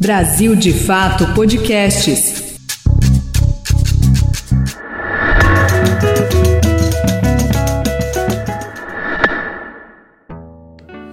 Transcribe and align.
Brasil 0.00 0.56
de 0.56 0.72
Fato 0.72 1.34
Podcasts. 1.34 2.58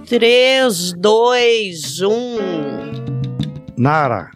Três, 0.08 0.92
dois, 0.94 2.00
um. 2.00 2.38
Nara, 3.76 4.30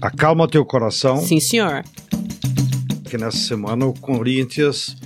acalma 0.00 0.48
teu 0.48 0.64
coração, 0.64 1.18
Sim, 1.18 1.40
senhor. 1.40 1.82
que 3.04 3.18
nessa 3.18 3.36
semana 3.38 3.86
o 3.86 3.92
Corinthians 3.92 4.96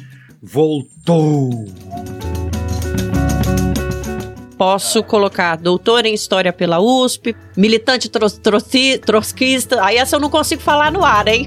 voltou. 0.43 1.51
Posso 4.65 5.03
colocar 5.03 5.57
doutor 5.57 6.05
em 6.05 6.13
História 6.13 6.53
pela 6.53 6.79
USP, 6.81 7.35
militante 7.57 8.11
trotskista. 8.11 9.83
Aí 9.83 9.97
essa 9.97 10.17
eu 10.17 10.21
não 10.21 10.29
consigo 10.29 10.61
falar 10.61 10.93
no 10.93 11.03
ar, 11.03 11.27
hein? 11.29 11.47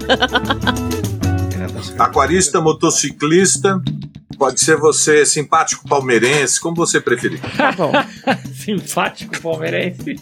Aquarista, 2.00 2.60
motociclista, 2.60 3.80
pode 4.36 4.60
ser 4.62 4.78
você 4.78 5.28
simpático 5.28 5.88
palmeirense, 5.88 6.60
como 6.60 6.76
você 6.76 7.00
preferir. 7.00 7.40
Tá 7.56 7.72
bom. 7.73 7.92
Simpático 8.52 9.40
palmeirense. 9.44 10.20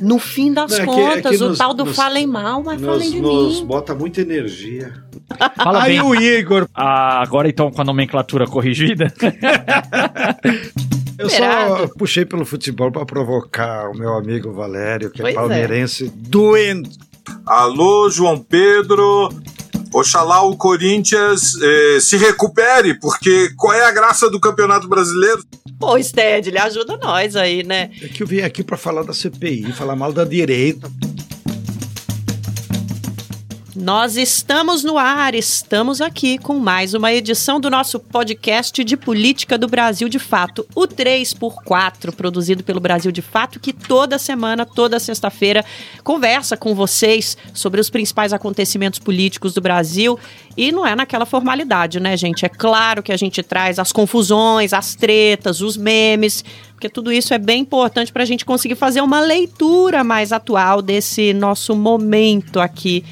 No 0.00 0.20
fim 0.20 0.52
das 0.52 0.70
Não, 0.70 0.78
é 0.78 0.80
que- 0.80 0.86
contas, 0.86 1.26
é 1.34 1.36
que 1.38 1.42
o 1.42 1.48
nos- 1.48 1.58
tal 1.58 1.74
do 1.74 1.84
nos- 1.86 1.96
falem 1.96 2.24
mal, 2.24 2.62
mas 2.62 2.80
falem 2.80 2.98
Nos, 3.00 3.10
de 3.10 3.20
nos 3.20 3.60
mim. 3.62 3.66
bota 3.66 3.96
muita 3.96 4.20
energia. 4.20 4.92
Fala 5.56 5.82
Aí 5.82 5.92
bem. 5.98 6.02
o 6.02 6.14
Igor, 6.14 6.68
Ah, 6.72 7.20
agora 7.20 7.48
então 7.48 7.68
com 7.72 7.80
a 7.82 7.84
nomenclatura 7.84 8.46
corrigida. 8.46 9.12
Eu 11.18 11.30
só 11.30 11.88
puxei 11.98 12.24
pelo 12.24 12.44
futebol 12.44 12.90
para 12.90 13.04
provocar 13.04 13.90
o 13.90 13.96
meu 13.96 14.14
amigo 14.14 14.52
Valério, 14.52 15.10
que 15.10 15.20
Pois 15.22 15.34
é 15.34 15.36
é. 15.36 15.40
palmeirense, 15.40 16.12
doente. 16.14 16.98
Alô, 17.46 18.10
João 18.10 18.38
Pedro. 18.38 19.28
Oxalá 19.94 20.42
o 20.42 20.56
Corinthians 20.56 21.52
eh, 21.60 21.98
se 22.00 22.16
recupere, 22.16 22.98
porque 22.98 23.50
qual 23.56 23.74
é 23.74 23.84
a 23.84 23.90
graça 23.90 24.30
do 24.30 24.40
Campeonato 24.40 24.88
Brasileiro? 24.88 25.44
Pô, 25.78 25.98
Sted, 26.02 26.48
ele 26.48 26.58
ajuda 26.58 26.96
nós 26.96 27.36
aí, 27.36 27.62
né? 27.62 27.90
É 28.00 28.08
que 28.08 28.22
eu 28.22 28.26
vim 28.26 28.40
aqui 28.40 28.62
para 28.64 28.78
falar 28.78 29.02
da 29.02 29.12
CPI, 29.12 29.70
falar 29.72 29.94
mal 29.94 30.10
da 30.10 30.24
direita. 30.24 30.90
Nós 33.74 34.18
estamos 34.18 34.84
no 34.84 34.98
ar, 34.98 35.34
estamos 35.34 36.02
aqui 36.02 36.36
com 36.36 36.58
mais 36.58 36.92
uma 36.92 37.10
edição 37.10 37.58
do 37.58 37.70
nosso 37.70 37.98
podcast 37.98 38.84
de 38.84 38.98
política 38.98 39.56
do 39.56 39.66
Brasil 39.66 40.10
de 40.10 40.18
Fato, 40.18 40.66
o 40.74 40.82
3x4, 40.82 42.14
produzido 42.14 42.62
pelo 42.62 42.80
Brasil 42.80 43.10
de 43.10 43.22
Fato, 43.22 43.58
que 43.58 43.72
toda 43.72 44.18
semana, 44.18 44.66
toda 44.66 45.00
sexta-feira, 45.00 45.64
conversa 46.04 46.54
com 46.54 46.74
vocês 46.74 47.34
sobre 47.54 47.80
os 47.80 47.88
principais 47.88 48.34
acontecimentos 48.34 48.98
políticos 48.98 49.54
do 49.54 49.62
Brasil. 49.62 50.18
E 50.54 50.70
não 50.70 50.86
é 50.86 50.94
naquela 50.94 51.24
formalidade, 51.24 51.98
né, 51.98 52.14
gente? 52.14 52.44
É 52.44 52.50
claro 52.50 53.02
que 53.02 53.10
a 53.10 53.16
gente 53.16 53.42
traz 53.42 53.78
as 53.78 53.90
confusões, 53.90 54.74
as 54.74 54.94
tretas, 54.94 55.62
os 55.62 55.78
memes, 55.78 56.44
porque 56.74 56.90
tudo 56.90 57.10
isso 57.10 57.32
é 57.32 57.38
bem 57.38 57.62
importante 57.62 58.12
para 58.12 58.22
a 58.22 58.26
gente 58.26 58.44
conseguir 58.44 58.74
fazer 58.74 59.00
uma 59.00 59.20
leitura 59.20 60.04
mais 60.04 60.30
atual 60.30 60.82
desse 60.82 61.32
nosso 61.32 61.74
momento 61.74 62.60
aqui 62.60 63.02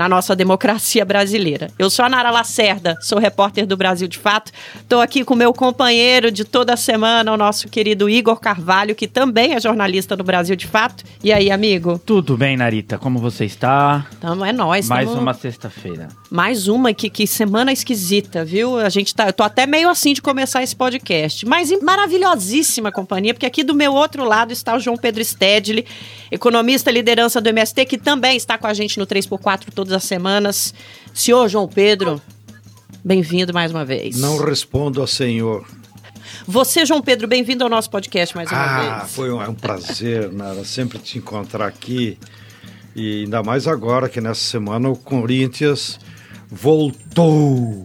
na 0.00 0.08
nossa 0.08 0.34
democracia 0.34 1.04
brasileira. 1.04 1.68
Eu 1.78 1.90
sou 1.90 2.02
a 2.06 2.08
Nara 2.08 2.30
Lacerda, 2.30 2.96
sou 3.02 3.18
repórter 3.18 3.66
do 3.66 3.76
Brasil 3.76 4.08
de 4.08 4.16
Fato. 4.16 4.50
Estou 4.80 4.98
aqui 4.98 5.22
com 5.22 5.34
meu 5.34 5.52
companheiro 5.52 6.32
de 6.32 6.42
toda 6.42 6.74
semana, 6.74 7.30
o 7.30 7.36
nosso 7.36 7.68
querido 7.68 8.08
Igor 8.08 8.40
Carvalho, 8.40 8.94
que 8.94 9.06
também 9.06 9.52
é 9.52 9.60
jornalista 9.60 10.16
do 10.16 10.24
Brasil 10.24 10.56
de 10.56 10.66
Fato. 10.66 11.04
E 11.22 11.30
aí, 11.30 11.50
amigo? 11.50 11.98
Tudo 12.06 12.34
bem, 12.34 12.56
Narita? 12.56 12.96
Como 12.96 13.18
você 13.18 13.44
está? 13.44 14.06
Tamo, 14.18 14.42
é 14.42 14.54
nóis. 14.54 14.88
Mais 14.88 15.06
tamo- 15.06 15.20
uma 15.20 15.34
sexta-feira. 15.34 16.08
mais 16.30 16.66
uma 16.66 16.94
que, 16.94 17.10
que 17.10 17.26
semana 17.26 17.70
esquisita, 17.70 18.42
viu? 18.42 18.78
A 18.78 18.88
gente 18.88 19.14
tá. 19.14 19.26
Eu 19.26 19.34
tô 19.34 19.42
até 19.42 19.66
meio 19.66 19.90
assim 19.90 20.14
de 20.14 20.22
começar 20.22 20.62
esse 20.62 20.74
podcast. 20.74 21.44
Mas 21.44 21.70
em 21.70 21.78
maravilhosíssima 21.82 22.90
companhia, 22.90 23.34
porque 23.34 23.44
aqui 23.44 23.62
do 23.62 23.74
meu 23.74 23.92
outro 23.92 24.24
lado 24.24 24.50
está 24.50 24.74
o 24.74 24.80
João 24.80 24.96
Pedro 24.96 25.22
Stedley, 25.22 25.84
economista 26.30 26.90
liderança 26.90 27.38
do 27.38 27.50
MST, 27.50 27.84
que 27.84 27.98
também 27.98 28.34
está 28.38 28.56
com 28.56 28.66
a 28.66 28.72
gente 28.72 28.98
no 28.98 29.06
3x4 29.06 29.89
todas 29.90 29.92
as 29.92 30.04
semanas. 30.04 30.72
Senhor 31.12 31.48
João 31.48 31.66
Pedro, 31.66 32.20
bem-vindo 33.04 33.52
mais 33.52 33.70
uma 33.72 33.84
vez. 33.84 34.16
Não 34.18 34.38
respondo 34.38 35.02
a 35.02 35.06
senhor. 35.06 35.66
Você, 36.46 36.86
João 36.86 37.02
Pedro, 37.02 37.26
bem-vindo 37.26 37.64
ao 37.64 37.70
nosso 37.70 37.90
podcast 37.90 38.34
mais 38.36 38.50
uma 38.50 38.58
Ah, 38.58 38.98
vez. 39.00 39.12
foi 39.12 39.30
um, 39.32 39.42
é 39.42 39.48
um 39.48 39.54
prazer, 39.54 40.30
Nara, 40.32 40.64
sempre 40.64 40.98
te 40.98 41.18
encontrar 41.18 41.66
aqui. 41.66 42.16
E 42.94 43.24
ainda 43.24 43.42
mais 43.42 43.66
agora 43.66 44.08
que 44.08 44.20
nessa 44.20 44.40
semana 44.40 44.88
o 44.88 44.96
Corinthians 44.96 45.98
voltou. 46.48 47.84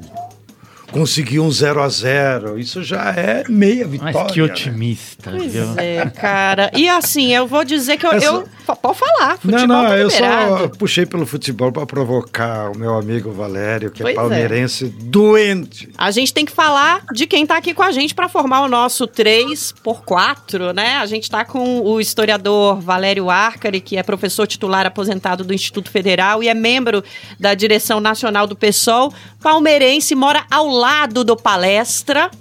Conseguiu 0.91 1.43
um 1.43 1.51
0 1.51 1.81
a 1.81 1.89
0 1.89 2.57
Isso 2.57 2.81
já 2.81 3.09
é 3.11 3.43
meia 3.49 3.85
vitória. 3.85 4.13
Mas 4.23 4.31
que 4.31 4.39
né? 4.39 4.45
otimista, 4.45 5.31
Pois 5.31 5.51
viu? 5.51 5.73
é, 5.77 6.09
cara. 6.09 6.71
E 6.73 6.87
assim, 6.87 7.33
eu 7.33 7.45
vou 7.47 7.65
dizer 7.65 7.97
que 7.97 8.05
eu. 8.05 8.11
Essa- 8.13 8.25
eu- 8.27 8.47
Pode 8.65 8.97
falar, 8.97 9.37
futebol 9.37 9.67
Não, 9.67 9.83
não, 9.83 9.89
tá 9.89 9.97
eu 9.97 10.09
só 10.09 10.67
puxei 10.77 11.05
pelo 11.05 11.25
futebol 11.25 11.71
para 11.71 11.85
provocar 11.85 12.71
o 12.71 12.77
meu 12.77 12.95
amigo 12.95 13.31
Valério, 13.31 13.91
que 13.91 14.01
Pois 14.01 14.15
é 14.15 14.17
é. 14.17 14.21
palmeirense, 14.21 14.85
doente. 14.85 15.89
A 15.97 16.11
gente 16.11 16.33
tem 16.33 16.45
que 16.45 16.51
falar 16.51 17.03
de 17.13 17.27
quem 17.27 17.45
tá 17.45 17.57
aqui 17.57 17.73
com 17.73 17.83
a 17.83 17.91
gente 17.91 18.15
para 18.15 18.27
formar 18.27 18.61
o 18.61 18.67
nosso 18.67 19.05
3 19.07 19.73
por 19.83 20.03
4, 20.03 20.73
né? 20.73 20.97
A 20.97 21.05
gente 21.05 21.29
tá 21.29 21.45
com 21.45 21.81
o 21.81 21.99
historiador 21.99 22.79
Valério 22.79 23.29
Arcari, 23.29 23.79
que 23.81 23.97
é 23.97 24.03
professor 24.03 24.47
titular 24.47 24.85
aposentado 24.85 25.43
do 25.43 25.53
Instituto 25.53 25.89
Federal 25.89 26.41
e 26.41 26.47
é 26.47 26.53
membro 26.53 27.03
da 27.39 27.53
direção 27.53 27.99
nacional 27.99 28.47
do 28.47 28.55
PSOL, 28.55 29.13
palmeirense, 29.41 30.15
mora 30.15 30.45
ao 30.49 30.67
lado 30.67 31.23
do 31.23 31.35
palestra. 31.35 32.31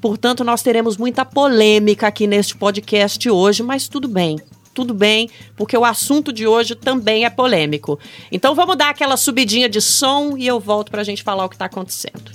Portanto, 0.00 0.42
nós 0.42 0.62
teremos 0.62 0.96
muita 0.96 1.24
polêmica 1.24 2.06
aqui 2.06 2.26
neste 2.26 2.56
podcast 2.56 3.28
hoje, 3.28 3.62
mas 3.62 3.86
tudo 3.86 4.08
bem. 4.08 4.38
Tudo 4.80 4.94
bem, 4.94 5.28
porque 5.56 5.76
o 5.76 5.84
assunto 5.84 6.32
de 6.32 6.46
hoje 6.46 6.74
também 6.74 7.26
é 7.26 7.28
polêmico. 7.28 8.00
Então 8.32 8.54
vamos 8.54 8.78
dar 8.78 8.88
aquela 8.88 9.14
subidinha 9.14 9.68
de 9.68 9.78
som 9.78 10.38
e 10.38 10.46
eu 10.46 10.58
volto 10.58 10.90
para 10.90 11.02
a 11.02 11.04
gente 11.04 11.22
falar 11.22 11.44
o 11.44 11.50
que 11.50 11.54
está 11.54 11.66
acontecendo. 11.66 12.32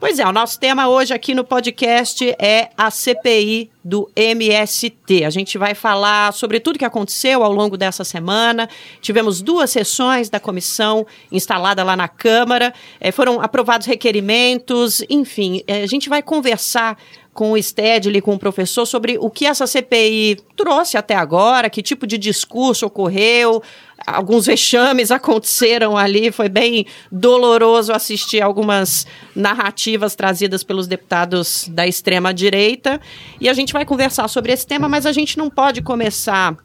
Pois 0.00 0.18
é, 0.18 0.26
o 0.26 0.32
nosso 0.32 0.58
tema 0.58 0.88
hoje 0.88 1.14
aqui 1.14 1.34
no 1.36 1.44
podcast 1.44 2.34
é 2.38 2.70
a 2.76 2.90
CPI 2.90 3.70
do 3.84 4.10
MST. 4.16 5.24
A 5.24 5.30
gente 5.30 5.56
vai 5.56 5.72
falar 5.72 6.32
sobre 6.32 6.58
tudo 6.58 6.78
que 6.78 6.84
aconteceu 6.84 7.44
ao 7.44 7.52
longo 7.52 7.76
dessa 7.76 8.02
semana. 8.02 8.68
Tivemos 9.00 9.40
duas 9.40 9.70
sessões 9.70 10.28
da 10.28 10.40
comissão 10.40 11.06
instalada 11.30 11.84
lá 11.84 11.96
na 11.96 12.08
Câmara, 12.08 12.74
eh, 13.00 13.12
foram 13.12 13.40
aprovados 13.40 13.86
requerimentos, 13.86 15.00
enfim, 15.08 15.62
eh, 15.66 15.84
a 15.84 15.86
gente 15.86 16.08
vai 16.08 16.22
conversar 16.22 16.98
com 17.36 17.52
o 17.52 17.62
Stedley, 17.62 18.22
com 18.22 18.34
o 18.34 18.38
professor, 18.38 18.86
sobre 18.86 19.18
o 19.20 19.30
que 19.30 19.46
essa 19.46 19.66
CPI 19.66 20.38
trouxe 20.56 20.96
até 20.96 21.14
agora, 21.14 21.68
que 21.68 21.82
tipo 21.82 22.06
de 22.06 22.16
discurso 22.16 22.86
ocorreu, 22.86 23.62
alguns 24.06 24.46
vexames 24.46 25.10
aconteceram 25.12 25.96
ali, 25.96 26.32
foi 26.32 26.48
bem 26.48 26.86
doloroso 27.12 27.92
assistir 27.92 28.42
algumas 28.42 29.06
narrativas 29.34 30.16
trazidas 30.16 30.64
pelos 30.64 30.86
deputados 30.86 31.68
da 31.68 31.86
extrema 31.86 32.32
direita. 32.32 32.98
E 33.38 33.48
a 33.48 33.52
gente 33.52 33.72
vai 33.72 33.84
conversar 33.84 34.26
sobre 34.28 34.52
esse 34.52 34.66
tema, 34.66 34.88
mas 34.88 35.04
a 35.04 35.12
gente 35.12 35.36
não 35.36 35.50
pode 35.50 35.82
começar 35.82 36.56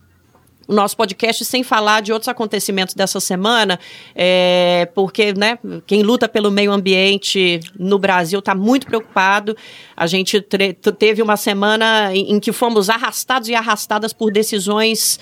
o 0.71 0.73
nosso 0.73 0.95
podcast 0.95 1.43
sem 1.43 1.63
falar 1.63 2.01
de 2.01 2.13
outros 2.13 2.29
acontecimentos 2.29 2.95
dessa 2.95 3.19
semana, 3.19 3.77
é, 4.15 4.89
porque 4.95 5.33
né, 5.33 5.59
quem 5.85 6.01
luta 6.01 6.29
pelo 6.29 6.49
meio 6.49 6.71
ambiente 6.71 7.59
no 7.77 7.99
Brasil 7.99 8.39
está 8.39 8.55
muito 8.55 8.87
preocupado. 8.87 9.55
A 9.95 10.07
gente 10.07 10.39
teve 10.97 11.21
uma 11.21 11.35
semana 11.35 12.15
em, 12.15 12.31
em 12.31 12.39
que 12.39 12.53
fomos 12.53 12.89
arrastados 12.89 13.49
e 13.49 13.55
arrastadas 13.55 14.13
por 14.13 14.31
decisões 14.31 15.19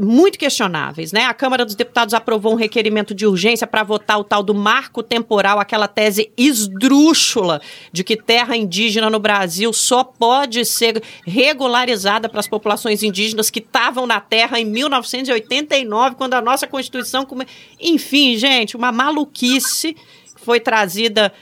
muito 0.00 0.38
questionáveis, 0.38 1.10
né? 1.10 1.24
A 1.24 1.34
Câmara 1.34 1.64
dos 1.64 1.74
Deputados 1.74 2.14
aprovou 2.14 2.52
um 2.52 2.56
requerimento 2.56 3.12
de 3.14 3.26
urgência 3.26 3.66
para 3.66 3.82
votar 3.82 4.18
o 4.20 4.24
tal 4.24 4.42
do 4.42 4.54
marco 4.54 5.02
temporal, 5.02 5.58
aquela 5.58 5.88
tese 5.88 6.30
esdrúxula 6.36 7.60
de 7.92 8.04
que 8.04 8.16
terra 8.16 8.56
indígena 8.56 9.10
no 9.10 9.18
Brasil 9.18 9.72
só 9.72 10.04
pode 10.04 10.64
ser 10.64 11.02
regularizada 11.26 12.28
para 12.28 12.38
as 12.40 12.46
populações 12.46 13.02
indígenas 13.02 13.50
que 13.50 13.58
estavam 13.58 14.06
na 14.06 14.20
terra 14.20 14.60
em 14.60 14.64
1989, 14.64 16.14
quando 16.16 16.34
a 16.34 16.40
nossa 16.40 16.66
Constituição. 16.66 17.24
come- 17.26 17.46
Enfim, 17.80 18.36
gente, 18.36 18.76
uma 18.76 18.92
maluquice 18.92 19.96
foi 20.36 20.60
trazida 20.60 21.32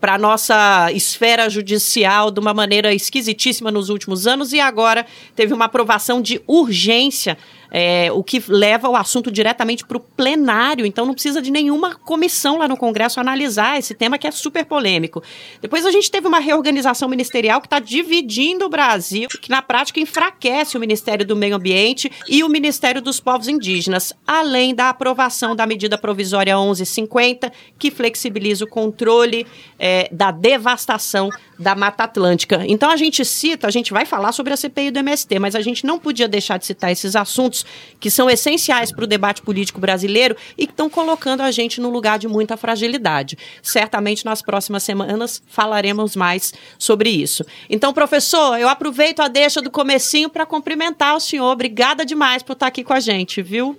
para 0.00 0.14
a 0.14 0.18
nossa 0.18 0.90
esfera 0.92 1.48
judicial 1.50 2.30
de 2.30 2.40
uma 2.40 2.54
maneira 2.54 2.94
esquisitíssima 2.94 3.70
nos 3.70 3.90
últimos 3.90 4.26
anos 4.26 4.54
e 4.54 4.58
agora 4.60 5.04
teve 5.36 5.52
uma 5.52 5.66
aprovação 5.66 6.22
de 6.22 6.40
urgência 6.46 7.36
é, 7.70 8.10
o 8.12 8.22
que 8.22 8.42
leva 8.48 8.88
o 8.88 8.96
assunto 8.96 9.30
diretamente 9.30 9.84
para 9.84 9.96
o 9.96 10.00
plenário. 10.00 10.84
Então 10.84 11.06
não 11.06 11.14
precisa 11.14 11.40
de 11.40 11.50
nenhuma 11.50 11.94
comissão 11.94 12.58
lá 12.58 12.66
no 12.66 12.76
Congresso 12.76 13.20
analisar 13.20 13.78
esse 13.78 13.94
tema 13.94 14.18
que 14.18 14.26
é 14.26 14.30
super 14.30 14.64
polêmico. 14.64 15.22
Depois 15.60 15.86
a 15.86 15.90
gente 15.90 16.10
teve 16.10 16.26
uma 16.26 16.38
reorganização 16.38 17.08
ministerial 17.08 17.60
que 17.60 17.66
está 17.66 17.78
dividindo 17.78 18.64
o 18.64 18.68
Brasil, 18.68 19.28
que 19.40 19.50
na 19.50 19.62
prática 19.62 20.00
enfraquece 20.00 20.76
o 20.76 20.80
Ministério 20.80 21.24
do 21.24 21.36
Meio 21.36 21.56
Ambiente 21.56 22.10
e 22.28 22.42
o 22.42 22.48
Ministério 22.48 23.00
dos 23.00 23.20
Povos 23.20 23.48
Indígenas, 23.48 24.12
além 24.26 24.74
da 24.74 24.88
aprovação 24.88 25.54
da 25.54 25.66
medida 25.66 25.96
provisória 25.96 26.56
1150, 26.56 27.52
que 27.78 27.90
flexibiliza 27.90 28.64
o 28.64 28.68
controle 28.68 29.46
é, 29.78 30.08
da 30.10 30.30
devastação 30.30 31.30
da 31.58 31.74
Mata 31.74 32.04
Atlântica. 32.04 32.64
Então 32.66 32.90
a 32.90 32.96
gente 32.96 33.24
cita, 33.24 33.66
a 33.66 33.70
gente 33.70 33.92
vai 33.92 34.06
falar 34.06 34.32
sobre 34.32 34.52
a 34.52 34.56
CPI 34.56 34.90
do 34.90 34.98
MST, 34.98 35.38
mas 35.38 35.54
a 35.54 35.60
gente 35.60 35.84
não 35.84 35.98
podia 35.98 36.26
deixar 36.26 36.58
de 36.58 36.64
citar 36.64 36.90
esses 36.90 37.14
assuntos 37.14 37.59
que 37.98 38.10
são 38.10 38.28
essenciais 38.28 38.92
para 38.92 39.04
o 39.04 39.06
debate 39.06 39.42
político 39.42 39.80
brasileiro 39.80 40.36
e 40.56 40.66
que 40.66 40.72
estão 40.72 40.88
colocando 40.88 41.42
a 41.42 41.50
gente 41.50 41.80
num 41.80 41.90
lugar 41.90 42.18
de 42.18 42.28
muita 42.28 42.56
fragilidade. 42.56 43.36
Certamente 43.62 44.24
nas 44.24 44.42
próximas 44.42 44.82
semanas 44.82 45.42
falaremos 45.48 46.16
mais 46.16 46.52
sobre 46.78 47.10
isso. 47.10 47.44
Então, 47.68 47.92
professor, 47.92 48.58
eu 48.58 48.68
aproveito 48.68 49.20
a 49.20 49.28
deixa 49.28 49.60
do 49.60 49.70
comecinho 49.70 50.28
para 50.28 50.46
cumprimentar 50.46 51.16
o 51.16 51.20
senhor. 51.20 51.50
Obrigada 51.50 52.04
demais 52.04 52.42
por 52.42 52.54
estar 52.54 52.66
aqui 52.66 52.82
com 52.82 52.92
a 52.92 53.00
gente, 53.00 53.42
viu? 53.42 53.78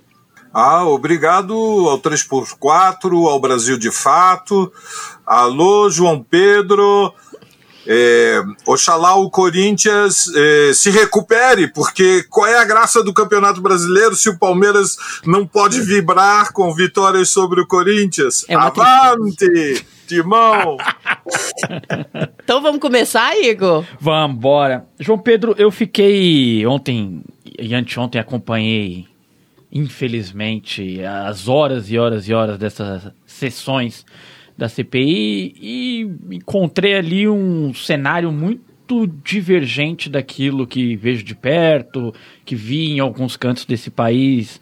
Ah, 0.54 0.84
obrigado 0.84 1.54
ao 1.88 1.98
3x4, 1.98 3.26
ao 3.26 3.40
Brasil 3.40 3.78
de 3.78 3.90
Fato. 3.90 4.70
Alô, 5.26 5.88
João 5.88 6.22
Pedro. 6.22 7.14
É, 7.86 8.42
oxalá 8.66 9.16
o 9.16 9.28
Corinthians 9.30 10.30
é, 10.34 10.72
se 10.72 10.90
recupere, 10.90 11.68
porque 11.68 12.22
qual 12.30 12.46
é 12.46 12.58
a 12.58 12.64
graça 12.64 13.02
do 13.02 13.12
Campeonato 13.12 13.60
Brasileiro 13.60 14.14
se 14.14 14.28
o 14.28 14.38
Palmeiras 14.38 14.96
não 15.24 15.46
pode 15.46 15.80
vibrar 15.80 16.52
com 16.52 16.72
vitórias 16.74 17.28
sobre 17.28 17.60
o 17.60 17.66
Corinthians? 17.66 18.44
É 18.48 18.54
Avante, 18.54 19.84
Timão! 20.06 20.76
Então 22.44 22.60
vamos 22.60 22.80
começar, 22.80 23.38
Igor? 23.38 23.84
Vamos, 24.00 24.38
bora. 24.38 24.84
João 24.98 25.18
Pedro, 25.18 25.54
eu 25.56 25.70
fiquei 25.70 26.66
ontem 26.66 27.22
e 27.58 27.74
anteontem 27.74 28.20
acompanhei, 28.20 29.06
infelizmente, 29.70 31.02
as 31.04 31.48
horas 31.48 31.90
e 31.90 31.96
horas 31.96 32.28
e 32.28 32.34
horas 32.34 32.58
dessas 32.58 33.12
sessões 33.24 34.04
da 34.56 34.68
CPI 34.68 35.54
e 35.60 36.10
encontrei 36.30 36.94
ali 36.94 37.28
um 37.28 37.72
cenário 37.74 38.30
muito 38.30 39.06
divergente 39.24 40.10
daquilo 40.10 40.66
que 40.66 40.96
vejo 40.96 41.24
de 41.24 41.34
perto, 41.34 42.14
que 42.44 42.54
vi 42.54 42.92
em 42.92 43.00
alguns 43.00 43.36
cantos 43.36 43.64
desse 43.64 43.90
país, 43.90 44.60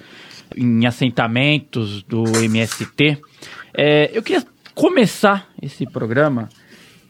em 0.57 0.87
assentamentos 0.87 2.03
do 2.03 2.25
MST. 2.45 3.19
É, 3.75 4.11
eu 4.13 4.23
queria 4.23 4.45
começar 4.75 5.49
esse 5.61 5.85
programa 5.87 6.49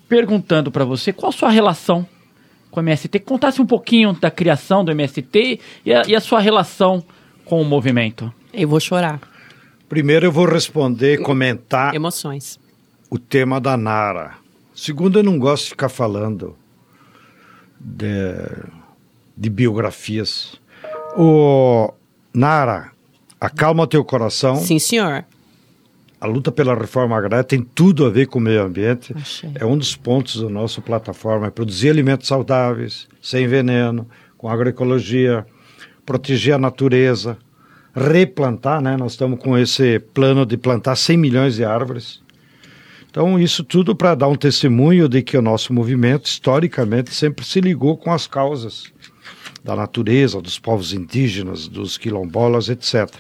perguntando 0.08 0.70
para 0.70 0.84
você 0.84 1.12
qual 1.12 1.30
a 1.30 1.32
sua 1.32 1.50
relação 1.50 2.06
com 2.70 2.80
o 2.80 2.82
MST. 2.82 3.18
Contasse 3.20 3.60
um 3.60 3.66
pouquinho 3.66 4.12
da 4.12 4.30
criação 4.30 4.84
do 4.84 4.90
MST 4.90 5.60
e 5.84 5.92
a, 5.92 6.02
e 6.06 6.16
a 6.16 6.20
sua 6.20 6.40
relação 6.40 7.04
com 7.44 7.60
o 7.60 7.64
movimento. 7.64 8.32
Eu 8.52 8.68
vou 8.68 8.80
chorar. 8.80 9.20
Primeiro 9.88 10.26
eu 10.26 10.32
vou 10.32 10.46
responder, 10.46 11.20
comentar 11.20 11.94
Emoções. 11.94 12.58
O 13.10 13.18
tema 13.18 13.60
da 13.60 13.76
Nara. 13.76 14.34
Segundo, 14.72 15.18
eu 15.18 15.22
não 15.22 15.38
gosto 15.38 15.64
de 15.64 15.70
ficar 15.70 15.88
falando 15.88 16.56
de, 17.78 18.06
de 19.36 19.50
biografias. 19.50 20.54
O 21.16 21.92
Nara, 22.32 22.92
acalma 23.40 23.86
teu 23.86 24.04
coração. 24.04 24.56
Sim, 24.56 24.78
senhor. 24.78 25.24
A 26.20 26.26
luta 26.26 26.52
pela 26.52 26.74
reforma 26.74 27.16
agrária 27.16 27.42
tem 27.42 27.62
tudo 27.62 28.06
a 28.06 28.10
ver 28.10 28.26
com 28.26 28.38
o 28.38 28.42
meio 28.42 28.62
ambiente. 28.62 29.12
Achei. 29.16 29.50
É 29.54 29.64
um 29.64 29.76
dos 29.76 29.96
pontos 29.96 30.40
da 30.40 30.48
nossa 30.48 30.80
plataforma, 30.80 31.46
é 31.46 31.50
produzir 31.50 31.90
alimentos 31.90 32.28
saudáveis, 32.28 33.08
sem 33.22 33.48
veneno, 33.48 34.06
com 34.36 34.48
agroecologia, 34.48 35.46
proteger 36.04 36.54
a 36.54 36.58
natureza, 36.58 37.38
replantar, 37.94 38.82
né? 38.82 38.96
Nós 38.96 39.12
estamos 39.12 39.40
com 39.40 39.56
esse 39.56 39.98
plano 39.98 40.44
de 40.44 40.58
plantar 40.58 40.94
100 40.94 41.16
milhões 41.16 41.54
de 41.54 41.64
árvores. 41.64 42.20
Então, 43.10 43.40
isso 43.40 43.64
tudo 43.64 43.94
para 43.94 44.14
dar 44.14 44.28
um 44.28 44.36
testemunho 44.36 45.08
de 45.08 45.20
que 45.20 45.36
o 45.36 45.42
nosso 45.42 45.72
movimento, 45.72 46.26
historicamente, 46.26 47.12
sempre 47.12 47.44
se 47.44 47.60
ligou 47.60 47.96
com 47.96 48.12
as 48.12 48.28
causas 48.28 48.84
da 49.64 49.74
natureza, 49.74 50.40
dos 50.40 50.58
povos 50.58 50.92
indígenas, 50.92 51.66
dos 51.66 51.98
quilombolas, 51.98 52.68
etc. 52.68 53.12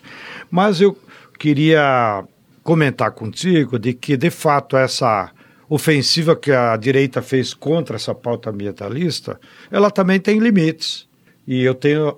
Mas 0.48 0.80
eu 0.80 0.96
queria 1.38 2.24
comentar 2.62 3.10
contigo 3.10 3.78
de 3.78 3.92
que, 3.92 4.16
de 4.16 4.30
fato, 4.30 4.76
essa 4.76 5.32
ofensiva 5.68 6.36
que 6.36 6.52
a 6.52 6.76
direita 6.76 7.20
fez 7.20 7.52
contra 7.52 7.96
essa 7.96 8.14
pauta 8.14 8.50
ambientalista, 8.50 9.40
ela 9.70 9.90
também 9.90 10.20
tem 10.20 10.38
limites. 10.38 11.08
E 11.46 11.62
eu 11.62 11.74
tenho 11.74 12.16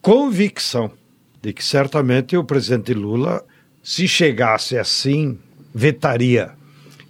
convicção 0.00 0.90
de 1.42 1.52
que 1.52 1.64
certamente 1.64 2.36
o 2.36 2.44
presidente 2.44 2.94
Lula, 2.94 3.44
se 3.82 4.06
chegasse 4.06 4.76
assim, 4.76 5.38
vetaria. 5.74 6.57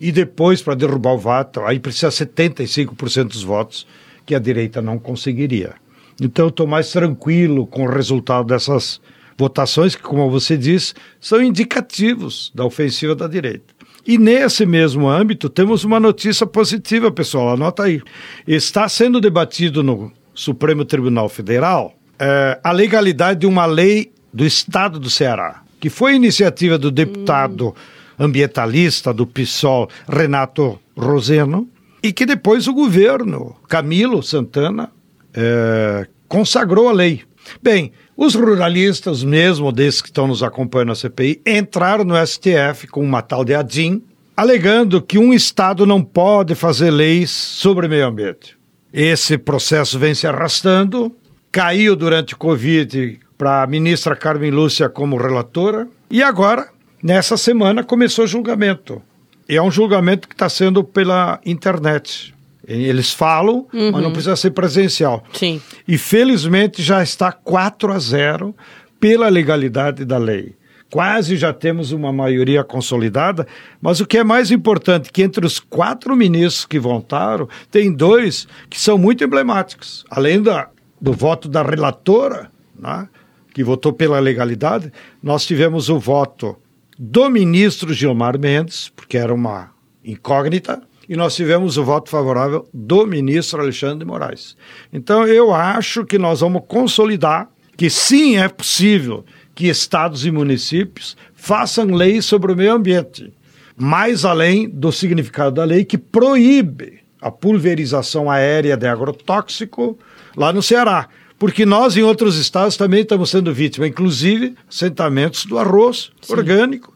E 0.00 0.12
depois, 0.12 0.62
para 0.62 0.74
derrubar 0.74 1.14
o 1.14 1.18
voto, 1.18 1.60
aí 1.62 1.78
precisa 1.78 2.08
75% 2.08 3.28
dos 3.28 3.42
votos, 3.42 3.86
que 4.24 4.34
a 4.34 4.38
direita 4.38 4.80
não 4.80 4.98
conseguiria. 4.98 5.74
Então, 6.20 6.48
estou 6.48 6.66
mais 6.66 6.90
tranquilo 6.90 7.66
com 7.66 7.84
o 7.84 7.90
resultado 7.90 8.46
dessas 8.46 9.00
votações, 9.36 9.94
que, 9.94 10.02
como 10.02 10.30
você 10.30 10.56
disse, 10.56 10.94
são 11.20 11.42
indicativos 11.42 12.52
da 12.54 12.64
ofensiva 12.64 13.14
da 13.14 13.26
direita. 13.26 13.78
E 14.06 14.16
nesse 14.16 14.64
mesmo 14.64 15.08
âmbito, 15.08 15.48
temos 15.48 15.84
uma 15.84 16.00
notícia 16.00 16.46
positiva, 16.46 17.10
pessoal, 17.10 17.50
anota 17.50 17.84
aí. 17.84 18.00
Está 18.46 18.88
sendo 18.88 19.20
debatido 19.20 19.82
no 19.82 20.12
Supremo 20.34 20.84
Tribunal 20.84 21.28
Federal 21.28 21.94
eh, 22.18 22.58
a 22.64 22.72
legalidade 22.72 23.40
de 23.40 23.46
uma 23.46 23.66
lei 23.66 24.12
do 24.32 24.44
Estado 24.44 24.98
do 24.98 25.10
Ceará, 25.10 25.62
que 25.80 25.90
foi 25.90 26.14
iniciativa 26.14 26.78
do 26.78 26.90
deputado 26.90 27.74
ambientalista 28.18 29.12
do 29.12 29.26
PSOL, 29.26 29.88
Renato 30.08 30.78
Roseno, 30.96 31.68
e 32.02 32.12
que 32.12 32.26
depois 32.26 32.66
o 32.68 32.74
governo, 32.74 33.56
Camilo 33.68 34.22
Santana, 34.22 34.90
eh, 35.34 36.06
consagrou 36.28 36.88
a 36.88 36.92
lei. 36.92 37.22
Bem, 37.62 37.92
os 38.16 38.34
ruralistas, 38.34 39.22
mesmo 39.24 39.72
desses 39.72 40.02
que 40.02 40.08
estão 40.08 40.26
nos 40.26 40.42
acompanhando 40.42 40.88
na 40.88 40.94
CPI, 40.94 41.40
entraram 41.46 42.04
no 42.04 42.14
STF 42.26 42.86
com 42.88 43.02
uma 43.02 43.22
tal 43.22 43.44
de 43.44 43.54
ADIM, 43.54 44.02
alegando 44.36 45.02
que 45.02 45.18
um 45.18 45.32
Estado 45.32 45.86
não 45.86 46.02
pode 46.02 46.54
fazer 46.54 46.90
leis 46.90 47.30
sobre 47.30 47.88
meio 47.88 48.06
ambiente. 48.06 48.56
Esse 48.92 49.36
processo 49.36 49.98
vem 49.98 50.14
se 50.14 50.26
arrastando, 50.26 51.14
caiu 51.50 51.94
durante 51.94 52.34
o 52.34 52.38
Covid 52.38 53.18
para 53.36 53.62
a 53.62 53.66
ministra 53.66 54.16
Carmen 54.16 54.50
Lúcia 54.50 54.88
como 54.88 55.16
relatora, 55.16 55.88
e 56.10 56.22
agora, 56.22 56.68
nessa 57.02 57.36
semana, 57.36 57.82
começou 57.82 58.24
o 58.24 58.28
julgamento. 58.28 59.02
E 59.48 59.56
é 59.56 59.62
um 59.62 59.70
julgamento 59.70 60.28
que 60.28 60.34
está 60.34 60.48
sendo 60.48 60.84
pela 60.84 61.40
internet. 61.44 62.34
Eles 62.66 63.14
falam, 63.14 63.66
mas 63.72 64.02
não 64.02 64.12
precisa 64.12 64.36
ser 64.36 64.50
presencial. 64.50 65.24
Sim. 65.32 65.60
E 65.86 65.96
felizmente 65.96 66.82
já 66.82 67.02
está 67.02 67.32
4 67.32 67.92
a 67.92 67.98
0 67.98 68.54
pela 69.00 69.28
legalidade 69.28 70.04
da 70.04 70.18
lei. 70.18 70.54
Quase 70.90 71.36
já 71.36 71.52
temos 71.52 71.92
uma 71.92 72.12
maioria 72.12 72.64
consolidada, 72.64 73.46
mas 73.80 74.00
o 74.00 74.06
que 74.06 74.18
é 74.18 74.24
mais 74.24 74.50
importante 74.50 75.12
que 75.12 75.22
entre 75.22 75.46
os 75.46 75.58
quatro 75.58 76.16
ministros 76.16 76.64
que 76.64 76.78
votaram, 76.78 77.48
tem 77.70 77.92
dois 77.92 78.48
que 78.68 78.80
são 78.80 78.98
muito 78.98 79.22
emblemáticos. 79.22 80.04
Além 80.10 80.42
da, 80.42 80.68
do 81.00 81.12
voto 81.12 81.48
da 81.48 81.62
relatora, 81.62 82.50
né, 82.78 83.08
que 83.54 83.62
votou 83.62 83.92
pela 83.92 84.18
legalidade, 84.18 84.90
nós 85.22 85.44
tivemos 85.46 85.90
o 85.90 85.98
voto 85.98 86.56
do 86.98 87.30
ministro 87.30 87.92
Gilmar 87.92 88.38
Mendes, 88.38 88.88
porque 88.88 89.16
era 89.16 89.32
uma 89.32 89.70
incógnita, 90.04 90.82
e 91.08 91.16
nós 91.16 91.36
tivemos 91.36 91.78
o 91.78 91.84
voto 91.84 92.10
favorável 92.10 92.68
do 92.74 93.06
ministro 93.06 93.60
Alexandre 93.60 94.00
de 94.00 94.04
Moraes. 94.04 94.56
Então, 94.92 95.26
eu 95.26 95.54
acho 95.54 96.04
que 96.04 96.18
nós 96.18 96.40
vamos 96.40 96.62
consolidar 96.66 97.48
que 97.76 97.88
sim 97.88 98.36
é 98.36 98.48
possível 98.48 99.24
que 99.54 99.68
estados 99.68 100.26
e 100.26 100.30
municípios 100.30 101.16
façam 101.34 101.86
leis 101.86 102.24
sobre 102.24 102.52
o 102.52 102.56
meio 102.56 102.74
ambiente, 102.74 103.32
mais 103.76 104.24
além 104.24 104.68
do 104.68 104.90
significado 104.90 105.54
da 105.54 105.64
lei 105.64 105.84
que 105.84 105.96
proíbe 105.96 106.98
a 107.20 107.30
pulverização 107.30 108.30
aérea 108.30 108.76
de 108.76 108.86
agrotóxico 108.86 109.96
lá 110.36 110.52
no 110.52 110.62
Ceará. 110.62 111.08
Porque 111.38 111.64
nós, 111.64 111.96
em 111.96 112.02
outros 112.02 112.36
estados, 112.36 112.76
também 112.76 113.02
estamos 113.02 113.30
sendo 113.30 113.54
vítimas, 113.54 113.88
inclusive 113.88 114.56
assentamentos 114.68 115.46
do 115.46 115.56
arroz 115.58 116.10
orgânico, 116.28 116.92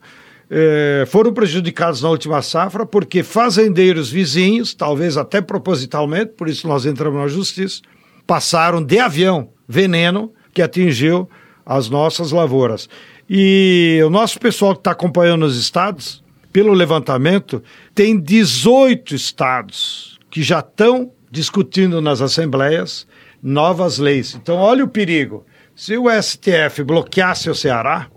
eh, 0.51 1.05
foram 1.07 1.33
prejudicados 1.33 2.03
na 2.03 2.11
última 2.11 2.43
safra 2.43 2.85
porque 2.85 3.23
fazendeiros 3.23 4.11
vizinhos, 4.11 4.75
talvez 4.75 5.17
até 5.17 5.41
propositalmente, 5.41 6.33
por 6.37 6.49
isso 6.49 6.67
nós 6.67 6.85
entramos 6.85 7.21
na 7.21 7.29
justiça, 7.29 7.81
passaram 8.27 8.83
de 8.83 8.99
avião 8.99 9.51
veneno 9.69 10.33
que 10.53 10.61
atingiu 10.61 11.29
as 11.65 11.89
nossas 11.89 12.33
lavouras. 12.33 12.89
E 13.31 14.01
o 14.05 14.11
nosso 14.11 14.39
pessoal 14.39 14.75
que 14.75 14.81
está 14.81 14.91
acompanhando 14.91 15.45
os 15.45 15.57
estados, 15.57 16.23
pelo 16.53 16.73
levantamento, 16.73 17.63
tem 17.95 18.21
18 18.21 19.15
estados 19.15 20.19
que 20.31 20.43
já 20.43 20.59
estão 20.59 21.13
discutindo 21.31 22.03
nas 22.03 22.21
assembleias 22.21 23.07
novas 23.43 23.99
leis. 23.99 24.35
Então, 24.35 24.57
olha 24.57 24.85
o 24.85 24.89
perigo. 24.89 25.45
Se 25.75 25.97
o 25.97 26.05
STF 26.09 26.85
bloqueasse 26.85 27.51
o 27.51 27.55
Ceará, 27.55 28.09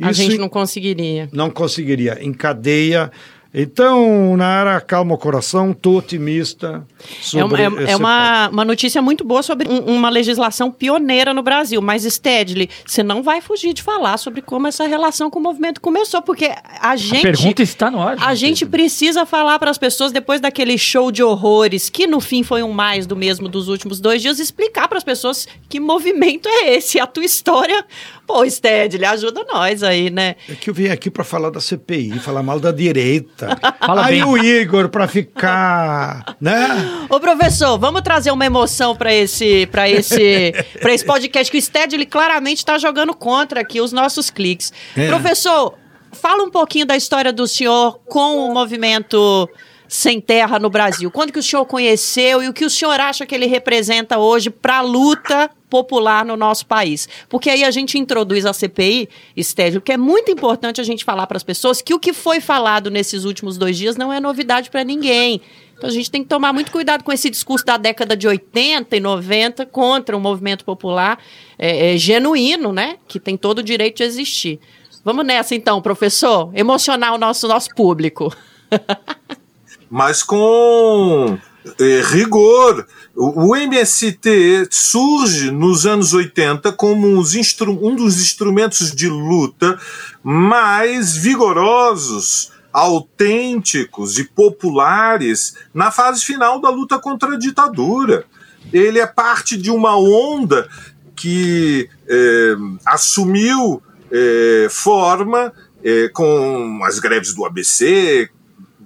a 0.00 0.12
gente 0.12 0.38
não 0.38 0.48
conseguiria. 0.48 1.28
Não 1.32 1.50
conseguiria. 1.50 2.18
Encadeia 2.22 3.10
então, 3.56 4.36
Nara, 4.36 4.80
calma 4.80 5.14
o 5.14 5.18
coração, 5.18 5.70
estou 5.70 5.98
otimista. 5.98 6.84
Sobre 7.22 7.62
é, 7.62 7.66
é, 7.66 7.92
é 7.92 7.96
uma, 7.96 8.48
uma 8.48 8.64
notícia 8.64 9.00
muito 9.00 9.22
boa 9.22 9.44
sobre 9.44 9.68
um, 9.68 9.78
uma 9.94 10.08
legislação 10.08 10.72
pioneira 10.72 11.32
no 11.32 11.40
Brasil. 11.40 11.80
Mas, 11.80 12.02
Stedley, 12.02 12.68
você 12.84 13.04
não 13.04 13.22
vai 13.22 13.40
fugir 13.40 13.72
de 13.72 13.80
falar 13.80 14.16
sobre 14.16 14.42
como 14.42 14.66
essa 14.66 14.88
relação 14.88 15.30
com 15.30 15.38
o 15.38 15.42
movimento 15.42 15.80
começou, 15.80 16.20
porque 16.20 16.50
a 16.80 16.96
gente. 16.96 17.18
A 17.18 17.30
pergunta 17.30 17.62
está 17.62 17.92
no 17.92 18.02
ar. 18.02 18.16
A 18.20 18.34
gente 18.34 18.66
precisa 18.66 19.24
falar 19.24 19.56
para 19.60 19.70
as 19.70 19.78
pessoas, 19.78 20.10
depois 20.10 20.40
daquele 20.40 20.76
show 20.76 21.12
de 21.12 21.22
horrores, 21.22 21.88
que 21.88 22.08
no 22.08 22.18
fim 22.20 22.42
foi 22.42 22.64
um 22.64 22.72
mais 22.72 23.06
do 23.06 23.14
mesmo 23.14 23.48
dos 23.48 23.68
últimos 23.68 24.00
dois 24.00 24.20
dias, 24.20 24.40
explicar 24.40 24.88
para 24.88 24.98
as 24.98 25.04
pessoas 25.04 25.46
que 25.68 25.78
movimento 25.78 26.48
é 26.48 26.74
esse. 26.74 26.98
A 26.98 27.06
tua 27.06 27.24
história. 27.24 27.84
Pô, 28.26 28.48
Stedley, 28.48 29.04
ajuda 29.04 29.44
nós 29.44 29.82
aí, 29.82 30.08
né? 30.08 30.36
É 30.48 30.54
que 30.54 30.70
eu 30.70 30.74
vim 30.74 30.88
aqui 30.88 31.10
para 31.10 31.22
falar 31.24 31.50
da 31.50 31.60
CPI, 31.60 32.18
falar 32.20 32.42
mal 32.42 32.58
da 32.58 32.72
direita. 32.72 33.58
Fala 33.84 34.06
Aí 34.06 34.20
bem. 34.20 34.24
o 34.24 34.38
Igor 34.38 34.88
para 34.88 35.06
ficar, 35.06 36.36
né? 36.40 37.06
Ô 37.10 37.20
professor, 37.20 37.78
vamos 37.78 38.00
trazer 38.00 38.30
uma 38.30 38.46
emoção 38.46 38.96
para 38.96 39.12
esse 39.12 39.66
para 39.66 39.88
esse 39.88 40.52
para 40.80 40.94
esse 40.94 41.04
podcast 41.04 41.50
que 41.50 41.58
o 41.58 41.60
Sted 41.60 41.94
ele 41.94 42.06
claramente 42.06 42.58
está 42.58 42.78
jogando 42.78 43.14
contra 43.14 43.60
aqui 43.60 43.80
os 43.80 43.92
nossos 43.92 44.30
cliques. 44.30 44.72
É. 44.96 45.08
Professor, 45.08 45.74
fala 46.12 46.42
um 46.42 46.50
pouquinho 46.50 46.86
da 46.86 46.96
história 46.96 47.32
do 47.32 47.46
senhor 47.46 48.00
com 48.06 48.38
o 48.48 48.54
movimento 48.54 49.48
sem 49.86 50.20
terra 50.20 50.58
no 50.58 50.70
Brasil. 50.70 51.10
Quando 51.10 51.32
que 51.32 51.38
o 51.38 51.42
senhor 51.42 51.64
conheceu 51.66 52.42
e 52.42 52.48
o 52.48 52.52
que 52.52 52.64
o 52.64 52.70
senhor 52.70 52.98
acha 52.98 53.26
que 53.26 53.34
ele 53.34 53.46
representa 53.46 54.18
hoje 54.18 54.48
para 54.48 54.78
a 54.78 54.82
luta 54.82 55.50
popular 55.74 56.24
no 56.24 56.36
nosso 56.36 56.66
país. 56.66 57.08
Porque 57.28 57.50
aí 57.50 57.64
a 57.64 57.70
gente 57.72 57.98
introduz 57.98 58.46
a 58.46 58.52
CPI, 58.52 59.08
Estédio, 59.36 59.80
que 59.80 59.90
é 59.90 59.96
muito 59.96 60.30
importante 60.30 60.80
a 60.80 60.84
gente 60.84 61.04
falar 61.04 61.26
para 61.26 61.36
as 61.36 61.42
pessoas 61.42 61.82
que 61.82 61.92
o 61.92 61.98
que 61.98 62.12
foi 62.12 62.40
falado 62.40 62.92
nesses 62.92 63.24
últimos 63.24 63.58
dois 63.58 63.76
dias 63.76 63.96
não 63.96 64.12
é 64.12 64.20
novidade 64.20 64.70
para 64.70 64.84
ninguém. 64.84 65.40
Então 65.76 65.90
a 65.90 65.92
gente 65.92 66.12
tem 66.12 66.22
que 66.22 66.28
tomar 66.28 66.52
muito 66.52 66.70
cuidado 66.70 67.02
com 67.02 67.10
esse 67.10 67.28
discurso 67.28 67.66
da 67.66 67.76
década 67.76 68.16
de 68.16 68.28
80 68.28 68.96
e 68.96 69.00
90 69.00 69.66
contra 69.66 70.16
o 70.16 70.20
movimento 70.20 70.64
popular 70.64 71.18
é, 71.58 71.94
é, 71.94 71.96
genuíno, 71.98 72.72
né? 72.72 72.98
Que 73.08 73.18
tem 73.18 73.36
todo 73.36 73.58
o 73.58 73.62
direito 73.64 73.96
de 73.96 74.04
existir. 74.04 74.60
Vamos 75.04 75.26
nessa 75.26 75.56
então, 75.56 75.82
professor. 75.82 76.52
Emocionar 76.54 77.14
o 77.14 77.18
nosso, 77.18 77.48
nosso 77.48 77.70
público. 77.74 78.32
Mas 79.90 80.22
com 80.22 81.36
é, 81.80 82.00
rigor. 82.12 82.86
O, 83.16 83.54
MST 83.54 84.68
surge 84.70 85.50
nos 85.52 85.86
anos 85.86 86.12
80 86.12 86.72
como 86.72 87.06
um 87.06 87.94
dos 87.94 88.20
instrumentos 88.20 88.92
de 88.92 89.08
luta 89.08 89.78
mais 90.22 91.16
vigorosos, 91.16 92.50
autênticos 92.72 94.18
e 94.18 94.24
populares 94.24 95.54
na 95.72 95.92
fase 95.92 96.24
final 96.24 96.60
da 96.60 96.70
luta 96.70 96.98
contra 96.98 97.34
a 97.34 97.38
ditadura. 97.38 98.24
Ele 98.72 98.98
é 98.98 99.06
parte 99.06 99.56
de 99.56 99.70
uma 99.70 99.96
onda 99.96 100.68
que 101.14 101.88
é, 102.08 102.56
assumiu 102.84 103.80
é, 104.10 104.66
forma 104.68 105.52
é, 105.84 106.08
com 106.08 106.80
as 106.84 106.98
greves 106.98 107.32
do 107.32 107.44
ABC, 107.44 108.28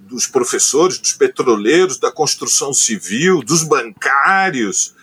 dos 0.08 0.26
professores, 0.26 0.98
dos 0.98 1.12
petroleiros, 1.12 1.98
da 1.98 2.10
construção 2.10 2.72
civil, 2.72 3.42
dos 3.42 3.62
bancários, 3.62 4.94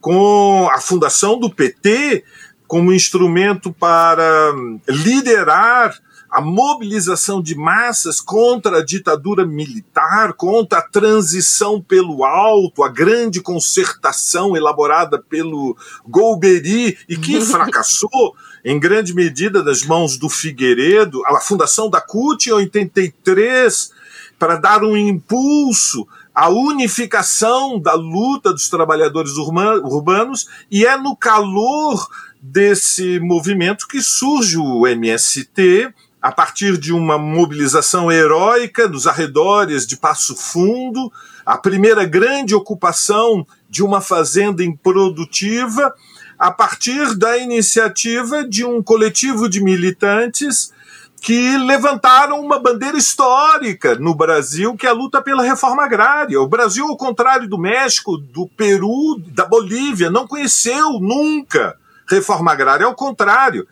com 0.00 0.68
a 0.72 0.80
fundação 0.80 1.38
do 1.38 1.50
PT 1.50 2.24
como 2.66 2.92
instrumento 2.92 3.72
para 3.72 4.52
liderar 4.88 5.96
a 6.30 6.40
mobilização 6.40 7.40
de 7.40 7.54
massas 7.54 8.20
contra 8.20 8.78
a 8.78 8.84
ditadura 8.84 9.46
militar, 9.46 10.32
contra 10.32 10.80
a 10.80 10.82
transição 10.82 11.80
pelo 11.80 12.24
alto, 12.24 12.82
a 12.82 12.88
grande 12.88 13.40
concertação 13.40 14.56
elaborada 14.56 15.18
pelo 15.18 15.76
Golbery 16.06 16.98
e 17.08 17.16
que 17.16 17.40
fracassou 17.46 18.34
em 18.64 18.78
grande 18.78 19.14
medida 19.14 19.62
nas 19.62 19.82
mãos 19.82 20.18
do 20.18 20.28
Figueiredo, 20.28 21.24
a 21.24 21.40
fundação 21.40 21.88
da 21.88 22.00
CUT 22.00 22.48
em 22.48 22.52
83, 22.52 23.92
para 24.38 24.56
dar 24.56 24.82
um 24.82 24.96
impulso 24.96 26.06
à 26.34 26.48
unificação 26.48 27.80
da 27.80 27.94
luta 27.94 28.52
dos 28.52 28.68
trabalhadores 28.68 29.36
urbanos, 29.36 30.46
e 30.70 30.84
é 30.84 30.96
no 30.96 31.16
calor 31.16 32.06
desse 32.40 33.18
movimento 33.20 33.88
que 33.88 34.02
surge 34.02 34.58
o 34.58 34.86
MST, 34.86 35.92
a 36.20 36.32
partir 36.32 36.76
de 36.76 36.92
uma 36.92 37.16
mobilização 37.16 38.10
heróica 38.10 38.88
nos 38.88 39.06
arredores 39.06 39.86
de 39.86 39.96
Passo 39.96 40.34
Fundo, 40.34 41.12
a 41.44 41.56
primeira 41.56 42.04
grande 42.04 42.54
ocupação 42.54 43.46
de 43.70 43.82
uma 43.82 44.00
fazenda 44.00 44.64
improdutiva, 44.64 45.94
a 46.38 46.50
partir 46.50 47.14
da 47.14 47.38
iniciativa 47.38 48.46
de 48.46 48.64
um 48.64 48.82
coletivo 48.82 49.48
de 49.48 49.62
militantes 49.62 50.72
que 51.20 51.56
levantaram 51.58 52.40
uma 52.40 52.58
bandeira 52.58 52.96
histórica 52.96 53.94
no 53.96 54.14
Brasil, 54.14 54.76
que 54.76 54.86
é 54.86 54.90
a 54.90 54.92
luta 54.92 55.20
pela 55.20 55.42
reforma 55.42 55.84
agrária. 55.84 56.40
O 56.40 56.46
Brasil, 56.46 56.86
ao 56.86 56.96
contrário 56.96 57.48
do 57.48 57.58
México, 57.58 58.16
do 58.16 58.46
Peru, 58.46 59.20
da 59.28 59.44
Bolívia, 59.44 60.10
não 60.10 60.26
conheceu 60.26 61.00
nunca 61.00 61.76
reforma 62.08 62.52
agrária. 62.52 62.86
Ao 62.86 62.94
contrário, 62.94 63.66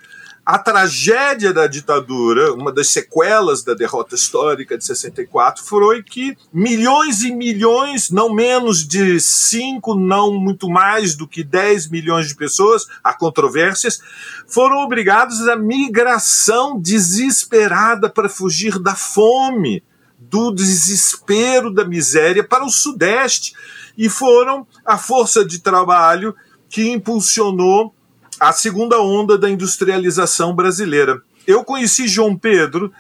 a 0.46 0.58
tragédia 0.58 1.54
da 1.54 1.66
ditadura, 1.66 2.52
uma 2.52 2.70
das 2.70 2.88
sequelas 2.88 3.62
da 3.62 3.72
derrota 3.72 4.14
histórica 4.14 4.76
de 4.76 4.84
64, 4.84 5.64
foi 5.64 6.02
que 6.02 6.36
milhões 6.52 7.22
e 7.22 7.32
milhões, 7.32 8.10
não 8.10 8.32
menos 8.32 8.86
de 8.86 9.18
5, 9.18 9.94
não 9.94 10.34
muito 10.34 10.68
mais 10.68 11.16
do 11.16 11.26
que 11.26 11.42
10 11.42 11.88
milhões 11.88 12.28
de 12.28 12.34
pessoas, 12.34 12.86
há 13.02 13.14
controvérsias, 13.14 14.00
foram 14.46 14.84
obrigados 14.84 15.48
à 15.48 15.56
migração 15.56 16.78
desesperada 16.78 18.10
para 18.10 18.28
fugir 18.28 18.78
da 18.78 18.94
fome, 18.94 19.82
do 20.18 20.50
desespero, 20.50 21.72
da 21.72 21.86
miséria 21.86 22.44
para 22.44 22.64
o 22.64 22.70
Sudeste. 22.70 23.54
E 23.96 24.08
foram 24.08 24.66
a 24.84 24.98
força 24.98 25.44
de 25.44 25.60
trabalho 25.60 26.34
que 26.68 26.90
impulsionou 26.90 27.94
a 28.40 28.52
segunda 28.52 29.00
onda 29.00 29.38
da 29.38 29.50
industrialização 29.50 30.54
brasileira. 30.54 31.20
Eu 31.46 31.64
conheci 31.64 32.08
João 32.08 32.36
Pedro 32.36 32.92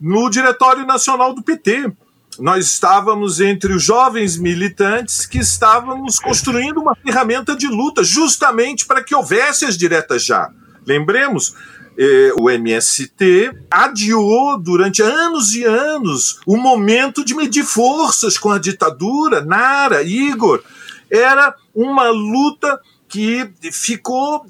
no 0.00 0.28
Diretório 0.28 0.86
Nacional 0.86 1.34
do 1.34 1.42
PT. 1.42 1.92
Nós 2.38 2.66
estávamos 2.66 3.40
entre 3.40 3.74
os 3.74 3.82
jovens 3.82 4.36
militantes 4.36 5.26
que 5.26 5.38
estávamos 5.38 6.18
construindo 6.18 6.78
uma 6.78 6.96
ferramenta 6.96 7.54
de 7.54 7.68
luta 7.68 8.02
justamente 8.02 8.86
para 8.86 9.02
que 9.02 9.14
houvesse 9.14 9.64
as 9.64 9.76
diretas 9.76 10.24
já. 10.24 10.50
Lembremos, 10.86 11.54
eh, 11.96 12.32
o 12.38 12.48
MST 12.50 13.52
adiou 13.70 14.58
durante 14.58 15.02
anos 15.02 15.54
e 15.54 15.64
anos 15.64 16.40
o 16.46 16.56
momento 16.56 17.24
de 17.24 17.34
medir 17.34 17.64
forças 17.64 18.38
com 18.38 18.50
a 18.50 18.58
ditadura. 18.58 19.44
Nara, 19.44 20.02
Igor, 20.02 20.62
era 21.10 21.54
uma 21.74 22.08
luta 22.08 22.80
que 23.12 23.46
ficou 23.70 24.42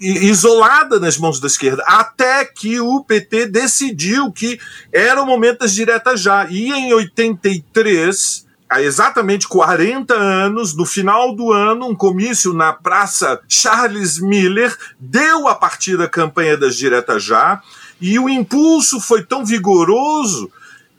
isolada 0.00 0.98
nas 0.98 1.16
mãos 1.16 1.38
da 1.38 1.46
esquerda, 1.46 1.84
até 1.86 2.44
que 2.44 2.80
o 2.80 3.04
PT 3.04 3.46
decidiu 3.46 4.32
que 4.32 4.58
era 4.92 5.22
o 5.22 5.26
momento 5.26 5.60
das 5.60 5.72
diretas 5.72 6.20
já. 6.20 6.44
E 6.50 6.72
em 6.72 6.92
83, 6.92 8.46
há 8.68 8.82
exatamente 8.82 9.46
40 9.46 10.12
anos, 10.12 10.74
no 10.74 10.84
final 10.84 11.36
do 11.36 11.52
ano, 11.52 11.86
um 11.86 11.94
comício 11.94 12.52
na 12.52 12.72
Praça 12.72 13.40
Charles 13.48 14.18
Miller 14.18 14.76
deu 14.98 15.46
a 15.46 15.54
partir 15.54 15.96
da 15.96 16.08
campanha 16.08 16.56
das 16.56 16.74
diretas 16.74 17.22
já, 17.22 17.62
e 18.00 18.18
o 18.18 18.28
impulso 18.28 19.00
foi 19.00 19.22
tão 19.22 19.44
vigoroso 19.44 20.50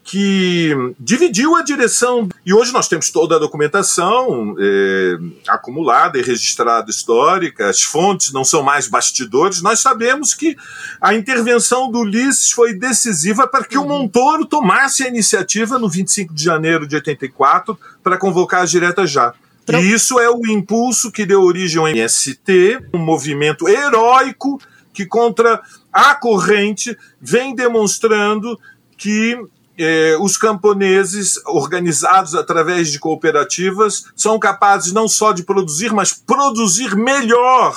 que 0.05 0.71
dividiu 1.00 1.55
a 1.55 1.63
direção. 1.63 2.29
E 2.45 2.53
hoje 2.53 2.71
nós 2.71 2.88
temos 2.88 3.09
toda 3.09 3.35
a 3.35 3.39
documentação 3.39 4.55
é, 4.59 5.17
acumulada 5.47 6.19
e 6.19 6.21
registrada 6.21 6.91
histórica, 6.91 7.67
as 7.67 7.81
fontes 7.81 8.31
não 8.31 8.43
são 8.43 8.62
mais 8.62 8.88
bastidores. 8.88 9.63
Nós 9.63 9.79
sabemos 9.79 10.35
que 10.35 10.55
a 11.01 11.15
intervenção 11.15 11.91
do 11.91 12.01
Ulisses 12.01 12.51
foi 12.51 12.75
decisiva 12.75 13.47
para 13.47 13.65
que 13.65 13.79
o 13.79 13.81
uhum. 13.81 13.88
Montoro 13.88 14.45
tomasse 14.45 15.03
a 15.03 15.07
iniciativa 15.07 15.79
no 15.79 15.89
25 15.89 16.35
de 16.35 16.43
janeiro 16.43 16.88
de 16.88 16.95
84 16.95 17.77
para 18.03 18.15
convocar 18.19 18.62
as 18.62 18.69
diretas 18.69 19.09
já. 19.09 19.33
E 19.67 19.91
isso 19.91 20.19
é 20.19 20.29
o 20.29 20.45
impulso 20.45 21.12
que 21.12 21.25
deu 21.25 21.41
origem 21.41 21.79
ao 21.79 21.88
MST, 21.88 22.79
um 22.93 23.00
movimento 23.00 23.67
heróico 23.67 24.62
que, 24.93 25.07
contra 25.07 25.59
a 25.91 26.13
corrente, 26.13 26.95
vem 27.19 27.55
demonstrando 27.55 28.59
que 28.95 29.35
eh, 29.77 30.17
os 30.20 30.38
camponeses, 30.38 31.39
organizados 31.46 32.36
através 32.36 32.91
de 32.91 33.00
cooperativas, 33.00 34.05
são 34.15 34.39
capazes 34.39 34.94
não 34.94 35.08
só 35.08 35.32
de 35.32 35.44
produzir, 35.44 35.94
mas 35.94 36.13
produzir 36.13 36.96
melhor 36.96 37.75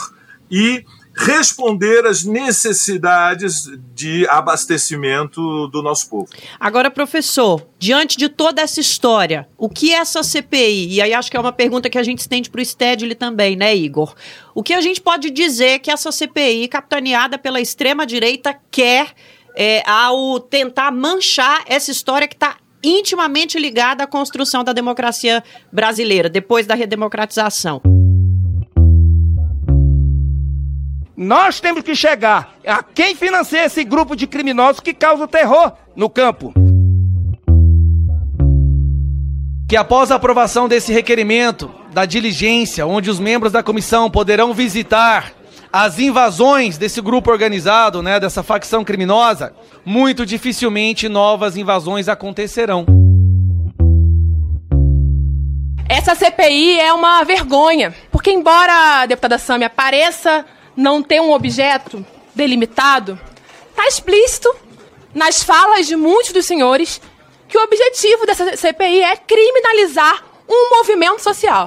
e 0.51 0.85
responder 1.19 2.07
às 2.07 2.23
necessidades 2.23 3.69
de 3.93 4.25
abastecimento 4.29 5.67
do 5.67 5.83
nosso 5.83 6.09
povo. 6.09 6.29
Agora, 6.61 6.93
professor, 6.93 7.67
diante 7.77 8.17
de 8.17 8.29
toda 8.29 8.63
essa 8.63 8.81
história, 8.81 9.49
o 9.59 9.69
que 9.69 9.93
essa 9.93 10.23
CPI, 10.23 10.95
e 10.95 11.03
aí 11.03 11.13
acho 11.13 11.29
que 11.29 11.37
é 11.37 11.41
uma 11.41 11.53
pergunta 11.53 11.91
que 11.91 11.99
a 11.99 12.05
gente 12.05 12.21
estende 12.21 12.49
para 12.49 12.61
o 12.61 12.65
Stedley 12.65 13.17
também, 13.17 13.57
né, 13.57 13.75
Igor? 13.75 14.15
O 14.55 14.63
que 14.63 14.73
a 14.73 14.81
gente 14.81 15.01
pode 15.01 15.31
dizer 15.31 15.81
que 15.81 15.91
essa 15.91 16.13
CPI, 16.13 16.69
capitaneada 16.69 17.37
pela 17.37 17.61
extrema-direita, 17.61 18.57
quer 18.71 19.13
é, 19.61 19.83
ao 19.85 20.39
tentar 20.39 20.93
manchar 20.93 21.65
essa 21.67 21.91
história 21.91 22.29
que 22.29 22.37
está 22.37 22.59
intimamente 22.81 23.59
ligada 23.59 24.05
à 24.05 24.07
construção 24.07 24.63
da 24.63 24.73
democracia 24.73 25.43
brasileira, 25.73 26.29
depois 26.29 26.65
da 26.65 26.77
redemocratização? 26.77 27.83
Nós 31.17 31.59
temos 31.59 31.83
que 31.83 31.97
chegar 31.97 32.55
a 32.65 32.85
quem 32.85 33.17
financia 33.17 33.65
esse 33.65 33.83
grupo 33.83 34.15
de 34.15 34.29
criminosos 34.29 34.79
que 34.79 34.95
causa 34.95 35.27
terror 35.27 35.73
no 35.97 36.09
campo. 36.09 36.55
Que 39.69 39.77
após 39.77 40.13
a 40.13 40.15
aprovação 40.15 40.69
desse 40.69 40.93
requerimento 40.93 41.69
da 41.93 42.07
diligência, 42.07 42.87
onde 42.87 43.11
os 43.11 43.19
membros 43.19 43.51
da 43.51 43.65
comissão 43.65 44.09
poderão 44.09 44.55
visitar 44.55 45.33
as 45.73 45.99
invasões 45.99 46.79
desse 46.79 47.01
grupo 47.01 47.31
organizado, 47.31 48.03
né, 48.03 48.19
dessa 48.19 48.43
facção 48.43 48.85
criminosa, 48.85 49.55
muito 49.85 50.25
dificilmente 50.25 51.09
novas 51.09 51.57
invasões 51.57 52.09
acontecerão. 52.09 52.87
Essa 55.89 56.15
CPI 56.15 56.81
é 56.81 56.93
uma 56.93 57.25
vergonha, 57.25 57.95
porque 58.11 58.31
embora 58.31 59.01
a 59.01 59.07
deputada 59.07 59.39
Sami 59.39 59.65
apareça 59.65 60.45
não 60.77 61.03
ter 61.03 61.21
um 61.21 61.33
objeto 61.33 62.05
delimitado, 62.35 63.19
está 63.71 63.87
explícito 63.87 64.55
nas 65.15 65.43
falas 65.43 65.87
de 65.87 65.97
muitos 65.97 66.33
dos 66.33 66.47
senhores 66.47 67.01
que 67.49 67.57
o 67.57 67.63
objetivo 67.63 68.27
dessa 68.27 68.57
CPI 68.57 69.03
é 69.03 69.17
criminalizar 69.17 70.23
um 70.49 70.77
movimento 70.77 71.21
social. 71.21 71.67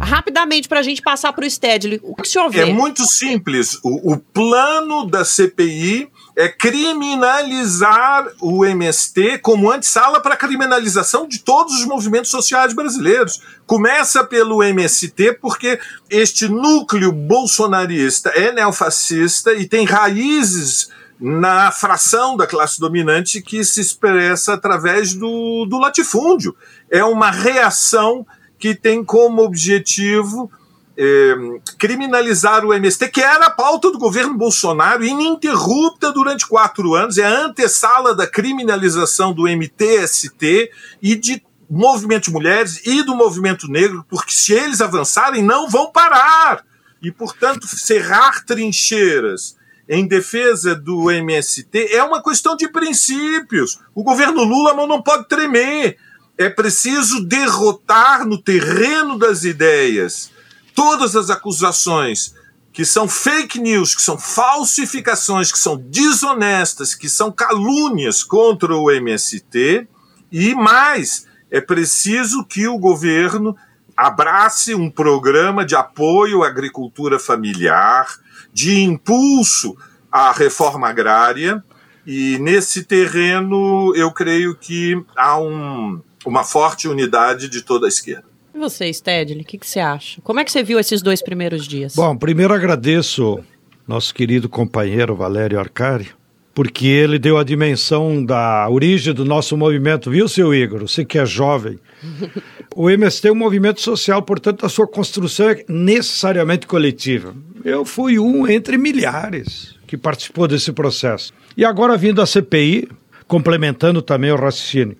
Rapidamente, 0.00 0.66
para 0.66 0.80
a 0.80 0.82
gente 0.82 1.02
passar 1.02 1.30
para 1.32 1.44
o 1.44 1.50
Stedley, 1.50 2.00
o 2.02 2.14
que 2.16 2.22
o 2.22 2.26
senhor 2.26 2.48
vê? 2.48 2.60
É 2.60 2.72
muito 2.72 3.04
simples. 3.04 3.78
O, 3.84 4.14
o 4.14 4.18
plano 4.18 5.04
da 5.04 5.26
CPI 5.26 6.08
é 6.34 6.48
criminalizar 6.48 8.26
o 8.40 8.64
MST 8.64 9.38
como 9.38 9.70
antessala 9.70 10.18
para 10.18 10.34
a 10.34 10.38
criminalização 10.38 11.28
de 11.28 11.40
todos 11.40 11.74
os 11.74 11.84
movimentos 11.84 12.30
sociais 12.30 12.72
brasileiros. 12.72 13.42
Começa 13.66 14.24
pelo 14.24 14.62
MST, 14.62 15.34
porque 15.34 15.78
este 16.08 16.48
núcleo 16.48 17.12
bolsonarista 17.12 18.30
é 18.30 18.52
neofascista 18.52 19.52
e 19.52 19.68
tem 19.68 19.84
raízes 19.84 20.88
na 21.20 21.70
fração 21.70 22.38
da 22.38 22.46
classe 22.46 22.80
dominante 22.80 23.42
que 23.42 23.62
se 23.62 23.82
expressa 23.82 24.54
através 24.54 25.12
do, 25.12 25.66
do 25.66 25.78
latifúndio. 25.78 26.56
É 26.90 27.04
uma 27.04 27.30
reação 27.30 28.26
que 28.60 28.74
tem 28.74 29.02
como 29.02 29.42
objetivo 29.42 30.50
é, 30.96 31.34
criminalizar 31.78 32.62
o 32.62 32.74
MST, 32.74 33.08
que 33.08 33.22
era 33.22 33.46
a 33.46 33.50
pauta 33.50 33.90
do 33.90 33.98
governo 33.98 34.34
Bolsonaro, 34.34 35.02
ininterrupta 35.02 36.12
durante 36.12 36.46
quatro 36.46 36.94
anos, 36.94 37.16
é 37.16 37.24
a 37.24 37.46
antessala 37.46 38.14
da 38.14 38.26
criminalização 38.26 39.32
do 39.32 39.48
MTST 39.48 40.70
e 41.00 41.16
de 41.16 41.42
movimento 41.70 42.24
de 42.24 42.32
mulheres 42.32 42.86
e 42.86 43.02
do 43.02 43.16
movimento 43.16 43.66
negro, 43.66 44.04
porque 44.10 44.32
se 44.32 44.52
eles 44.52 44.82
avançarem, 44.82 45.42
não 45.42 45.70
vão 45.70 45.90
parar. 45.90 46.62
E, 47.02 47.10
portanto, 47.10 47.66
cerrar 47.66 48.44
trincheiras 48.44 49.56
em 49.88 50.06
defesa 50.06 50.74
do 50.74 51.10
MST 51.10 51.94
é 51.94 52.02
uma 52.02 52.22
questão 52.22 52.54
de 52.54 52.68
princípios. 52.68 53.80
O 53.94 54.02
governo 54.02 54.44
Lula 54.44 54.74
não 54.86 55.00
pode 55.00 55.26
tremer. 55.28 55.96
É 56.40 56.48
preciso 56.48 57.22
derrotar 57.22 58.24
no 58.24 58.40
terreno 58.40 59.18
das 59.18 59.44
ideias 59.44 60.30
todas 60.74 61.14
as 61.14 61.28
acusações 61.28 62.34
que 62.72 62.82
são 62.82 63.06
fake 63.06 63.60
news, 63.60 63.94
que 63.94 64.00
são 64.00 64.16
falsificações, 64.16 65.52
que 65.52 65.58
são 65.58 65.76
desonestas, 65.76 66.94
que 66.94 67.10
são 67.10 67.30
calúnias 67.30 68.24
contra 68.24 68.74
o 68.74 68.90
MST, 68.90 69.86
e 70.32 70.54
mais, 70.54 71.26
é 71.50 71.60
preciso 71.60 72.42
que 72.42 72.66
o 72.66 72.78
governo 72.78 73.54
abrace 73.94 74.74
um 74.74 74.90
programa 74.90 75.62
de 75.62 75.76
apoio 75.76 76.42
à 76.42 76.46
agricultura 76.46 77.18
familiar, 77.18 78.06
de 78.50 78.80
impulso 78.80 79.76
à 80.10 80.32
reforma 80.32 80.88
agrária, 80.88 81.62
e 82.06 82.38
nesse 82.38 82.82
terreno 82.82 83.94
eu 83.94 84.10
creio 84.10 84.56
que 84.56 85.04
há 85.14 85.38
um, 85.38 86.00
uma 86.24 86.44
forte 86.44 86.88
unidade 86.88 87.48
de 87.48 87.62
toda 87.62 87.86
a 87.86 87.88
esquerda. 87.88 88.24
E 88.54 88.58
você, 88.58 88.92
Stedley, 88.92 89.42
o 89.42 89.44
que, 89.44 89.58
que 89.58 89.66
você 89.66 89.80
acha? 89.80 90.20
Como 90.22 90.40
é 90.40 90.44
que 90.44 90.50
você 90.50 90.62
viu 90.62 90.78
esses 90.78 91.02
dois 91.02 91.22
primeiros 91.22 91.66
dias? 91.66 91.94
Bom, 91.94 92.16
primeiro 92.16 92.52
agradeço 92.52 93.40
nosso 93.86 94.14
querido 94.14 94.48
companheiro 94.48 95.16
Valério 95.16 95.58
Arcari, 95.58 96.10
porque 96.54 96.86
ele 96.86 97.18
deu 97.18 97.38
a 97.38 97.44
dimensão 97.44 98.24
da 98.24 98.68
origem 98.68 99.12
do 99.12 99.24
nosso 99.24 99.56
movimento, 99.56 100.10
viu, 100.10 100.28
seu 100.28 100.54
Igor? 100.54 100.80
Você 100.80 101.04
que 101.04 101.18
é 101.18 101.26
jovem. 101.26 101.78
O 102.76 102.88
MST 102.88 103.26
é 103.26 103.32
um 103.32 103.34
movimento 103.34 103.80
social, 103.80 104.22
portanto, 104.22 104.64
a 104.64 104.68
sua 104.68 104.86
construção 104.86 105.50
é 105.50 105.64
necessariamente 105.68 106.68
coletiva. 106.68 107.34
Eu 107.64 107.84
fui 107.84 108.16
um 108.16 108.46
entre 108.46 108.78
milhares 108.78 109.74
que 109.88 109.96
participou 109.96 110.46
desse 110.46 110.72
processo. 110.72 111.32
E 111.56 111.64
agora, 111.64 111.96
vindo 111.96 112.22
a 112.22 112.26
CPI, 112.26 112.88
complementando 113.26 114.00
também 114.00 114.30
o 114.30 114.36
raciocínio. 114.36 114.96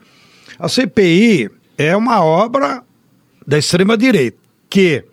A 0.59 0.69
CPI 0.69 1.51
é 1.77 1.97
uma 1.97 2.23
obra 2.23 2.83
da 3.47 3.59
extrema-direita, 3.59 4.39
que, 4.69 5.05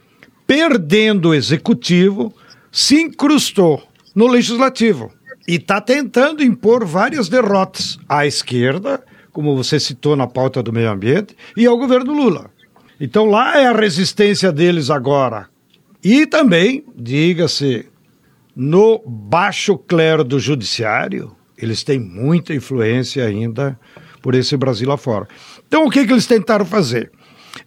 perdendo 0.45 1.30
o 1.30 1.34
executivo, 1.34 2.34
se 2.71 3.02
incrustou 3.02 3.82
no 4.13 4.28
legislativo 4.28 5.12
e 5.47 5.56
está 5.56 5.80
tentando 5.80 6.43
impor 6.43 6.86
várias 6.86 7.30
derrotas 7.30 7.97
à 8.08 8.26
esquerda, 8.26 9.04
como 9.32 9.56
você 9.56 9.80
citou 9.80 10.15
na 10.15 10.28
pauta 10.28 10.62
do 10.62 10.73
meio 10.73 10.91
ambiente, 10.91 11.36
e 11.56 11.65
ao 11.65 11.78
governo 11.78 12.13
Lula. 12.13 12.52
Então 13.00 13.26
lá 13.26 13.58
é 13.58 13.67
a 13.67 13.73
resistência 13.73 14.52
deles 14.52 14.89
agora. 14.89 15.47
E 16.04 16.26
também, 16.26 16.84
diga-se, 16.95 17.86
no 18.56 19.02
baixo 19.06 19.78
clero 19.78 20.23
do 20.23 20.39
judiciário, 20.39 21.36
eles 21.58 21.84
têm 21.84 22.00
muita 22.00 22.54
influência 22.54 23.26
ainda 23.26 23.80
por 24.21 24.36
esse 24.36 24.56
Brasil 24.58 24.91
afora. 24.91 25.27
Então 25.67 25.86
o 25.86 25.89
que, 25.89 26.06
que 26.06 26.13
eles 26.13 26.25
tentaram 26.25 26.65
fazer? 26.65 27.12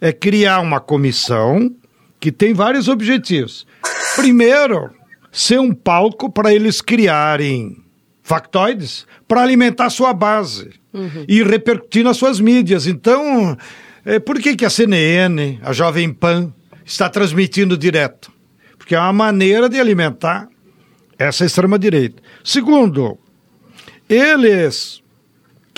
é 0.01 0.13
criar 0.13 0.61
uma 0.61 0.81
comissão 0.81 1.75
que 2.19 2.31
tem 2.31 2.53
vários 2.53 2.89
objetivos. 2.89 3.67
Primeiro, 4.15 4.91
ser 5.33 5.59
um 5.59 5.73
palco 5.73 6.31
para 6.31 6.53
eles 6.53 6.81
criarem 6.81 7.77
factoides 8.23 9.07
para 9.27 9.43
alimentar 9.43 9.89
sua 9.91 10.13
base 10.13 10.71
uhum. 10.93 11.25
e 11.27 11.43
repercutir 11.43 12.05
nas 12.05 12.17
suas 12.17 12.39
mídias. 12.39 12.87
Então, 12.87 13.57
é, 14.05 14.19
por 14.19 14.39
que, 14.39 14.55
que 14.55 14.65
a 14.65 14.71
CNN, 14.71 15.59
a 15.63 15.73
Jovem 15.73 16.13
Pan, 16.13 16.53
está 16.85 17.09
transmitindo 17.09 17.77
direto? 17.77 18.31
Porque 18.77 18.95
é 18.95 18.99
uma 18.99 19.13
maneira 19.13 19.69
de 19.69 19.81
alimentar 19.81 20.49
essa 21.19 21.45
extrema-direita. 21.45 22.23
Segundo, 22.45 23.19
eles 24.09 25.03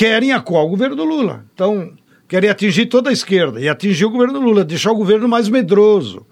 querem 0.03 0.33
acuar 0.33 0.65
o 0.65 0.69
governo 0.69 0.97
do 0.97 1.05
Lula. 1.05 1.45
Então, 1.55 1.93
querem 2.27 2.51
atingir 2.51 2.87
toda 2.87 3.09
a 3.09 3.13
esquerda 3.13 3.61
e 3.61 3.69
atingir 3.69 4.05
o 4.05 4.11
governo 4.11 4.41
Lula, 4.41 4.65
deixar 4.65 4.91
o 4.91 4.97
governo 4.97 5.29
mais 5.29 5.49
medroso, 5.49 6.27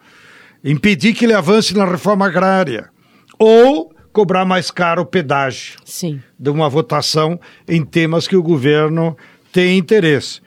impedir 0.64 1.14
que 1.14 1.24
ele 1.24 1.32
avance 1.32 1.72
na 1.72 1.84
reforma 1.84 2.26
agrária 2.26 2.90
ou 3.38 3.94
cobrar 4.12 4.44
mais 4.44 4.72
caro 4.72 5.02
o 5.02 5.06
pedágio 5.06 5.78
Sim. 5.84 6.20
de 6.36 6.50
uma 6.50 6.68
votação 6.68 7.38
em 7.68 7.84
temas 7.84 8.26
que 8.26 8.34
o 8.34 8.42
governo 8.42 9.16
tem 9.52 9.78
interesse. 9.78 10.40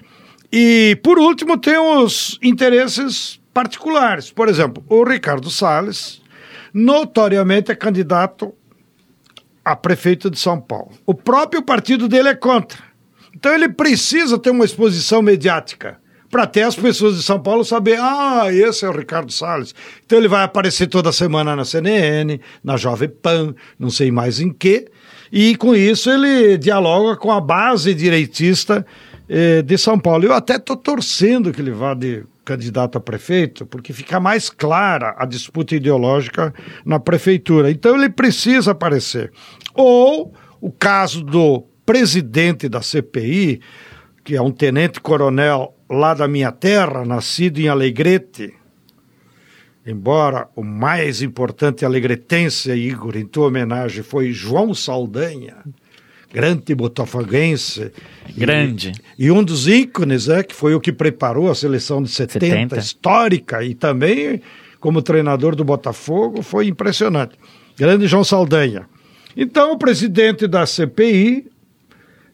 E, 0.52 1.00
por 1.02 1.18
último, 1.18 1.58
tem 1.58 1.78
os 1.78 2.38
interesses 2.44 3.40
particulares. 3.54 4.32
Por 4.32 4.50
exemplo, 4.50 4.84
o 4.90 5.02
Ricardo 5.06 5.50
Salles, 5.50 6.22
notoriamente 6.74 7.72
é 7.72 7.76
candidato 7.76 8.54
a 9.64 9.78
prefeito 9.78 10.30
de 10.30 10.38
São 10.38 10.60
Paulo. 10.60 10.92
O 11.06 11.14
próprio 11.14 11.64
partido 11.64 12.10
dele 12.10 12.28
é 12.28 12.36
contra. 12.36 12.92
Então 13.36 13.54
ele 13.54 13.70
precisa 13.70 14.38
ter 14.38 14.52
uma 14.52 14.66
exposição 14.66 15.22
mediática 15.22 15.98
para 16.30 16.44
até 16.44 16.64
as 16.64 16.76
pessoas 16.76 17.16
de 17.16 17.22
São 17.22 17.40
Paulo 17.40 17.64
saber, 17.64 18.00
ah, 18.00 18.48
esse 18.52 18.84
é 18.84 18.90
o 18.90 18.98
Ricardo 18.98 19.32
Salles. 19.32 19.76
Então 20.04 20.18
ele 20.18 20.28
vai 20.28 20.44
aparecer 20.44 20.88
toda 20.88 21.12
semana 21.12 21.56
na 21.56 21.64
CNN, 21.64 22.40
na 22.64 22.76
Jovem 22.76 23.08
Pan, 23.10 23.54
não 23.78 23.92
sei 23.92 24.12
mais 24.12 24.40
em 24.40 24.52
que, 24.52 24.88
e 25.32 25.56
com 25.56 25.76
isso 25.76 26.10
ele 26.10 26.58
dialoga 26.58 27.16
com 27.18 27.32
a 27.32 27.40
base 27.40 27.94
direitista 27.94 28.84
eh, 29.30 29.62
de 29.62 29.78
São 29.78 30.00
Paulo. 30.00 30.26
Eu 30.26 30.34
até 30.34 30.56
estou 30.56 30.76
torcendo 30.76 31.52
que 31.52 31.62
ele 31.62 31.72
vá 31.72 31.94
de 31.94 32.24
candidato 32.44 32.98
a 32.98 33.02
prefeito, 33.02 33.66
porque 33.66 33.94
fica 33.94 34.20
mais 34.20 34.50
clara 34.50 35.16
a 35.18 35.26
disputa 35.26 35.76
ideológica 35.76 36.54
na 36.84 37.00
prefeitura. 37.00 37.72
Então 37.72 37.96
ele 37.96 38.10
precisa 38.10 38.72
aparecer. 38.72 39.32
Ou 39.74 40.34
o 40.60 40.72
caso 40.72 41.24
do 41.24 41.66
presidente 41.86 42.70
da 42.70 42.82
CPI, 42.82 43.62
que 44.24 44.36
é 44.36 44.42
um 44.42 44.52
tenente-coronel 44.52 45.76
lá 45.90 46.14
da 46.14 46.28
minha 46.28 46.52
terra, 46.52 47.06
nascido 47.06 47.60
em 47.60 47.68
Alegrete, 47.68 48.54
embora 49.86 50.48
o 50.56 50.64
mais 50.64 51.22
importante 51.22 51.86
alegretense, 51.86 52.72
Igor, 52.72 53.18
em 53.18 53.26
tua 53.26 53.48
homenagem, 53.48 54.02
foi 54.02 54.32
João 54.32 54.74
Saldanha, 54.74 55.58
grande 56.34 56.74
botafoguense. 56.74 57.92
Grande. 58.36 58.94
E, 59.20 59.26
e, 59.26 59.32
um 59.32 59.44
dos 59.44 59.68
ícones, 59.68 60.30
é, 60.30 60.42
que 60.42 60.56
foi 60.56 60.74
o 60.74 60.80
que 60.80 60.92
preparou 60.92 61.52
a 61.52 61.56
seleção 61.56 62.02
de 62.02 62.10
70, 62.10 62.46
70, 62.46 62.78
histórica, 62.78 63.64
e 63.64 63.76
também 63.76 64.42
como 64.80 65.02
treinador 65.02 65.56
do 65.56 65.64
Botafogo, 65.64 66.42
foi 66.42 66.68
impressionante. 66.68 67.36
Grande 67.78 68.08
João 68.08 68.24
Saldanha. 68.24 68.88
Então, 69.36 69.72
o 69.72 69.78
presidente 69.78 70.48
da 70.48 70.66
CPI 70.66 71.53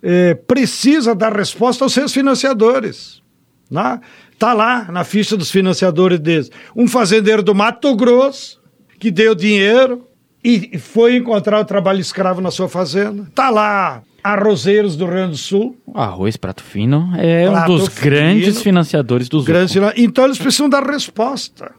eh, 0.02 0.36
precisa 0.48 1.14
dar 1.14 1.36
resposta 1.36 1.84
aos 1.84 1.94
seus 1.94 2.14
financiadores. 2.14 3.22
Né? 3.70 4.00
Tá 4.38 4.54
lá 4.54 4.88
na 4.92 5.04
ficha 5.04 5.36
dos 5.36 5.52
financiadores 5.52 6.20
deles. 6.20 6.50
Um 6.76 6.88
fazendeiro 6.88 7.44
do 7.44 7.54
Mato 7.54 7.96
Grosso 7.96 8.60
que 9.00 9.12
deu 9.12 9.36
dinheiro 9.36 10.08
e 10.44 10.78
foi 10.78 11.16
encontrar 11.16 11.60
o 11.60 11.66
trabalho 11.66 12.00
escravo 12.00 12.42
na 12.42 12.52
sua 12.52 12.70
fazenda. 12.70 13.28
Tá 13.36 13.50
lá 13.50 14.02
Arrozeiros 14.24 14.96
do 14.96 15.06
Rio 15.06 15.14
Grande 15.14 15.32
do 15.32 15.38
Sul. 15.38 15.78
Arroz 15.94 16.36
Prato 16.38 16.64
Fino 16.64 17.12
é 17.18 17.50
Prato 17.50 17.72
um 17.72 17.78
dos 17.78 17.88
fino, 17.88 18.12
grandes 18.12 18.62
financiadores 18.62 19.30
dos 19.30 19.46
grandes, 19.46 19.76
Então 19.96 20.26
eles 20.26 20.38
precisam 20.38 20.70
dar 20.70 20.84
resposta 20.84 21.72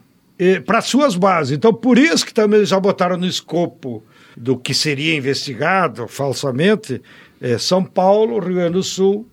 para 0.65 0.81
suas 0.81 1.15
bases. 1.15 1.57
Então 1.57 1.73
por 1.73 1.97
isso 1.97 2.25
que 2.25 2.33
também 2.33 2.65
já 2.65 2.79
botaram 2.79 3.17
no 3.17 3.27
escopo 3.27 4.03
do 4.35 4.57
que 4.57 4.73
seria 4.73 5.15
investigado 5.15 6.07
falsamente 6.07 7.01
é, 7.41 7.57
São 7.57 7.83
Paulo, 7.83 8.39
Rio 8.39 8.55
Grande 8.55 8.73
do 8.73 8.83
Sul, 8.83 9.27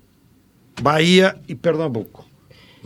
Bahia 0.80 1.36
e 1.46 1.54
Pernambuco. 1.54 2.26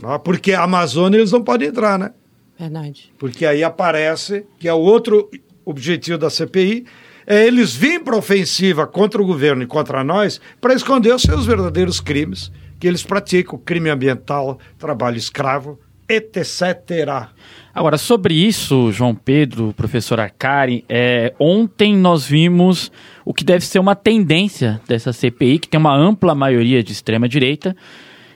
Não, 0.01 0.19
porque 0.19 0.53
a 0.53 0.63
Amazônia 0.63 1.17
eles 1.17 1.31
não 1.31 1.41
podem 1.43 1.69
entrar, 1.69 1.97
né? 1.97 2.11
Verdade. 2.59 3.11
Porque 3.17 3.45
aí 3.45 3.63
aparece 3.63 4.45
que 4.59 4.67
é 4.67 4.73
o 4.73 4.79
outro 4.79 5.29
objetivo 5.65 6.17
da 6.17 6.29
CPI, 6.29 6.85
é 7.25 7.47
eles 7.47 7.73
virem 7.73 8.03
para 8.03 8.17
ofensiva 8.17 8.85
contra 8.85 9.21
o 9.21 9.25
governo 9.25 9.63
e 9.63 9.67
contra 9.67 10.03
nós 10.03 10.41
para 10.59 10.73
esconder 10.73 11.15
os 11.15 11.21
seus 11.21 11.45
verdadeiros 11.45 12.01
crimes, 12.01 12.51
que 12.79 12.85
eles 12.85 13.03
praticam, 13.03 13.57
crime 13.57 13.89
ambiental, 13.89 14.59
trabalho 14.77 15.17
escravo, 15.17 15.79
etc. 16.07 17.29
Agora, 17.73 17.97
sobre 17.97 18.33
isso, 18.35 18.91
João 18.91 19.15
Pedro, 19.15 19.73
professor 19.75 20.19
Arcari, 20.19 20.85
é, 20.87 21.33
ontem 21.39 21.95
nós 21.95 22.25
vimos 22.25 22.91
o 23.25 23.33
que 23.33 23.43
deve 23.43 23.65
ser 23.65 23.79
uma 23.79 23.95
tendência 23.95 24.79
dessa 24.87 25.11
CPI, 25.11 25.59
que 25.59 25.67
tem 25.67 25.79
uma 25.79 25.95
ampla 25.95 26.35
maioria 26.35 26.83
de 26.83 26.91
extrema-direita, 26.91 27.75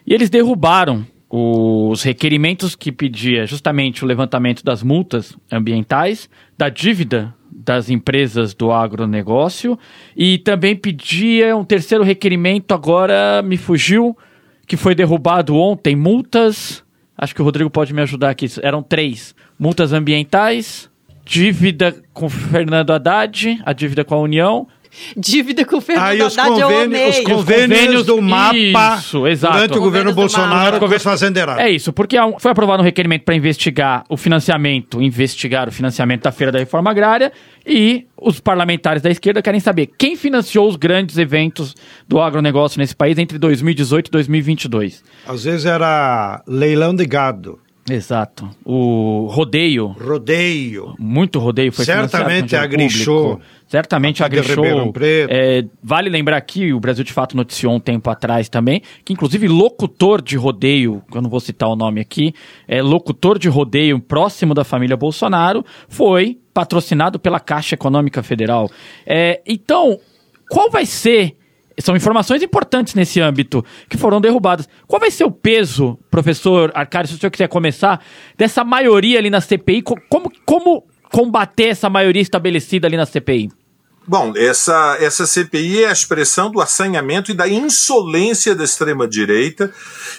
e 0.06 0.13
eles 0.13 0.30
derrubaram 0.30 1.06
os 1.30 2.03
requerimentos 2.03 2.75
que 2.75 2.91
pedia 2.91 3.45
justamente 3.45 4.03
o 4.03 4.08
levantamento 4.08 4.63
das 4.63 4.82
multas 4.82 5.38
ambientais, 5.51 6.30
da 6.58 6.69
dívida 6.69 7.34
das 7.51 7.89
empresas 7.89 8.53
do 8.53 8.71
agronegócio 8.71 9.77
e 10.15 10.38
também 10.38 10.75
pedia 10.75 11.56
um 11.56 11.65
terceiro 11.65 12.03
requerimento, 12.03 12.73
agora 12.73 13.41
me 13.43 13.58
fugiu, 13.58 14.17
que 14.65 14.77
foi 14.77 14.95
derrubado 14.95 15.56
ontem, 15.56 15.95
multas 15.95 16.84
Acho 17.17 17.34
que 17.34 17.41
o 17.41 17.45
Rodrigo 17.45 17.69
pode 17.69 17.93
me 17.93 18.01
ajudar 18.01 18.30
aqui. 18.30 18.45
Eram 18.62 18.84
três: 18.84 19.34
multas 19.58 19.91
ambientais, 19.91 20.89
dívida 21.25 21.95
com 22.13 22.30
Fernando 22.30 22.91
Haddad, 22.91 23.60
a 23.65 23.73
dívida 23.73 24.06
com 24.06 24.15
a 24.15 24.19
União. 24.19 24.67
Dívida 25.15 25.65
com 25.65 25.77
o 25.77 25.81
Fernando 25.81 26.05
Aí 26.07 26.21
os 26.21 26.38
Haddad, 26.38 26.60
eu 26.60 26.67
convênios, 26.67 26.99
amei. 26.99 27.10
os 27.10 27.19
convênios 27.19 28.05
do 28.05 28.21
mapa 28.21 28.97
Isso, 28.99 29.27
exato. 29.27 29.53
durante 29.55 29.77
o 29.77 29.81
governo 29.81 30.10
Convênios 30.12 30.33
Bolsonaro 30.36 30.79
com 30.79 30.86
os 30.86 31.03
fazendeirados. 31.03 31.63
É 31.63 31.69
isso, 31.69 31.93
porque 31.93 32.17
foi 32.39 32.51
aprovado 32.51 32.81
um 32.81 32.86
requerimento 32.86 33.23
para 33.23 33.36
investigar 33.36 34.03
o 34.10 34.17
financiamento, 34.17 35.01
investigar 35.01 35.67
o 35.67 35.71
financiamento 35.71 36.23
da 36.23 36.31
Feira 36.31 36.51
da 36.51 36.60
Reforma 36.60 36.89
Agrária 36.91 37.31
e 37.65 38.05
os 38.19 38.39
parlamentares 38.39 39.01
da 39.01 39.10
esquerda 39.10 39.41
querem 39.41 39.60
saber 39.60 39.89
quem 39.97 40.15
financiou 40.15 40.67
os 40.67 40.75
grandes 40.75 41.17
eventos 41.17 41.75
do 42.07 42.19
agronegócio 42.19 42.79
nesse 42.79 42.95
país 42.95 43.17
entre 43.17 43.38
2018 43.38 44.07
e 44.07 44.12
2022. 44.12 45.03
Às 45.27 45.43
vezes 45.43 45.65
era 45.65 46.41
leilão 46.47 46.95
de 46.95 47.05
gado, 47.05 47.60
Exato. 47.89 48.50
O 48.65 49.28
rodeio, 49.32 49.88
rodeio. 49.88 50.93
muito 51.00 51.39
rodeio 51.39 51.71
foi 51.71 51.86
Certamente 51.86 52.26
financiado 52.34 52.67
com 52.67 52.73
a 52.73 52.78
dinheiro 52.78 52.93
Grishow. 52.93 53.23
público. 53.32 53.52
Certamente 53.67 54.23
a 54.23 54.26
A 54.26 54.30
de 54.30 54.36
Grishow. 54.38 54.63
Ribeirão 54.63 54.91
Preto. 54.91 55.30
é, 55.32 55.65
vale 55.84 56.10
lembrar 56.10 56.39
que 56.41 56.73
o 56.73 56.80
Brasil 56.80 57.04
de 57.04 57.12
Fato 57.13 57.36
noticiou 57.36 57.73
um 57.73 57.80
tempo 57.80 58.10
atrás 58.10 58.50
também, 58.50 58.82
que 59.04 59.13
inclusive 59.13 59.47
locutor 59.47 60.21
de 60.21 60.38
rodeio, 60.38 61.02
que 61.12 61.17
eu 61.17 61.21
não 61.21 61.30
vou 61.30 61.39
citar 61.39 61.69
o 61.69 61.76
nome 61.76 62.00
aqui, 62.02 62.34
é 62.67 62.82
locutor 62.82 63.38
de 63.39 63.47
rodeio 63.50 64.00
próximo 64.00 64.54
da 64.54 64.63
família 64.63 64.95
Bolsonaro, 64.95 65.65
foi 65.88 66.38
patrocinado 66.54 67.19
pela 67.19 67.39
Caixa 67.39 67.76
Econômica 67.76 68.23
Federal. 68.23 68.69
É, 69.06 69.41
então, 69.45 70.00
qual 70.50 70.69
vai 70.71 70.86
ser 70.86 71.36
são 71.79 71.95
informações 71.95 72.41
importantes 72.41 72.93
nesse 72.95 73.19
âmbito 73.21 73.63
que 73.89 73.97
foram 73.97 74.19
derrubadas. 74.19 74.67
Qual 74.87 74.99
vai 74.99 75.11
ser 75.11 75.23
o 75.25 75.31
peso, 75.31 75.97
professor 76.09 76.71
Arcário, 76.73 77.07
se 77.09 77.15
o 77.15 77.19
senhor 77.19 77.31
quiser 77.31 77.47
começar, 77.47 78.03
dessa 78.37 78.63
maioria 78.63 79.19
ali 79.19 79.29
na 79.29 79.41
CPI? 79.41 79.81
Co- 79.83 79.95
Como, 80.09 80.31
como 80.45 80.83
combater 81.11 81.65
essa 81.69 81.89
maioria 81.89 82.21
estabelecida 82.21 82.87
ali 82.87 82.97
na 82.97 83.05
CPI? 83.05 83.49
Bom, 84.09 84.31
essa, 84.37 84.97
essa 85.01 85.25
CPI 85.27 85.83
é 85.83 85.89
a 85.89 85.91
expressão 85.91 86.49
do 86.49 86.61
assanhamento 86.61 87.29
e 87.29 87.33
da 87.33 87.45
insolência 87.47 88.55
da 88.55 88.63
extrema-direita, 88.63 89.69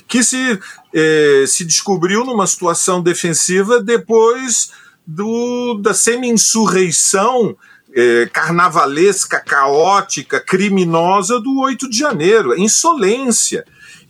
que 0.06 0.22
se, 0.22 0.58
eh, 0.94 1.44
se 1.46 1.64
descobriu 1.64 2.22
numa 2.22 2.46
situação 2.46 3.02
defensiva 3.02 3.82
depois 3.82 4.70
do, 5.06 5.80
da 5.82 5.94
semi-insurreição 5.94 7.56
eh, 8.00 8.30
carnavalesca, 8.32 9.40
caótica, 9.40 10.38
criminosa 10.38 11.40
do 11.40 11.58
8 11.58 11.90
de 11.90 11.98
janeiro. 11.98 12.54
É 12.54 12.60
insolência. 12.60 13.64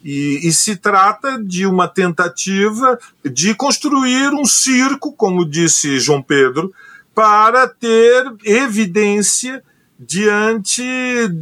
E, 0.05 0.47
e 0.47 0.53
se 0.53 0.77
trata 0.77 1.43
de 1.43 1.65
uma 1.65 1.89
tentativa 1.89 2.99
de 3.25 3.55
construir 3.55 4.29
um 4.35 4.45
circo, 4.45 5.11
como 5.15 5.43
disse 5.43 5.99
João 5.99 6.23
Pedro, 6.23 6.71
para 7.15 7.67
ter 7.67 8.31
evidência 8.45 9.65
diante 9.99 10.83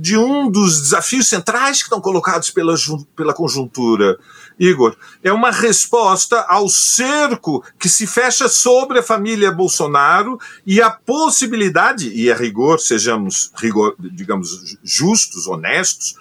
de 0.00 0.16
um 0.16 0.48
dos 0.48 0.82
desafios 0.82 1.26
centrais 1.26 1.78
que 1.78 1.85
estão 1.87 2.00
colocados 2.00 2.50
pela, 2.50 2.76
pela 3.16 3.35
conjuntura. 3.35 4.16
Igor, 4.58 4.96
é 5.22 5.32
uma 5.32 5.50
resposta 5.50 6.40
ao 6.48 6.68
cerco 6.68 7.62
que 7.78 7.88
se 7.88 8.06
fecha 8.06 8.48
sobre 8.48 8.98
a 8.98 9.02
família 9.02 9.52
Bolsonaro 9.52 10.38
e 10.66 10.80
a 10.80 10.90
possibilidade, 10.90 12.10
e 12.14 12.30
a 12.30 12.34
rigor, 12.34 12.80
sejamos, 12.80 13.50
rigor, 13.56 13.94
digamos, 13.98 14.76
justos, 14.82 15.46
honestos, 15.46 16.14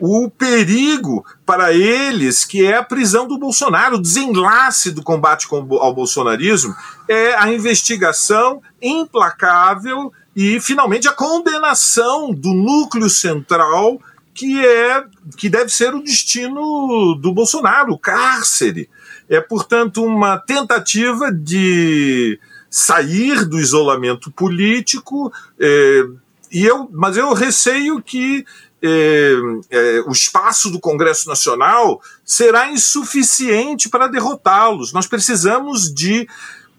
o 0.00 0.28
perigo 0.30 1.24
para 1.46 1.72
eles, 1.72 2.44
que 2.44 2.64
é 2.64 2.76
a 2.76 2.82
prisão 2.82 3.26
do 3.28 3.38
Bolsonaro, 3.38 3.96
o 3.96 4.02
desenlace 4.02 4.90
do 4.90 5.02
combate 5.02 5.46
com- 5.46 5.76
ao 5.78 5.94
bolsonarismo, 5.94 6.74
é 7.08 7.34
a 7.34 7.52
investigação 7.52 8.60
implacável 8.80 10.12
e, 10.34 10.60
finalmente, 10.60 11.06
a 11.06 11.12
condenação 11.12 12.32
do 12.32 12.52
núcleo 12.54 13.08
central 13.10 14.00
que 14.34 14.64
é 14.64 15.04
que 15.36 15.48
deve 15.48 15.68
ser 15.68 15.94
o 15.94 16.02
destino 16.02 17.14
do 17.20 17.32
Bolsonaro, 17.32 17.92
o 17.92 17.98
cárcere. 17.98 18.88
É, 19.28 19.40
portanto, 19.40 20.04
uma 20.04 20.38
tentativa 20.38 21.30
de 21.30 22.38
sair 22.72 23.44
do 23.44 23.60
isolamento 23.60 24.30
político, 24.30 25.30
eh, 25.60 26.04
e 26.50 26.64
eu, 26.64 26.88
mas 26.90 27.18
eu 27.18 27.32
receio 27.34 28.00
que 28.00 28.46
eh, 28.82 29.36
eh, 29.70 30.02
o 30.06 30.10
espaço 30.10 30.70
do 30.70 30.80
Congresso 30.80 31.28
Nacional 31.28 32.00
será 32.24 32.70
insuficiente 32.72 33.90
para 33.90 34.06
derrotá-los. 34.06 34.92
Nós 34.92 35.06
precisamos 35.06 35.92
de, 35.92 36.26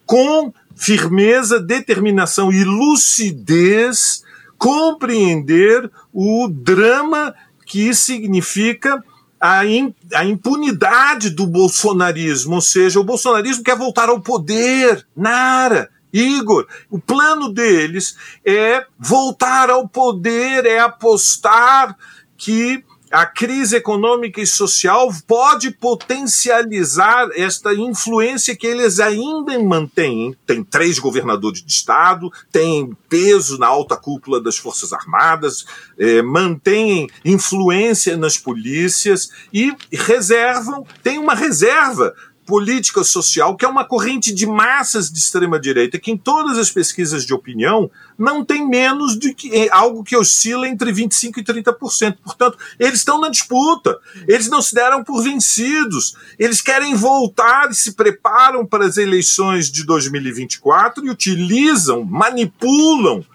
com 0.03 0.51
firmeza, 0.75 1.59
determinação 1.59 2.51
e 2.51 2.63
lucidez, 2.63 4.23
compreender 4.57 5.91
o 6.11 6.47
drama 6.49 7.35
que 7.73 7.91
significa 7.95 9.03
a, 9.41 9.65
in, 9.65 9.95
a 10.13 10.23
impunidade 10.23 11.31
do 11.31 11.47
bolsonarismo, 11.47 12.53
ou 12.53 12.61
seja, 12.61 12.99
o 12.99 13.03
bolsonarismo 13.03 13.63
quer 13.63 13.75
voltar 13.75 14.09
ao 14.09 14.21
poder, 14.21 15.03
Nara. 15.17 15.89
Igor, 16.13 16.67
o 16.87 16.99
plano 16.99 17.51
deles 17.51 18.15
é 18.45 18.85
voltar 18.99 19.71
ao 19.71 19.87
poder, 19.89 20.67
é 20.67 20.77
apostar 20.77 21.97
que 22.37 22.85
a 23.13 23.27
crise 23.27 23.75
econômica 23.75 24.41
e 24.41 24.47
social 24.47 25.07
pode 25.27 25.69
potencializar 25.69 27.29
esta 27.35 27.71
influência 27.71 28.55
que 28.55 28.65
eles 28.65 28.99
ainda 28.99 29.57
mantêm. 29.59 30.35
Tem 30.47 30.63
três 30.63 30.97
governadores 30.97 31.61
de 31.61 31.71
Estado, 31.71 32.31
tem 32.51 32.97
peso 33.07 33.59
na 33.59 33.67
alta 33.67 33.95
cúpula 33.95 34.41
das 34.41 34.57
Forças 34.57 34.91
Armadas, 34.91 35.63
eh, 35.95 36.23
mantêm 36.23 37.07
influência 37.23 38.17
nas 38.17 38.35
polícias 38.35 39.29
e 39.53 39.71
reservam, 39.91 40.83
tem 41.03 41.19
uma 41.19 41.35
reserva 41.35 42.15
política 42.45 43.03
social, 43.03 43.55
que 43.55 43.65
é 43.65 43.67
uma 43.67 43.85
corrente 43.85 44.33
de 44.33 44.45
massas 44.45 45.11
de 45.11 45.19
extrema-direita, 45.19 45.99
que 45.99 46.11
em 46.11 46.17
todas 46.17 46.57
as 46.57 46.69
pesquisas 46.69 47.25
de 47.25 47.33
opinião 47.33 47.89
não 48.17 48.43
tem 48.43 48.67
menos 48.67 49.17
de 49.17 49.33
que, 49.33 49.53
eh, 49.53 49.69
algo 49.71 50.03
que 50.03 50.15
oscila 50.15 50.67
entre 50.67 50.91
25% 50.91 51.37
e 51.37 51.43
30%. 51.43 52.17
Portanto, 52.23 52.57
eles 52.79 52.99
estão 52.99 53.19
na 53.19 53.29
disputa, 53.29 53.97
eles 54.27 54.49
não 54.49 54.61
se 54.61 54.75
deram 54.75 55.03
por 55.03 55.23
vencidos, 55.23 56.15
eles 56.37 56.61
querem 56.61 56.95
voltar 56.95 57.71
e 57.71 57.75
se 57.75 57.93
preparam 57.93 58.65
para 58.65 58.85
as 58.85 58.97
eleições 58.97 59.71
de 59.71 59.85
2024 59.85 61.05
e 61.05 61.09
utilizam, 61.09 62.03
manipulam 62.03 63.25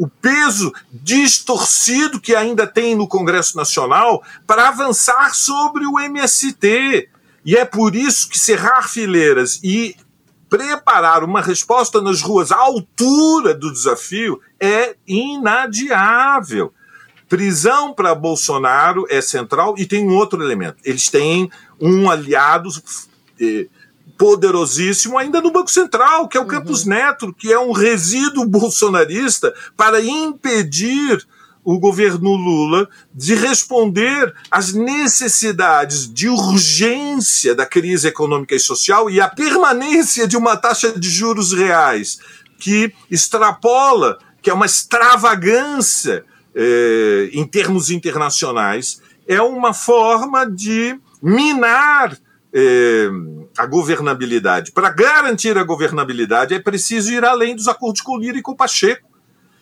o 0.00 0.08
peso 0.08 0.72
distorcido 0.90 2.18
que 2.18 2.34
ainda 2.34 2.66
tem 2.66 2.94
no 2.94 3.06
Congresso 3.06 3.54
Nacional 3.54 4.22
para 4.46 4.68
avançar 4.68 5.34
sobre 5.34 5.86
o 5.86 6.00
MST 6.00 7.08
e 7.44 7.56
é 7.56 7.64
por 7.64 7.94
isso 7.94 8.28
que 8.28 8.38
cerrar 8.38 8.88
fileiras 8.88 9.60
e 9.62 9.96
preparar 10.48 11.22
uma 11.22 11.40
resposta 11.40 12.00
nas 12.00 12.20
ruas 12.20 12.50
à 12.50 12.56
altura 12.56 13.54
do 13.54 13.72
desafio 13.72 14.40
é 14.58 14.96
inadiável. 15.06 16.72
Prisão 17.28 17.94
para 17.94 18.14
Bolsonaro 18.14 19.06
é 19.08 19.20
central 19.20 19.76
e 19.78 19.86
tem 19.86 20.06
um 20.06 20.16
outro 20.16 20.42
elemento. 20.42 20.78
Eles 20.84 21.08
têm 21.08 21.48
um 21.80 22.10
aliado 22.10 22.68
eh, 23.40 23.68
poderosíssimo 24.18 25.16
ainda 25.16 25.40
no 25.40 25.52
Banco 25.52 25.70
Central, 25.70 26.28
que 26.28 26.36
é 26.36 26.40
o 26.40 26.42
uhum. 26.42 26.48
Campos 26.48 26.84
Neto, 26.84 27.32
que 27.32 27.52
é 27.52 27.58
um 27.58 27.70
resíduo 27.70 28.44
bolsonarista 28.44 29.54
para 29.76 29.98
impedir 30.02 31.24
o 31.74 31.78
governo 31.78 32.34
Lula 32.34 32.88
de 33.14 33.34
responder 33.34 34.34
às 34.50 34.72
necessidades 34.72 36.12
de 36.12 36.28
urgência 36.28 37.54
da 37.54 37.64
crise 37.64 38.08
econômica 38.08 38.54
e 38.54 38.60
social 38.60 39.08
e 39.08 39.20
a 39.20 39.28
permanência 39.28 40.26
de 40.26 40.36
uma 40.36 40.56
taxa 40.56 40.98
de 40.98 41.08
juros 41.08 41.52
reais 41.52 42.18
que 42.58 42.92
extrapola, 43.08 44.18
que 44.42 44.50
é 44.50 44.54
uma 44.54 44.66
extravagância 44.66 46.24
eh, 46.54 47.30
em 47.32 47.46
termos 47.46 47.88
internacionais, 47.88 49.00
é 49.28 49.40
uma 49.40 49.72
forma 49.72 50.44
de 50.44 50.98
minar 51.22 52.18
eh, 52.52 53.08
a 53.56 53.64
governabilidade. 53.64 54.72
Para 54.72 54.90
garantir 54.90 55.56
a 55.56 55.62
governabilidade, 55.62 56.52
é 56.52 56.58
preciso 56.58 57.12
ir 57.12 57.24
além 57.24 57.54
dos 57.54 57.68
acordos 57.68 58.00
com 58.00 58.18
Lira 58.18 58.38
e 58.38 58.42
com 58.42 58.56
Pacheco. 58.56 59.08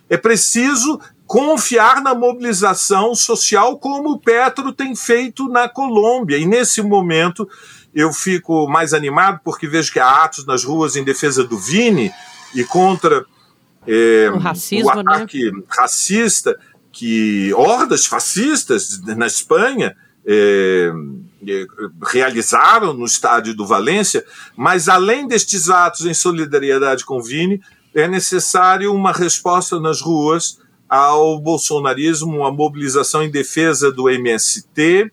É 0.09 0.17
preciso 0.17 0.99
confiar 1.29 2.01
na 2.01 2.15
mobilização 2.15 3.15
social 3.15 3.79
como 3.79 4.13
o 4.13 4.19
Petro 4.19 4.73
tem 4.73 4.97
feito 4.97 5.47
na 5.47 5.69
Colômbia. 5.69 6.39
E 6.39 6.47
nesse 6.47 6.81
momento 6.81 7.47
eu 7.95 8.15
fico 8.15 8.67
mais 8.67 8.95
animado 8.95 9.41
porque 9.45 9.69
vejo 9.69 9.93
que 9.93 10.01
há 10.01 10.25
atos 10.25 10.47
nas 10.47 10.65
ruas 10.65 10.97
em 10.97 11.05
defesa 11.05 11.45
do 11.45 11.59
Vini 11.59 12.11
e 12.55 12.65
contra 12.65 13.27
é, 13.87 14.31
o, 14.33 14.39
racismo, 14.39 14.91
o 14.91 14.95
né? 14.95 15.03
ataque 15.03 15.53
né? 15.53 15.63
racista 15.69 16.59
que 16.91 17.53
hordas 17.53 18.07
fascistas 18.07 18.99
na 19.03 19.27
Espanha 19.27 19.95
é, 20.27 20.91
é, 21.47 21.67
realizaram 22.11 22.95
no 22.95 23.05
estádio 23.05 23.55
do 23.55 23.67
Valência, 23.67 24.25
mas 24.57 24.89
além 24.89 25.29
destes 25.29 25.69
atos 25.69 26.07
em 26.07 26.15
solidariedade 26.15 27.05
com 27.05 27.19
o 27.19 27.23
Vini, 27.23 27.61
é 27.95 28.09
necessário 28.09 28.95
uma 28.95 29.13
resposta 29.13 29.79
nas 29.79 30.01
ruas 30.01 30.59
ao 30.89 31.39
bolsonarismo, 31.39 32.45
a 32.45 32.53
mobilização 32.53 33.23
em 33.23 33.31
defesa 33.31 33.93
do 33.93 34.09
MST, 34.09 35.11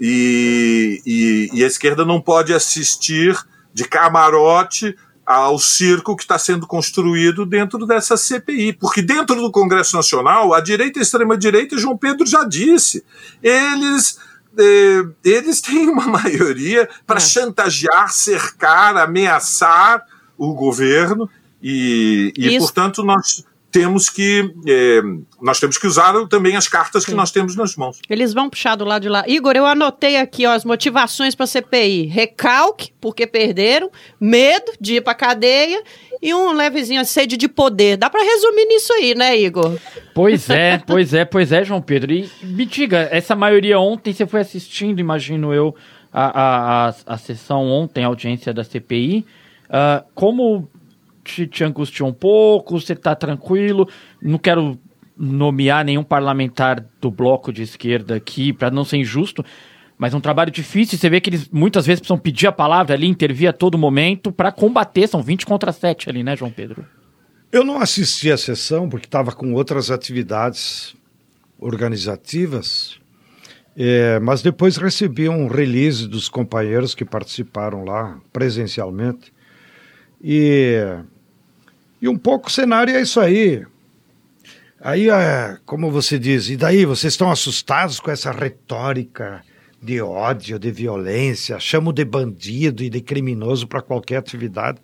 e, 0.00 1.02
e, 1.06 1.50
e 1.52 1.64
a 1.64 1.66
esquerda 1.66 2.04
não 2.04 2.20
pode 2.20 2.52
assistir 2.52 3.38
de 3.72 3.84
camarote 3.84 4.96
ao 5.26 5.58
circo 5.58 6.16
que 6.16 6.22
está 6.22 6.38
sendo 6.38 6.66
construído 6.66 7.46
dentro 7.46 7.86
dessa 7.86 8.16
CPI. 8.16 8.74
Porque 8.74 9.00
dentro 9.00 9.36
do 9.36 9.50
Congresso 9.50 9.96
Nacional, 9.96 10.52
a 10.52 10.60
direita 10.60 10.98
e 10.98 11.00
a 11.00 11.02
extrema-direita, 11.02 11.78
João 11.78 11.96
Pedro 11.96 12.26
já 12.26 12.44
disse, 12.44 13.04
eles. 13.42 14.18
Eh, 14.56 15.04
eles 15.24 15.60
têm 15.60 15.88
uma 15.88 16.06
maioria 16.06 16.88
para 17.06 17.16
é. 17.16 17.20
chantagear, 17.20 18.12
cercar, 18.12 18.96
ameaçar 18.96 20.04
o 20.38 20.54
governo 20.54 21.28
e, 21.62 22.32
e 22.36 22.58
portanto, 22.58 23.02
nós 23.02 23.44
temos 23.74 24.08
que 24.08 24.54
é, 24.68 25.02
nós 25.42 25.58
temos 25.58 25.76
que 25.76 25.84
usar 25.84 26.12
também 26.28 26.54
as 26.54 26.68
cartas 26.68 27.02
Sim. 27.02 27.10
que 27.10 27.16
nós 27.16 27.32
temos 27.32 27.56
nas 27.56 27.74
mãos. 27.74 27.98
Eles 28.08 28.32
vão 28.32 28.48
puxar 28.48 28.76
do 28.76 28.84
lado 28.84 29.02
de 29.02 29.08
lá. 29.08 29.24
Igor, 29.26 29.56
eu 29.56 29.66
anotei 29.66 30.16
aqui 30.16 30.46
ó, 30.46 30.52
as 30.52 30.64
motivações 30.64 31.34
para 31.34 31.42
a 31.42 31.46
CPI: 31.48 32.06
recalque, 32.06 32.92
porque 33.00 33.26
perderam, 33.26 33.90
medo 34.20 34.70
de 34.80 34.94
ir 34.94 35.00
para 35.00 35.12
cadeia 35.16 35.82
e 36.22 36.32
um 36.32 36.52
levezinho 36.52 37.04
sede 37.04 37.36
de 37.36 37.48
poder. 37.48 37.96
Dá 37.96 38.08
para 38.08 38.22
resumir 38.22 38.64
nisso 38.66 38.92
aí, 38.92 39.12
né, 39.12 39.36
Igor? 39.36 39.76
Pois 40.14 40.48
é, 40.48 40.78
pois 40.78 41.12
é, 41.12 41.24
pois 41.24 41.50
é, 41.50 41.64
João 41.64 41.82
Pedro. 41.82 42.12
E 42.12 42.30
me 42.44 42.64
diga, 42.64 43.08
essa 43.10 43.34
maioria 43.34 43.80
ontem 43.80 44.12
você 44.12 44.24
foi 44.24 44.38
assistindo, 44.38 45.00
imagino 45.00 45.52
eu, 45.52 45.74
a, 46.12 46.26
a, 46.26 46.88
a, 46.90 46.94
a 47.06 47.18
sessão 47.18 47.66
ontem, 47.66 48.04
a 48.04 48.06
audiência 48.06 48.54
da 48.54 48.62
CPI. 48.62 49.26
Uh, 49.64 49.70
ah, 49.70 50.04
como 50.14 50.68
te, 51.24 51.46
te 51.46 51.64
angustiou 51.64 52.08
um 52.08 52.12
pouco? 52.12 52.78
Você 52.78 52.92
está 52.92 53.14
tranquilo? 53.14 53.88
Não 54.22 54.38
quero 54.38 54.78
nomear 55.16 55.84
nenhum 55.84 56.02
parlamentar 56.02 56.84
do 57.00 57.10
bloco 57.10 57.52
de 57.52 57.62
esquerda 57.62 58.16
aqui, 58.16 58.52
para 58.52 58.70
não 58.70 58.84
ser 58.84 58.98
injusto, 58.98 59.44
mas 59.96 60.12
é 60.12 60.16
um 60.16 60.20
trabalho 60.20 60.50
difícil. 60.50 60.98
Você 60.98 61.08
vê 61.08 61.20
que 61.20 61.30
eles 61.30 61.48
muitas 61.50 61.86
vezes 61.86 62.00
precisam 62.00 62.18
pedir 62.18 62.46
a 62.46 62.52
palavra 62.52 62.94
ali, 62.94 63.06
intervir 63.06 63.48
a 63.48 63.52
todo 63.52 63.78
momento 63.78 64.32
para 64.32 64.52
combater. 64.52 65.08
São 65.08 65.22
20 65.22 65.46
contra 65.46 65.72
7 65.72 66.10
ali, 66.10 66.22
né, 66.22 66.36
João 66.36 66.50
Pedro? 66.50 66.84
Eu 67.50 67.64
não 67.64 67.80
assisti 67.80 68.30
a 68.32 68.36
sessão 68.36 68.88
porque 68.88 69.06
estava 69.06 69.30
com 69.32 69.52
outras 69.54 69.90
atividades 69.90 70.96
organizativas, 71.58 72.98
é, 73.76 74.18
mas 74.18 74.42
depois 74.42 74.76
recebi 74.76 75.28
um 75.28 75.46
release 75.46 76.08
dos 76.08 76.28
companheiros 76.28 76.94
que 76.94 77.04
participaram 77.04 77.84
lá 77.84 78.20
presencialmente. 78.32 79.32
E 80.20 80.80
e 82.04 82.08
um 82.08 82.18
pouco 82.18 82.48
o 82.48 82.52
cenário 82.52 82.94
é 82.94 83.00
isso 83.00 83.18
aí. 83.18 83.64
Aí, 84.78 85.08
é, 85.08 85.56
como 85.64 85.90
você 85.90 86.18
diz, 86.18 86.50
e 86.50 86.56
daí 86.56 86.84
vocês 86.84 87.14
estão 87.14 87.30
assustados 87.30 87.98
com 87.98 88.10
essa 88.10 88.30
retórica 88.30 89.42
de 89.82 90.02
ódio, 90.02 90.58
de 90.58 90.70
violência, 90.70 91.58
chamo 91.58 91.94
de 91.94 92.04
bandido 92.04 92.84
e 92.84 92.90
de 92.90 93.00
criminoso 93.00 93.66
para 93.66 93.80
qualquer 93.80 94.18
atividade. 94.18 94.82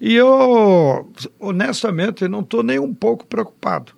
E 0.00 0.14
eu, 0.14 1.12
honestamente, 1.38 2.26
não 2.26 2.40
estou 2.40 2.62
nem 2.62 2.78
um 2.78 2.94
pouco 2.94 3.26
preocupado. 3.26 3.92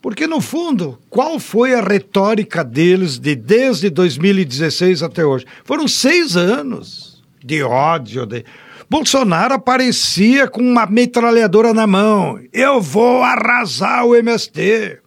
Porque, 0.00 0.28
no 0.28 0.40
fundo, 0.40 1.00
qual 1.10 1.40
foi 1.40 1.74
a 1.74 1.80
retórica 1.80 2.62
deles 2.62 3.18
de 3.18 3.34
desde 3.34 3.90
2016 3.90 5.02
até 5.02 5.26
hoje? 5.26 5.44
Foram 5.64 5.88
seis 5.88 6.36
anos 6.36 7.24
de 7.44 7.60
ódio, 7.60 8.24
de 8.24 8.44
Bolsonaro 8.88 9.54
aparecia 9.54 10.46
com 10.48 10.60
uma 10.60 10.86
metralhadora 10.86 11.74
na 11.74 11.86
mão. 11.86 12.38
Eu 12.52 12.80
vou 12.80 13.22
arrasar 13.22 14.04
o 14.06 14.14
MST. 14.14 15.00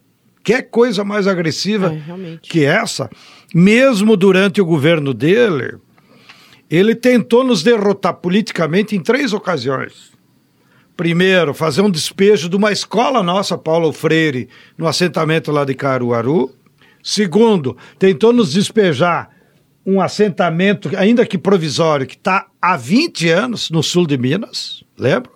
Que 0.44 0.62
coisa 0.62 1.04
mais 1.04 1.28
agressiva 1.28 1.94
é, 1.94 2.38
que 2.42 2.66
essa? 2.66 3.10
Mesmo 3.54 4.18
durante 4.18 4.62
o 4.62 4.66
governo 4.66 5.14
dele, 5.14 5.78
ele 6.70 6.96
tentou 6.96 7.44
nos 7.44 7.64
derrotar 7.64 8.16
politicamente 8.16 8.96
em 8.96 9.00
três 9.00 9.34
ocasiões. 9.34 10.12
Primeiro, 10.96 11.54
fazer 11.54 11.82
um 11.82 11.90
despejo 11.90 12.50
de 12.50 12.56
uma 12.56 12.72
escola 12.72 13.24
nossa, 13.24 13.58
Paulo 13.58 13.94
Freire, 13.94 14.50
no 14.78 14.88
assentamento 14.88 15.52
lá 15.52 15.64
de 15.64 15.74
Caruaru. 15.74 16.54
Segundo, 17.02 17.78
tentou 17.98 18.34
nos 18.34 18.52
despejar 18.52 19.30
um 19.90 20.02
assentamento, 20.02 20.90
ainda 20.96 21.26
que 21.26 21.38
provisório, 21.38 22.06
que 22.06 22.16
está 22.16 22.46
há 22.62 22.78
20 22.78 23.30
anos 23.30 23.70
no 23.72 23.82
sul 23.82 24.06
de 24.06 24.18
Minas, 24.18 24.84
lembra? 24.98 25.32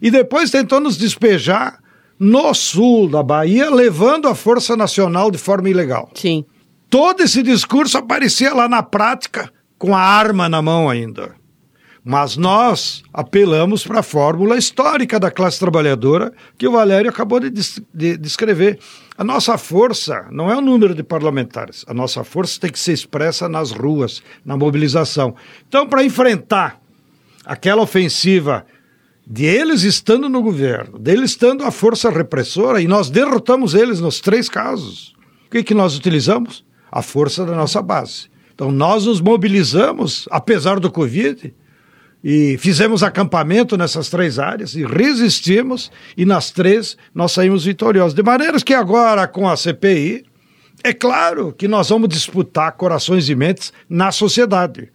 E 0.00 0.10
depois 0.10 0.50
tentou 0.50 0.80
nos 0.80 0.96
despejar 0.96 1.78
no 2.18 2.52
sul 2.54 3.08
da 3.08 3.22
Bahia, 3.22 3.70
levando 3.70 4.28
a 4.28 4.34
Força 4.34 4.76
Nacional 4.76 5.30
de 5.30 5.38
forma 5.38 5.68
ilegal. 5.68 6.10
Sim. 6.14 6.44
todo 6.90 7.22
esse 7.22 7.42
discurso 7.42 7.96
aparecia 7.96 8.52
lá 8.52 8.68
na 8.68 8.82
prática 8.82 9.50
com 9.78 9.94
a 9.96 10.00
arma 10.00 10.48
na 10.48 10.60
mão 10.60 10.90
ainda. 10.90 11.34
Mas 12.04 12.36
nós 12.36 13.02
apelamos 13.12 13.86
para 13.86 14.00
a 14.00 14.02
fórmula 14.02 14.56
histórica 14.56 15.20
da 15.20 15.30
classe 15.30 15.58
trabalhadora 15.58 16.32
que 16.58 16.66
o 16.66 16.72
Valério 16.72 17.08
acabou 17.08 17.38
de, 17.38 17.50
de 17.50 18.16
descrever. 18.16 18.78
A 19.16 19.22
nossa 19.22 19.58
força 19.58 20.26
não 20.30 20.50
é 20.50 20.56
o 20.56 20.60
número 20.60 20.94
de 20.94 21.02
parlamentares, 21.02 21.84
a 21.86 21.92
nossa 21.92 22.24
força 22.24 22.58
tem 22.58 22.70
que 22.70 22.78
ser 22.78 22.92
expressa 22.92 23.48
nas 23.48 23.70
ruas, 23.70 24.22
na 24.44 24.56
mobilização. 24.56 25.34
Então, 25.68 25.86
para 25.86 26.02
enfrentar 26.02 26.80
aquela 27.44 27.82
ofensiva 27.82 28.64
de 29.26 29.44
eles 29.44 29.82
estando 29.82 30.28
no 30.28 30.42
governo, 30.42 30.98
deles 30.98 31.30
estando 31.30 31.64
a 31.64 31.70
força 31.70 32.10
repressora, 32.10 32.80
e 32.80 32.88
nós 32.88 33.10
derrotamos 33.10 33.74
eles 33.74 34.00
nos 34.00 34.20
três 34.20 34.48
casos. 34.48 35.14
O 35.46 35.50
que, 35.50 35.62
que 35.62 35.74
nós 35.74 35.96
utilizamos? 35.96 36.64
A 36.90 37.02
força 37.02 37.44
da 37.44 37.54
nossa 37.54 37.82
base. 37.82 38.30
Então, 38.54 38.70
nós 38.70 39.06
nos 39.06 39.20
mobilizamos, 39.20 40.26
apesar 40.30 40.80
do 40.80 40.90
Covid, 40.90 41.54
e 42.22 42.56
fizemos 42.58 43.02
acampamento 43.02 43.76
nessas 43.76 44.08
três 44.08 44.38
áreas 44.38 44.74
e 44.74 44.84
resistimos 44.84 45.90
e 46.16 46.24
nas 46.24 46.50
três 46.50 46.96
nós 47.14 47.32
saímos 47.32 47.64
vitoriosos. 47.64 48.14
De 48.14 48.22
maneira 48.22 48.60
que 48.60 48.74
agora 48.74 49.26
com 49.26 49.48
a 49.48 49.56
CPI, 49.56 50.24
é 50.84 50.92
claro 50.92 51.52
que 51.52 51.66
nós 51.66 51.88
vamos 51.88 52.08
disputar 52.08 52.72
corações 52.72 53.28
e 53.28 53.34
mentes 53.34 53.72
na 53.88 54.12
sociedade, 54.12 54.90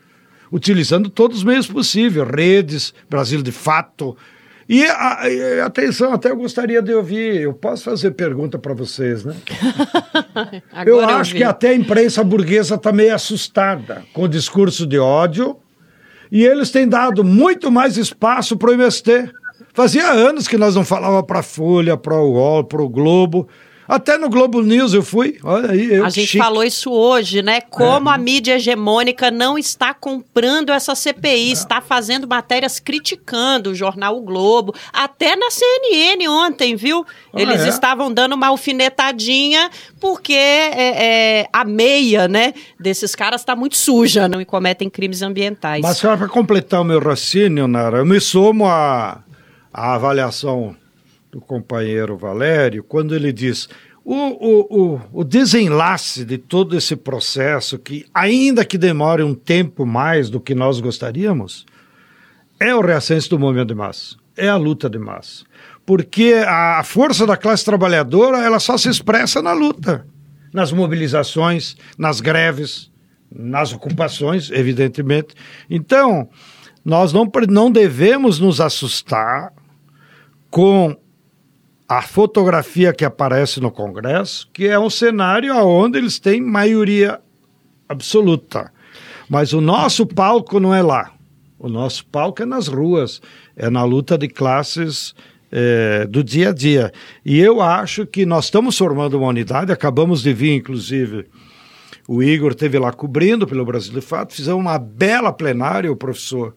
utilizando 0.51 1.09
todos 1.09 1.39
os 1.39 1.43
meios 1.43 1.67
possíveis, 1.67 2.27
redes, 2.29 2.93
Brasil 3.09 3.41
de 3.41 3.51
fato. 3.51 4.15
E 4.69 4.85
a, 4.85 5.65
atenção, 5.65 6.13
até 6.13 6.29
eu 6.29 6.35
gostaria 6.35 6.81
de 6.81 6.93
ouvir, 6.93 7.41
eu 7.41 7.53
posso 7.53 7.85
fazer 7.85 8.11
pergunta 8.11 8.57
para 8.59 8.73
vocês, 8.73 9.23
né? 9.23 9.33
eu 10.85 10.99
acho 11.01 11.33
eu 11.33 11.37
que 11.37 11.43
até 11.43 11.69
a 11.69 11.75
imprensa 11.75 12.21
burguesa 12.23 12.75
está 12.75 12.91
meio 12.91 13.15
assustada 13.15 14.03
com 14.13 14.23
o 14.23 14.27
discurso 14.27 14.85
de 14.85 14.99
ódio 14.99 15.57
e 16.31 16.43
eles 16.45 16.71
têm 16.71 16.87
dado 16.87 17.23
muito 17.23 17.71
mais 17.71 17.97
espaço 17.97 18.57
para 18.57 18.71
o 18.71 18.73
MST. 18.73 19.31
Fazia 19.73 20.11
anos 20.11 20.47
que 20.47 20.57
nós 20.57 20.75
não 20.75 20.83
falava 20.83 21.21
para 21.23 21.39
a 21.39 21.43
Folha, 21.43 21.95
para 21.95 22.15
o 22.15 22.33
UOL, 22.33 22.63
para 22.63 22.81
o 22.81 22.89
Globo. 22.89 23.47
Até 23.87 24.17
no 24.17 24.29
Globo 24.29 24.61
News 24.61 24.93
eu 24.93 25.01
fui. 25.01 25.37
Olha 25.43 25.71
aí, 25.71 25.93
eu 25.93 26.05
A 26.05 26.09
gente 26.09 26.27
chique. 26.27 26.43
falou 26.43 26.63
isso 26.63 26.91
hoje, 26.91 27.41
né? 27.41 27.61
Como 27.61 28.09
é. 28.09 28.13
a 28.13 28.17
mídia 28.17 28.55
hegemônica 28.55 29.31
não 29.31 29.57
está 29.57 29.93
comprando 29.93 30.71
essa 30.71 30.93
CPI, 30.93 31.49
é. 31.49 31.53
está 31.53 31.79
fazendo 31.79 32.27
matérias 32.27 32.79
criticando 32.79 33.71
o 33.71 33.75
jornal 33.75 34.17
o 34.17 34.21
Globo, 34.21 34.73
até 34.91 35.35
na 35.35 35.49
CNN 35.49 36.27
ontem, 36.27 36.75
viu? 36.75 37.05
Ah, 37.33 37.41
Eles 37.41 37.61
é? 37.61 37.69
estavam 37.69 38.11
dando 38.11 38.33
uma 38.33 38.47
alfinetadinha 38.47 39.69
porque 39.99 40.33
é, 40.33 41.41
é 41.41 41.49
a 41.51 41.63
meia, 41.63 42.27
né, 42.27 42.53
desses 42.79 43.15
caras 43.15 43.41
está 43.41 43.55
muito 43.55 43.77
suja, 43.77 44.27
não 44.27 44.41
e 44.41 44.45
cometem 44.45 44.89
crimes 44.89 45.21
ambientais. 45.21 45.81
Mas 45.81 45.99
para 45.99 46.27
completar 46.27 46.81
o 46.81 46.83
meu 46.83 46.99
raciocínio, 46.99 47.67
Nara, 47.67 47.99
eu 47.99 48.05
me 48.05 48.19
somo 48.19 48.65
à, 48.65 49.23
à 49.73 49.95
avaliação 49.95 50.75
do 51.31 51.41
companheiro 51.41 52.17
Valério, 52.17 52.83
quando 52.83 53.15
ele 53.15 53.31
diz 53.31 53.67
o, 54.03 54.13
o, 54.13 54.93
o, 54.95 55.01
o, 55.11 55.23
desenlace 55.23 56.23
de 56.23 56.37
todo 56.37 56.77
esse 56.77 56.95
processo, 56.95 57.77
que 57.77 58.05
ainda 58.13 58.63
que 58.63 58.77
demore 58.77 59.21
um 59.21 59.35
tempo 59.35 59.85
mais 59.85 60.29
do 60.29 60.39
que 60.39 60.55
nós 60.55 60.79
gostaríamos, 60.79 61.65
é 62.57 62.73
o 62.73 62.79
reascenso 62.79 63.29
do 63.31 63.39
movimento 63.39 63.67
de 63.67 63.75
massa, 63.75 64.15
é 64.37 64.47
a 64.47 64.55
luta 64.55 64.89
de 64.89 64.97
massa. 64.97 65.43
Porque 65.85 66.33
a 66.47 66.81
força 66.83 67.25
da 67.25 67.35
classe 67.35 67.65
trabalhadora, 67.65 68.37
ela 68.39 68.59
só 68.59 68.77
se 68.77 68.89
expressa 68.89 69.41
na 69.41 69.51
luta, 69.51 70.07
nas 70.53 70.71
mobilizações, 70.71 71.75
nas 71.97 72.21
greves, 72.21 72.89
nas 73.29 73.73
ocupações, 73.73 74.49
evidentemente. 74.51 75.35
Então, 75.69 76.29
nós 76.83 77.11
não, 77.11 77.29
não 77.49 77.69
devemos 77.69 78.39
nos 78.39 78.61
assustar 78.61 79.51
com 80.49 80.95
a 81.87 82.01
fotografia 82.01 82.93
que 82.93 83.05
aparece 83.05 83.61
no 83.61 83.71
Congresso, 83.71 84.49
que 84.51 84.67
é 84.67 84.77
um 84.77 84.89
cenário 84.89 85.55
onde 85.55 85.97
eles 85.97 86.19
têm 86.19 86.41
maioria 86.41 87.19
absoluta. 87.87 88.71
Mas 89.29 89.53
o 89.53 89.61
nosso 89.61 90.05
palco 90.05 90.59
não 90.59 90.73
é 90.75 90.81
lá. 90.81 91.13
O 91.57 91.69
nosso 91.69 92.05
palco 92.05 92.43
é 92.43 92.45
nas 92.45 92.67
ruas, 92.67 93.21
é 93.55 93.69
na 93.69 93.83
luta 93.83 94.17
de 94.17 94.27
classes 94.27 95.15
é, 95.51 96.05
do 96.05 96.23
dia 96.23 96.49
a 96.49 96.53
dia. 96.53 96.91
E 97.25 97.39
eu 97.39 97.61
acho 97.61 98.05
que 98.05 98.25
nós 98.25 98.45
estamos 98.45 98.77
formando 98.77 99.17
uma 99.17 99.27
unidade, 99.27 99.71
acabamos 99.71 100.21
de 100.21 100.33
vir, 100.33 100.55
inclusive, 100.55 101.25
o 102.07 102.21
Igor 102.21 102.53
teve 102.53 102.77
lá 102.77 102.91
cobrindo 102.91 103.47
pelo 103.47 103.65
Brasil 103.65 103.93
de 103.93 104.01
Fato, 104.01 104.33
fizemos 104.33 104.59
uma 104.61 104.77
bela 104.77 105.31
plenária, 105.33 105.91
o 105.91 105.95
professor 105.95 106.55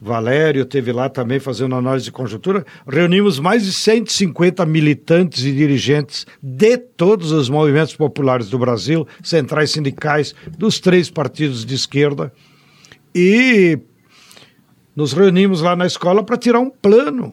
Valério 0.00 0.66
teve 0.66 0.92
lá 0.92 1.08
também 1.08 1.38
fazendo 1.38 1.74
análise 1.74 2.04
de 2.04 2.12
conjuntura. 2.12 2.66
Reunimos 2.86 3.38
mais 3.38 3.64
de 3.64 3.72
150 3.72 4.66
militantes 4.66 5.44
e 5.44 5.52
dirigentes 5.52 6.26
de 6.42 6.76
todos 6.76 7.32
os 7.32 7.48
movimentos 7.48 7.96
populares 7.96 8.50
do 8.50 8.58
Brasil, 8.58 9.06
centrais 9.22 9.70
sindicais 9.70 10.34
dos 10.58 10.78
três 10.80 11.08
partidos 11.08 11.64
de 11.64 11.74
esquerda. 11.74 12.32
E 13.14 13.78
nos 14.94 15.12
reunimos 15.12 15.62
lá 15.62 15.74
na 15.74 15.86
escola 15.86 16.22
para 16.22 16.36
tirar 16.36 16.60
um 16.60 16.70
plano 16.70 17.32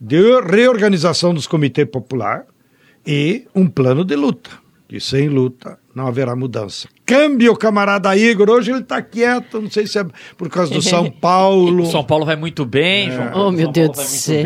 de 0.00 0.40
reorganização 0.42 1.34
dos 1.34 1.46
comitês 1.46 1.88
popular 1.88 2.46
e 3.06 3.46
um 3.54 3.66
plano 3.66 4.04
de 4.04 4.14
luta. 4.14 4.50
E 4.88 5.00
sem 5.00 5.28
luta 5.28 5.79
não 5.94 6.06
haverá 6.06 6.36
mudança. 6.36 6.88
Câmbio, 7.04 7.56
camarada 7.56 8.16
Igor. 8.16 8.48
Hoje 8.48 8.70
ele 8.70 8.80
está 8.80 9.02
quieto, 9.02 9.60
não 9.60 9.68
sei 9.68 9.86
se 9.86 9.98
é 9.98 10.04
por 10.36 10.48
causa 10.48 10.72
do 10.72 10.80
São 10.80 11.10
Paulo. 11.10 11.86
São 11.86 12.04
Paulo 12.04 12.24
vai 12.24 12.36
muito 12.36 12.64
bem, 12.64 13.08
é. 13.08 13.10
João. 13.10 13.48
Oh, 13.48 13.50
meu 13.50 13.64
São 13.64 13.72
Deus 13.72 13.90
do 13.90 14.02
céu. 14.02 14.44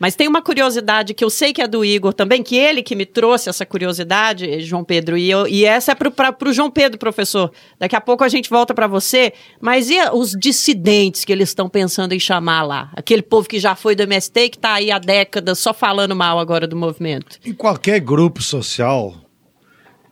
Mas 0.00 0.16
tem 0.16 0.26
uma 0.26 0.42
curiosidade 0.42 1.14
que 1.14 1.24
eu 1.24 1.30
sei 1.30 1.52
que 1.52 1.62
é 1.62 1.68
do 1.68 1.84
Igor 1.84 2.12
também, 2.12 2.42
que 2.42 2.56
ele 2.56 2.82
que 2.82 2.96
me 2.96 3.06
trouxe 3.06 3.48
essa 3.48 3.64
curiosidade, 3.64 4.60
João 4.62 4.82
Pedro. 4.82 5.16
E, 5.16 5.30
eu, 5.30 5.46
e 5.46 5.64
essa 5.64 5.92
é 5.92 5.94
para 5.94 6.34
o 6.48 6.52
João 6.52 6.70
Pedro, 6.70 6.98
professor. 6.98 7.52
Daqui 7.78 7.94
a 7.94 8.00
pouco 8.00 8.24
a 8.24 8.28
gente 8.28 8.50
volta 8.50 8.74
para 8.74 8.88
você. 8.88 9.32
Mas 9.60 9.88
e 9.88 9.98
os 10.12 10.32
dissidentes 10.32 11.24
que 11.24 11.32
eles 11.32 11.50
estão 11.50 11.68
pensando 11.68 12.12
em 12.12 12.18
chamar 12.18 12.62
lá? 12.62 12.90
Aquele 12.96 13.22
povo 13.22 13.48
que 13.48 13.60
já 13.60 13.76
foi 13.76 13.94
do 13.94 14.02
MST 14.02 14.40
e 14.40 14.48
que 14.48 14.56
está 14.56 14.74
aí 14.74 14.90
há 14.90 14.98
décadas 14.98 15.60
só 15.60 15.72
falando 15.72 16.16
mal 16.16 16.40
agora 16.40 16.66
do 16.66 16.74
movimento? 16.74 17.38
Em 17.46 17.52
qualquer 17.52 18.00
grupo 18.00 18.42
social 18.42 19.14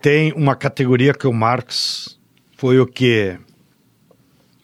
tem 0.07 0.31
uma 0.31 0.55
categoria 0.55 1.13
que 1.13 1.27
o 1.27 1.33
Marx 1.33 2.17
foi 2.55 2.79
o 2.79 2.87
que 2.87 3.37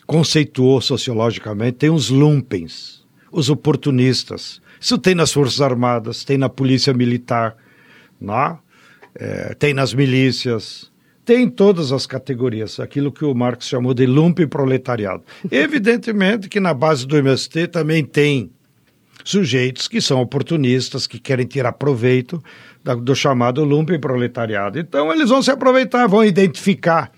conceituou 0.08 0.80
sociologicamente, 0.80 1.80
tem 1.80 1.90
os 1.90 2.10
lumpens, 2.10 3.06
os 3.30 3.50
oportunistas. 3.50 4.62
Isso 4.80 4.98
tem 4.98 5.14
nas 5.14 5.34
Forças 5.34 5.60
Armadas, 5.60 6.24
tem 6.24 6.38
na 6.38 6.48
Polícia 6.48 6.94
Militar, 6.94 7.58
né? 8.22 8.58
É, 9.16 9.54
tem 9.56 9.74
nas 9.74 9.94
milícias, 9.94 10.90
tem 11.26 11.44
em 11.44 11.50
todas 11.50 11.92
as 11.92 12.08
categorias, 12.08 12.80
aquilo 12.80 13.12
que 13.12 13.26
o 13.26 13.36
Marx 13.36 13.68
chamou 13.68 13.94
de 13.94 14.06
lumpen 14.06 14.48
proletariado. 14.48 15.26
Evidentemente 15.52 16.48
que 16.48 16.62
na 16.62 16.74
base 16.74 17.06
do 17.06 17.18
MST 17.18 17.68
também 17.68 18.06
tem 18.06 18.50
sujeitos 19.24 19.88
que 19.88 20.02
são 20.02 20.22
oportunistas, 20.22 21.08
que 21.08 21.20
querem 21.20 21.46
tirar 21.46 21.74
proveito 21.74 22.44
do 23.02 23.16
chamado 23.16 23.64
lumpen 23.64 24.00
proletariado. 24.00 24.80
Então 24.80 25.12
eles 25.12 25.30
vão 25.30 25.42
se 25.42 25.52
aproveitar, 25.52 26.08
vão 26.08 26.24
identificar 26.24 27.12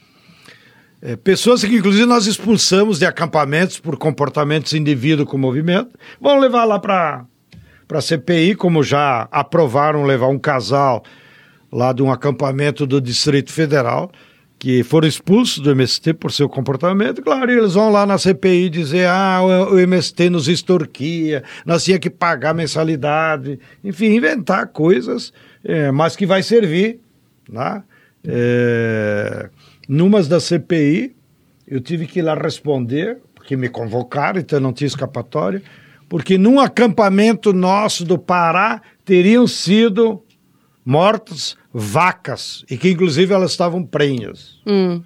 é, 1.02 1.16
pessoas 1.16 1.64
que 1.64 1.76
inclusive 1.76 2.06
nós 2.06 2.26
expulsamos 2.26 3.00
de 3.00 3.06
acampamentos 3.06 3.80
por 3.80 3.98
comportamentos 3.98 4.74
indivíduo 4.74 5.26
com 5.26 5.38
movimento, 5.38 5.92
vão 6.20 6.40
levar 6.40 6.66
lá 6.66 6.80
para 6.80 7.26
para 7.88 8.02
CPI, 8.02 8.56
como 8.56 8.82
já 8.82 9.28
aprovaram 9.32 10.04
levar 10.04 10.28
um 10.28 10.40
casal 10.40 11.04
lá 11.72 11.94
de 11.94 12.02
um 12.02 12.12
acampamento 12.12 12.88
do 12.88 13.00
Distrito 13.00 13.52
Federal, 13.52 14.12
que 14.58 14.84
foram 14.84 15.08
expulsos 15.08 15.60
do 15.60 15.70
MST 15.72 16.14
por 16.14 16.32
seu 16.32 16.48
comportamento, 16.48 17.22
claro, 17.22 17.52
eles 17.52 17.74
vão 17.74 17.92
lá 17.92 18.06
na 18.06 18.18
CPI 18.18 18.70
dizer, 18.70 19.08
ah, 19.08 19.42
o, 19.44 19.78
MST 19.78 20.30
nos 20.30 20.48
extorquia, 20.48 21.44
nós 21.66 21.84
tínhamos 21.84 22.02
que 22.02 22.10
pagar 22.10 22.54
mensalidade, 22.54 23.60
enfim, 23.84 24.16
inventar 24.16 24.68
coisas 24.68 25.34
é, 25.66 25.92
mas 25.92 26.16
que 26.16 26.26
vai 26.26 26.44
servir. 26.44 27.00
Né? 27.50 27.84
É, 28.24 29.50
numas 29.90 30.28
da 30.28 30.40
CPI, 30.40 31.16
eu 31.68 31.82
tive 31.82 32.06
que 32.06 32.20
ir 32.20 32.22
lá 32.22 32.36
responder, 32.36 33.18
porque 33.34 33.58
me 33.58 33.68
convocaram, 33.68 34.40
então 34.40 34.60
não 34.60 34.72
tinha 34.72 34.88
escapatória, 34.88 35.62
porque 36.08 36.38
num 36.38 36.60
acampamento 36.60 37.52
nosso 37.52 38.06
do 38.06 38.18
Pará 38.18 38.82
teriam 39.04 39.48
sido 39.48 40.24
mortas 40.86 41.58
vacas, 41.78 42.64
e 42.72 42.78
que 42.78 42.90
inclusive 42.90 43.34
elas 43.34 43.52
estavam 43.52 43.84
prenhas. 43.84 44.62
Hum. 44.66 45.04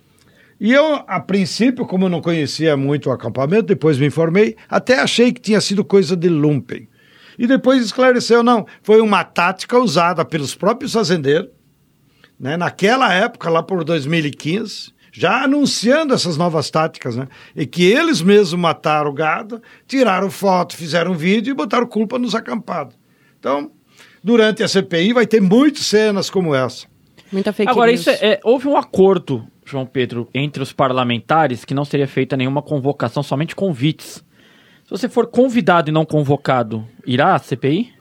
E 0.60 0.72
eu, 0.72 1.04
a 1.08 1.20
princípio, 1.20 1.84
como 1.84 2.06
eu 2.06 2.10
não 2.10 2.22
conhecia 2.22 2.78
muito 2.78 3.10
o 3.10 3.12
acampamento, 3.12 3.64
depois 3.64 3.98
me 3.98 4.06
informei, 4.06 4.56
até 4.70 5.00
achei 5.00 5.32
que 5.32 5.42
tinha 5.42 5.60
sido 5.62 5.84
coisa 5.84 6.16
de 6.16 6.30
lumpen. 6.30 6.88
E 7.40 7.48
depois 7.48 7.84
esclareceu, 7.84 8.44
não, 8.44 8.68
foi 8.84 9.02
uma 9.02 9.24
tática 9.24 9.80
usada 9.80 10.24
pelos 10.24 10.54
próprios 10.54 10.94
fazendeiros, 10.94 11.50
né, 12.40 12.56
naquela 12.56 13.12
época, 13.12 13.50
lá 13.50 13.64
por 13.64 13.84
2015, 13.84 14.92
já 15.12 15.46
anunciando 15.46 16.14
essas 16.14 16.38
novas 16.38 16.70
táticas, 16.70 17.16
né? 17.16 17.28
E 17.56 17.66
que 17.66 17.84
eles 17.84 18.22
mesmos 18.22 18.62
mataram 18.62 19.10
o 19.10 19.14
gado, 19.14 19.60
tiraram 19.88 20.30
foto, 20.30 20.78
fizeram 20.78 21.16
vídeo 21.16 21.52
e 21.52 21.56
botaram 21.56 21.88
culpa 21.88 22.20
nos 22.20 22.36
acampados. 22.36 22.96
Então, 23.40 23.72
durante 24.24 24.64
a 24.64 24.68
CPI 24.68 25.14
vai 25.14 25.26
ter 25.28 25.42
muitas 25.42 25.86
cenas 25.86 26.30
como 26.30 26.54
essa. 26.54 26.88
Muita 27.32 27.54
fake 27.54 27.70
Agora, 27.70 27.92
news. 27.92 28.02
isso 28.02 28.10
é, 28.10 28.34
é- 28.34 28.40
houve 28.44 28.68
um 28.68 28.76
acordo, 28.76 29.46
João 29.66 29.86
Pedro, 29.86 30.28
entre 30.34 30.64
os 30.64 30.74
parlamentares 30.74 31.64
que 31.64 31.74
não 31.74 31.86
seria 31.86 32.08
feita 32.08 32.36
nenhuma 32.36 32.62
convocação, 32.62 33.22
somente 33.22 33.56
convites. 33.56 34.24
Se 34.84 34.90
você 34.90 35.08
for 35.08 35.28
convidado 35.28 35.90
e 35.90 35.94
não 35.94 36.06
convocado, 36.06 36.84
irá 37.06 37.36
à 37.36 37.40
CPI? 37.40 37.94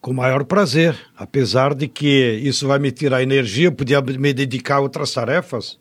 Com 0.00 0.12
o 0.12 0.14
maior 0.14 0.44
prazer, 0.44 0.94
apesar 1.16 1.74
de 1.74 1.88
que 1.88 2.40
isso 2.44 2.68
vai 2.68 2.78
me 2.78 2.92
tirar 2.92 3.20
energia, 3.20 3.66
eu 3.66 3.72
podia 3.72 4.00
me 4.00 4.32
dedicar 4.32 4.76
a 4.76 4.80
outras 4.80 5.12
tarefas, 5.12 5.76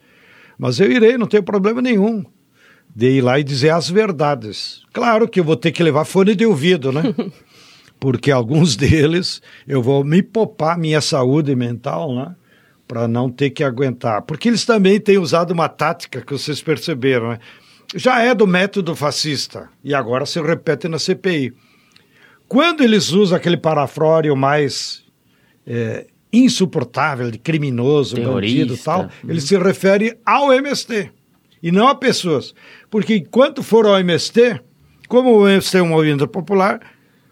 mas 0.58 0.80
eu 0.80 0.92
irei, 0.92 1.18
não 1.20 1.28
tenho 1.28 1.44
problema 1.44 1.80
nenhum 1.84 2.26
de 2.96 3.18
ir 3.18 3.22
lá 3.22 3.40
e 3.40 3.44
dizer 3.44 3.70
as 3.70 3.88
verdades. 3.88 4.82
Claro 4.92 5.28
que 5.28 5.40
eu 5.40 5.44
vou 5.44 5.56
ter 5.56 5.72
que 5.72 5.84
levar 5.84 6.04
fone 6.04 6.34
de 6.34 6.48
ouvido, 6.48 6.92
né? 6.92 7.04
Porque 8.00 8.32
alguns 8.32 8.76
deles 8.78 9.42
eu 9.68 9.82
vou 9.82 10.04
me 10.04 10.22
poupar 10.22 10.78
minha 10.78 11.02
saúde 11.02 11.56
mental, 11.56 12.14
né? 12.16 12.36
Para 12.88 13.08
não 13.08 13.30
ter 13.30 13.50
que 13.50 13.64
aguentar. 13.64 14.22
Porque 14.22 14.48
eles 14.48 14.66
também 14.66 15.00
têm 15.00 15.18
usado 15.18 15.52
uma 15.52 15.68
tática 15.68 16.22
que 16.22 16.32
vocês 16.32 16.62
perceberam, 16.62 17.32
né? 17.32 17.40
Já 17.96 18.22
é 18.22 18.36
do 18.36 18.46
método 18.46 18.96
fascista 18.96 19.70
e 19.84 19.94
agora 19.94 20.26
se 20.26 20.42
repete 20.42 20.88
na 20.88 21.00
CPI. 21.00 21.54
Quando 22.48 22.82
eles 22.82 23.12
usam 23.12 23.38
aquele 23.38 23.58
parafrório 23.58 24.36
mais 24.36 25.04
é, 25.66 26.08
insuportável, 26.32 27.32
de 27.32 27.38
criminoso, 27.38 28.16
Terrorista. 28.16 28.58
bandido 28.58 28.74
e 28.74 28.78
tal, 28.78 29.10
ele 29.28 29.42
se 29.42 29.58
refere 29.58 30.18
ao 30.26 30.54
MST 30.54 31.12
e 31.62 31.72
não 31.72 31.88
a 31.88 31.96
pessoas. 31.96 32.54
Porque 32.90 33.16
enquanto 33.18 33.64
for 33.64 33.86
ao 33.86 34.00
MST, 34.00 34.62
como 35.08 35.32
o 35.32 35.48
MST 35.48 35.78
é 35.78 35.82
um 35.82 35.90
movimento 35.90 36.28
popular, 36.28 36.80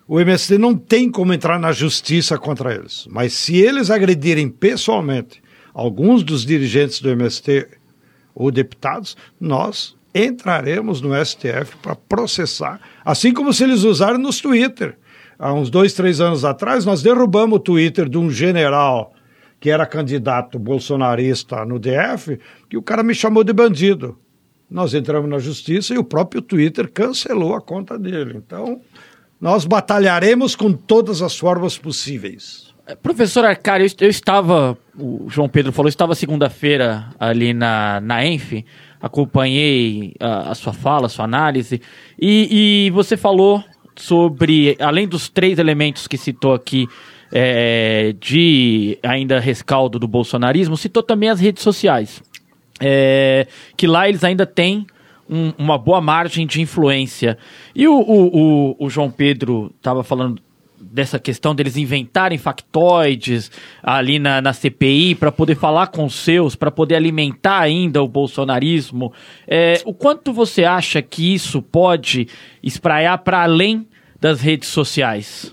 o 0.07 0.19
MST 0.19 0.57
não 0.57 0.75
tem 0.75 1.09
como 1.09 1.33
entrar 1.33 1.59
na 1.59 1.71
justiça 1.71 2.37
contra 2.37 2.73
eles. 2.73 3.07
Mas 3.09 3.33
se 3.33 3.57
eles 3.57 3.89
agredirem 3.89 4.49
pessoalmente 4.49 5.41
alguns 5.73 6.23
dos 6.23 6.45
dirigentes 6.45 7.01
do 7.01 7.09
MST 7.09 7.67
ou 8.33 8.51
deputados, 8.51 9.17
nós 9.39 9.95
entraremos 10.13 11.01
no 11.01 11.13
STF 11.25 11.75
para 11.81 11.95
processar, 11.95 12.79
assim 13.03 13.33
como 13.33 13.51
se 13.51 13.63
eles 13.63 13.83
usarem 13.83 14.19
nos 14.19 14.39
Twitter. 14.39 14.97
Há 15.37 15.53
uns 15.53 15.69
dois, 15.69 15.93
três 15.93 16.21
anos 16.21 16.45
atrás, 16.45 16.85
nós 16.85 17.01
derrubamos 17.01 17.57
o 17.57 17.59
Twitter 17.59 18.07
de 18.07 18.17
um 18.17 18.29
general 18.29 19.13
que 19.59 19.69
era 19.69 19.85
candidato 19.85 20.59
bolsonarista 20.59 21.65
no 21.65 21.79
DF, 21.79 22.39
que 22.69 22.77
o 22.77 22.81
cara 22.81 23.03
me 23.03 23.15
chamou 23.15 23.43
de 23.43 23.51
bandido. 23.51 24.17
Nós 24.69 24.93
entramos 24.93 25.29
na 25.29 25.39
justiça 25.39 25.93
e 25.93 25.97
o 25.97 26.03
próprio 26.03 26.41
Twitter 26.41 26.89
cancelou 26.91 27.55
a 27.55 27.61
conta 27.61 27.97
dele. 27.97 28.35
Então, 28.37 28.81
nós 29.39 29.65
batalharemos 29.65 30.55
com 30.55 30.71
todas 30.71 31.21
as 31.21 31.37
formas 31.37 31.77
possíveis. 31.77 32.73
É, 32.87 32.95
Professor 32.95 33.45
Arcário, 33.45 33.85
eu, 33.85 33.91
eu 34.01 34.09
estava, 34.09 34.77
o 34.97 35.25
João 35.29 35.49
Pedro 35.49 35.71
falou, 35.71 35.87
eu 35.87 35.89
estava 35.89 36.13
segunda-feira 36.15 37.07
ali 37.19 37.53
na, 37.53 37.99
na 37.99 38.25
ENF, 38.25 38.63
acompanhei 39.01 40.13
a, 40.19 40.51
a 40.51 40.55
sua 40.55 40.73
fala, 40.73 41.07
a 41.07 41.09
sua 41.09 41.25
análise, 41.25 41.81
e, 42.19 42.87
e 42.87 42.89
você 42.91 43.17
falou 43.17 43.63
sobre, 43.95 44.77
além 44.79 45.07
dos 45.07 45.29
três 45.29 45.57
elementos 45.57 46.07
que 46.07 46.17
citou 46.17 46.53
aqui, 46.53 46.87
é, 47.31 48.15
de 48.19 48.97
ainda 49.01 49.39
rescaldo 49.39 49.97
do 49.97 50.07
bolsonarismo, 50.07 50.77
citou 50.77 51.01
também 51.01 51.29
as 51.29 51.39
redes 51.39 51.63
sociais. 51.63 52.21
É, 52.79 53.47
que 53.77 53.87
lá 53.87 54.07
eles 54.07 54.23
ainda 54.23 54.45
têm 54.45 54.85
um- 55.29 55.53
uma 55.57 55.77
boa 55.77 55.99
margem 56.01 56.45
de 56.45 56.61
influência. 56.61 57.37
E 57.73 57.87
o, 57.87 57.93
o, 57.95 58.37
o- 58.71 58.85
o 58.85 58.89
João 58.89 59.09
Pedro 59.11 59.71
estava 59.77 60.03
falando 60.03 60.41
dessa 60.79 61.17
questão 61.19 61.53
deles 61.55 61.75
inventarem 61.77 62.37
factoides 62.37 63.51
ali 63.81 64.19
na, 64.19 64.41
na 64.41 64.53
CPI 64.53 65.15
para 65.15 65.31
poder 65.31 65.55
falar 65.55 65.87
com 65.87 66.05
os 66.05 66.15
seus, 66.15 66.55
para 66.55 66.69
poder 66.71 66.95
alimentar 66.95 67.59
ainda 67.59 68.01
o 68.03 68.07
bolsonarismo. 68.07 69.11
É, 69.47 69.81
o 69.85 69.93
quanto 69.93 70.31
você 70.31 70.63
acha 70.63 71.01
que 71.01 71.33
isso 71.33 71.61
pode 71.61 72.27
espraiar 72.61 73.17
para 73.19 73.43
além 73.43 73.87
das 74.21 74.39
redes 74.41 74.69
sociais? 74.69 75.51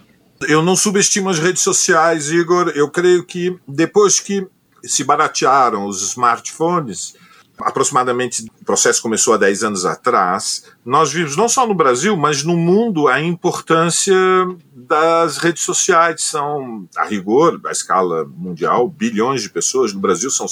Eu 0.49 0.63
não 0.63 0.77
subestimo 0.77 1.29
as 1.31 1.39
redes 1.39 1.63
sociais, 1.63 2.31
Igor. 2.31 2.71
Eu 2.75 2.91
creio 2.91 3.25
que 3.25 3.57
depois 3.67 4.21
que 4.21 4.47
se 4.85 5.05
baratearam 5.05 5.87
os 5.87 6.03
smartphones, 6.03 7.15
aproximadamente 7.65 8.45
o 8.61 8.65
processo 8.65 9.03
começou 9.03 9.35
há 9.35 9.37
10 9.37 9.65
anos 9.65 9.85
atrás, 9.85 10.65
nós 10.85 11.13
vimos 11.13 11.37
não 11.37 11.49
só 11.49 11.67
no 11.67 11.75
Brasil, 11.75 12.17
mas 12.17 12.43
no 12.43 12.57
mundo 12.57 13.09
a 13.09 13.21
importância 13.21 14.15
das 14.75 15.39
redes 15.39 15.63
sociais. 15.63 16.23
São, 16.23 16.89
a 16.97 17.05
rigor, 17.05 17.61
a 17.67 17.73
escala 17.73 18.25
mundial, 18.25 18.89
bilhões 18.89 19.43
de 19.43 19.51
pessoas. 19.51 19.93
No 19.93 20.01
Brasil 20.01 20.31
são 20.31 20.47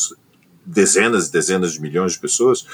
dezenas 0.64 1.28
e 1.28 1.32
dezenas 1.32 1.72
de 1.72 1.80
milhões 1.80 2.12
de 2.12 2.18
pessoas 2.18 2.64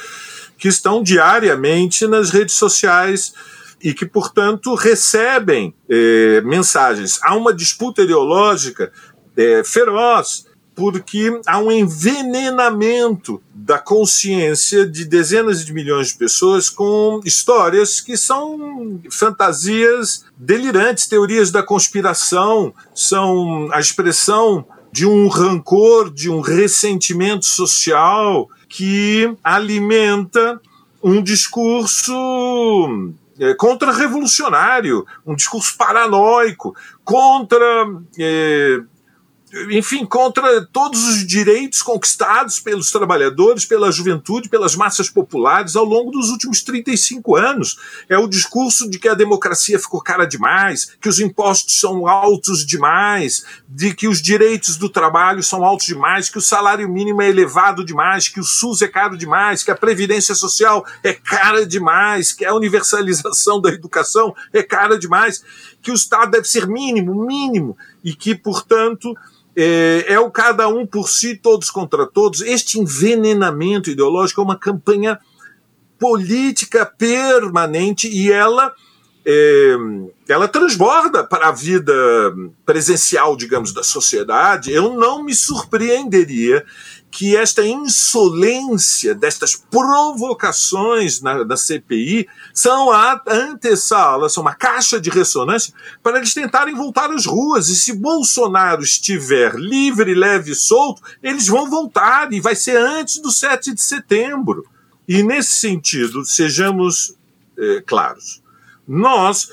que 0.59 0.68
estão 0.68 1.03
diariamente 1.03 2.07
nas 2.07 2.30
redes 2.30 2.55
sociais 2.55 3.34
e 3.82 3.93
que, 3.93 4.07
portanto, 4.07 4.74
recebem 4.74 5.74
eh, 5.89 6.41
mensagens. 6.43 7.20
Há 7.22 7.34
uma 7.37 7.53
disputa 7.53 8.03
ideológica 8.03 8.91
eh, 9.37 9.62
feroz, 9.64 10.45
porque 10.77 11.41
há 11.47 11.59
um 11.59 11.72
envenenamento 11.72 13.43
da 13.55 13.79
consciência 13.79 14.87
de 14.87 15.07
dezenas 15.07 15.64
de 15.64 15.72
milhões 15.72 16.09
de 16.09 16.14
pessoas 16.14 16.68
com 16.68 17.20
histórias 17.24 18.01
que 18.01 18.14
são 18.16 19.01
fantasias 19.11 20.27
delirantes, 20.37 21.09
teorias 21.09 21.51
da 21.51 21.62
conspiração, 21.62 22.74
são 22.95 23.68
a 23.72 23.81
expressão 23.81 24.66
de 24.93 25.07
um 25.07 25.29
rancor, 25.29 26.12
de 26.12 26.29
um 26.29 26.41
ressentimento 26.41 27.47
social 27.47 28.49
que 28.68 29.35
alimenta 29.43 30.61
um 31.03 31.22
discurso 31.22 32.12
é, 33.39 33.55
contra-revolucionário, 33.55 35.07
um 35.27 35.35
discurso 35.35 35.77
paranoico, 35.77 36.77
contra. 37.03 37.87
é, 38.18 38.81
enfim, 39.70 40.04
contra 40.04 40.66
todos 40.66 41.02
os 41.09 41.26
direitos 41.26 41.82
conquistados 41.82 42.61
pelos 42.61 42.90
trabalhadores, 42.90 43.64
pela 43.64 43.90
juventude, 43.90 44.48
pelas 44.48 44.76
massas 44.76 45.09
populares 45.09 45.76
ao 45.76 45.84
longo 45.84 46.11
dos 46.11 46.30
últimos 46.30 46.62
35 46.62 47.36
anos. 47.36 47.78
É 48.09 48.18
o 48.18 48.28
discurso 48.28 48.88
de 48.90 48.98
que 48.98 49.09
a 49.09 49.14
democracia 49.14 49.78
ficou 49.78 50.02
cara 50.02 50.26
demais, 50.26 50.96
que 51.00 51.09
os 51.09 51.20
impostos 51.20 51.80
são 51.80 52.07
altos 52.07 52.66
demais, 52.66 53.44
de 53.68 53.94
que 53.94 54.09
os 54.09 54.20
direitos 54.20 54.76
do 54.76 54.88
trabalho 54.88 55.42
são 55.42 55.64
altos 55.64 55.86
demais, 55.86 56.28
que 56.28 56.38
o 56.38 56.42
salário 56.42 56.88
mínimo 56.88 57.22
é 57.22 57.28
elevado 57.28 57.84
demais, 57.84 58.28
que 58.28 58.40
o 58.40 58.44
SUS 58.44 58.82
é 58.82 58.88
caro 58.88 59.16
demais, 59.16 59.62
que 59.62 59.70
a 59.70 59.76
previdência 59.76 60.34
social 60.34 60.84
é 61.02 61.12
cara 61.12 61.64
demais, 61.64 62.32
que 62.32 62.44
a 62.44 62.54
universalização 62.54 63.61
da 63.61 63.70
educação 63.70 64.34
é 64.52 64.62
cara 64.62 64.98
demais, 64.98 65.42
que 65.80 65.90
o 65.90 65.94
Estado 65.94 66.32
deve 66.32 66.48
ser 66.48 66.66
mínimo, 66.66 67.26
mínimo, 67.26 67.76
e 68.02 68.14
que, 68.14 68.34
portanto, 68.34 69.14
é, 69.57 70.04
é 70.07 70.20
o 70.20 70.30
cada 70.30 70.68
um 70.68 70.86
por 70.86 71.09
si, 71.09 71.34
todos 71.36 71.70
contra 71.70 72.07
todos. 72.07 72.42
Este 72.42 72.78
envenenamento 72.78 73.90
ideológico 73.90 74.40
é 74.40 74.44
uma 74.44 74.59
campanha 74.59 75.18
política 75.98 76.84
permanente 76.84 78.07
e 78.07 78.30
ela 78.30 78.74
é, 79.28 79.74
ela 80.28 80.46
transborda 80.46 81.24
para 81.24 81.48
a 81.48 81.52
vida 81.52 81.92
presencial, 82.64 83.36
digamos, 83.36 83.72
da 83.72 83.82
sociedade. 83.82 84.70
Eu 84.70 84.94
não 84.94 85.24
me 85.24 85.34
surpreenderia 85.34 86.64
que 87.11 87.36
esta 87.36 87.64
insolência 87.66 89.14
destas 89.14 89.57
provocações 89.57 91.20
na, 91.20 91.44
na 91.44 91.57
CPI 91.57 92.28
são 92.52 92.90
a 92.90 93.22
antessala, 93.26 94.28
são 94.28 94.42
uma 94.42 94.54
caixa 94.54 95.00
de 95.00 95.09
ressonância 95.09 95.72
para 96.02 96.18
eles 96.18 96.34
tentarem 96.34 96.74
voltar 96.74 97.11
às 97.11 97.24
ruas. 97.24 97.68
E 97.68 97.76
se 97.76 97.94
Bolsonaro 97.94 98.82
estiver 98.82 99.54
livre, 99.54 100.14
leve 100.14 100.52
e 100.52 100.54
solto, 100.54 101.02
eles 101.22 101.46
vão 101.46 101.70
voltar 101.70 102.32
e 102.32 102.40
vai 102.40 102.54
ser 102.54 102.76
antes 102.76 103.18
do 103.18 103.30
7 103.30 103.72
de 103.72 103.80
setembro. 103.80 104.66
E 105.09 105.22
nesse 105.22 105.54
sentido, 105.54 106.24
sejamos 106.24 107.14
eh, 107.59 107.82
claros. 107.86 108.42
Nós 108.87 109.49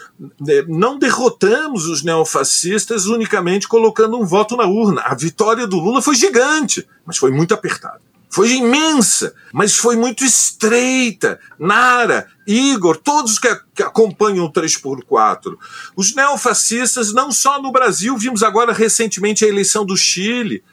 eh, 0.47 0.65
não 0.67 0.97
derrotamos 0.97 1.87
os 1.87 2.03
neofascistas 2.03 3.05
unicamente 3.07 3.67
colocando 3.67 4.19
um 4.19 4.25
voto 4.25 4.55
na 4.55 4.65
urna. 4.65 5.01
A 5.01 5.15
vitória 5.15 5.65
do 5.65 5.79
Lula 5.79 6.01
foi 6.01 6.15
gigante, 6.15 6.87
mas 7.05 7.17
foi 7.17 7.31
muito 7.31 7.53
apertada. 7.53 8.01
Foi 8.33 8.51
imensa, 8.51 9.35
mas 9.53 9.75
foi 9.75 9.95
muito 9.95 10.25
estreita. 10.25 11.39
Nara, 11.59 12.27
Igor, 12.47 12.97
todos 12.97 13.37
que, 13.37 13.47
que 13.75 13.83
acompanham 13.83 14.45
o 14.45 14.51
3x4. 14.51 15.55
Os 15.95 16.15
neofascistas, 16.15 17.13
não 17.13 17.31
só 17.31 17.61
no 17.61 17.71
Brasil, 17.71 18.17
vimos 18.17 18.41
agora 18.41 18.73
recentemente 18.73 19.45
a 19.45 19.47
eleição 19.47 19.85
do 19.85 19.95
Chile. 19.95 20.63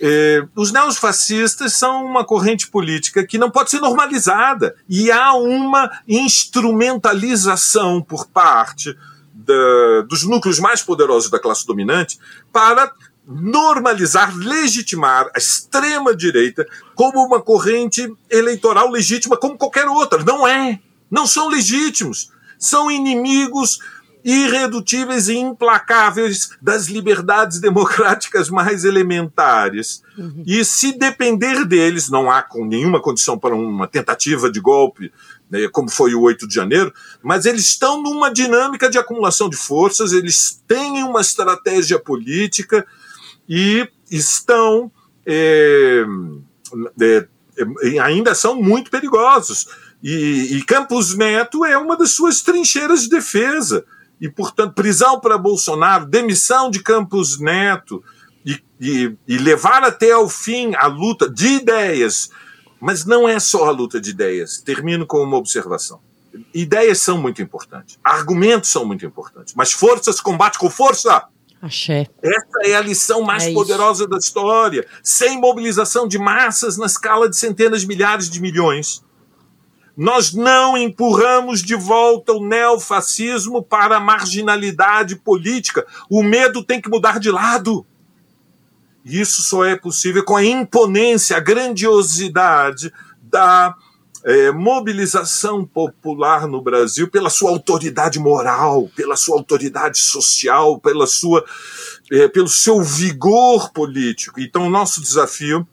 Eh, 0.00 0.42
os 0.56 0.72
neofascistas 0.72 1.74
são 1.74 2.04
uma 2.04 2.24
corrente 2.24 2.68
política 2.68 3.26
que 3.26 3.36
não 3.36 3.50
pode 3.50 3.70
ser 3.70 3.80
normalizada 3.80 4.74
e 4.88 5.10
há 5.10 5.34
uma 5.34 5.90
instrumentalização 6.08 8.00
por 8.00 8.26
parte 8.28 8.96
da, 9.32 10.02
dos 10.08 10.24
núcleos 10.24 10.58
mais 10.58 10.82
poderosos 10.82 11.30
da 11.30 11.38
classe 11.38 11.66
dominante 11.66 12.18
para 12.52 12.92
normalizar, 13.26 14.36
legitimar 14.36 15.30
a 15.34 15.38
extrema-direita 15.38 16.66
como 16.94 17.24
uma 17.24 17.40
corrente 17.40 18.12
eleitoral 18.28 18.90
legítima 18.90 19.36
como 19.36 19.58
qualquer 19.58 19.86
outra. 19.86 20.24
Não 20.24 20.46
é. 20.46 20.80
Não 21.10 21.26
são 21.26 21.48
legítimos. 21.48 22.32
São 22.58 22.90
inimigos 22.90 23.78
irredutíveis 24.24 25.28
e 25.28 25.36
implacáveis 25.36 26.50
das 26.60 26.86
liberdades 26.86 27.60
democráticas 27.60 28.50
mais 28.50 28.84
elementares. 28.84 30.02
Uhum. 30.16 30.42
E 30.46 30.64
se 30.64 30.96
depender 30.98 31.64
deles, 31.64 32.10
não 32.10 32.30
há 32.30 32.42
com 32.42 32.64
nenhuma 32.64 33.00
condição 33.00 33.38
para 33.38 33.54
uma 33.54 33.86
tentativa 33.86 34.50
de 34.50 34.60
golpe, 34.60 35.12
né, 35.50 35.68
como 35.68 35.90
foi 35.90 36.14
o 36.14 36.22
8 36.22 36.46
de 36.46 36.54
janeiro, 36.54 36.92
mas 37.22 37.46
eles 37.46 37.64
estão 37.64 38.02
numa 38.02 38.32
dinâmica 38.32 38.88
de 38.88 38.98
acumulação 38.98 39.48
de 39.48 39.56
forças, 39.56 40.12
eles 40.12 40.62
têm 40.66 41.02
uma 41.02 41.20
estratégia 41.20 41.98
política 41.98 42.86
e 43.48 43.88
estão. 44.10 44.90
É, 45.26 46.04
é, 47.00 47.26
é, 47.58 47.98
ainda 47.98 48.34
são 48.34 48.54
muito 48.54 48.90
perigosos. 48.90 49.66
E, 50.02 50.56
e 50.56 50.62
Campos 50.62 51.14
Neto 51.14 51.64
é 51.64 51.76
uma 51.76 51.96
das 51.96 52.12
suas 52.12 52.40
trincheiras 52.40 53.02
de 53.02 53.10
defesa 53.10 53.84
e, 54.20 54.28
portanto, 54.28 54.74
prisão 54.74 55.18
para 55.18 55.38
Bolsonaro, 55.38 56.06
demissão 56.06 56.70
de 56.70 56.82
Campos 56.82 57.40
Neto 57.40 58.04
e, 58.44 58.62
e, 58.80 59.16
e, 59.26 59.38
levar 59.38 59.82
até 59.82 60.12
ao 60.12 60.28
fim 60.28 60.74
a 60.74 60.86
luta 60.86 61.28
de 61.28 61.46
ideias. 61.46 62.30
Mas 62.80 63.04
não 63.04 63.28
é 63.28 63.38
só 63.40 63.66
a 63.66 63.70
luta 63.70 64.00
de 64.00 64.10
ideias. 64.10 64.58
Termino 64.58 65.06
com 65.06 65.22
uma 65.22 65.36
observação. 65.36 66.00
Ideias 66.54 67.00
são 67.00 67.18
muito 67.18 67.42
importantes, 67.42 67.98
argumentos 68.04 68.70
são 68.70 68.84
muito 68.84 69.04
importantes, 69.04 69.52
mas 69.56 69.72
força 69.72 70.12
se 70.12 70.22
combate 70.22 70.58
com 70.58 70.70
força. 70.70 71.24
Axé. 71.60 72.06
Essa 72.22 72.70
é 72.70 72.74
a 72.74 72.80
lição 72.80 73.22
mais 73.22 73.44
é 73.44 73.52
poderosa 73.52 74.06
da 74.06 74.16
história. 74.16 74.86
Sem 75.02 75.38
mobilização 75.38 76.06
de 76.06 76.18
massas 76.18 76.78
na 76.78 76.86
escala 76.86 77.28
de 77.28 77.36
centenas 77.36 77.82
de 77.82 77.88
milhares 77.88 78.30
de 78.30 78.40
milhões, 78.40 79.02
nós 80.00 80.32
não 80.32 80.78
empurramos 80.78 81.60
de 81.60 81.74
volta 81.74 82.32
o 82.32 82.42
neofascismo 82.42 83.62
para 83.62 83.98
a 83.98 84.00
marginalidade 84.00 85.14
política. 85.16 85.86
O 86.08 86.22
medo 86.22 86.64
tem 86.64 86.80
que 86.80 86.88
mudar 86.88 87.20
de 87.20 87.30
lado. 87.30 87.84
Isso 89.04 89.42
só 89.42 89.62
é 89.62 89.76
possível 89.76 90.24
com 90.24 90.34
a 90.34 90.42
imponência, 90.42 91.36
a 91.36 91.40
grandiosidade 91.40 92.90
da 93.22 93.76
é, 94.24 94.50
mobilização 94.50 95.66
popular 95.66 96.46
no 96.46 96.62
Brasil 96.62 97.06
pela 97.06 97.28
sua 97.28 97.50
autoridade 97.50 98.18
moral, 98.18 98.88
pela 98.96 99.16
sua 99.16 99.36
autoridade 99.36 99.98
social, 99.98 100.80
pela 100.80 101.06
sua, 101.06 101.44
é, 102.10 102.26
pelo 102.26 102.48
seu 102.48 102.82
vigor 102.82 103.70
político. 103.70 104.40
Então, 104.40 104.66
o 104.66 104.70
nosso 104.70 105.02
desafio 105.02 105.68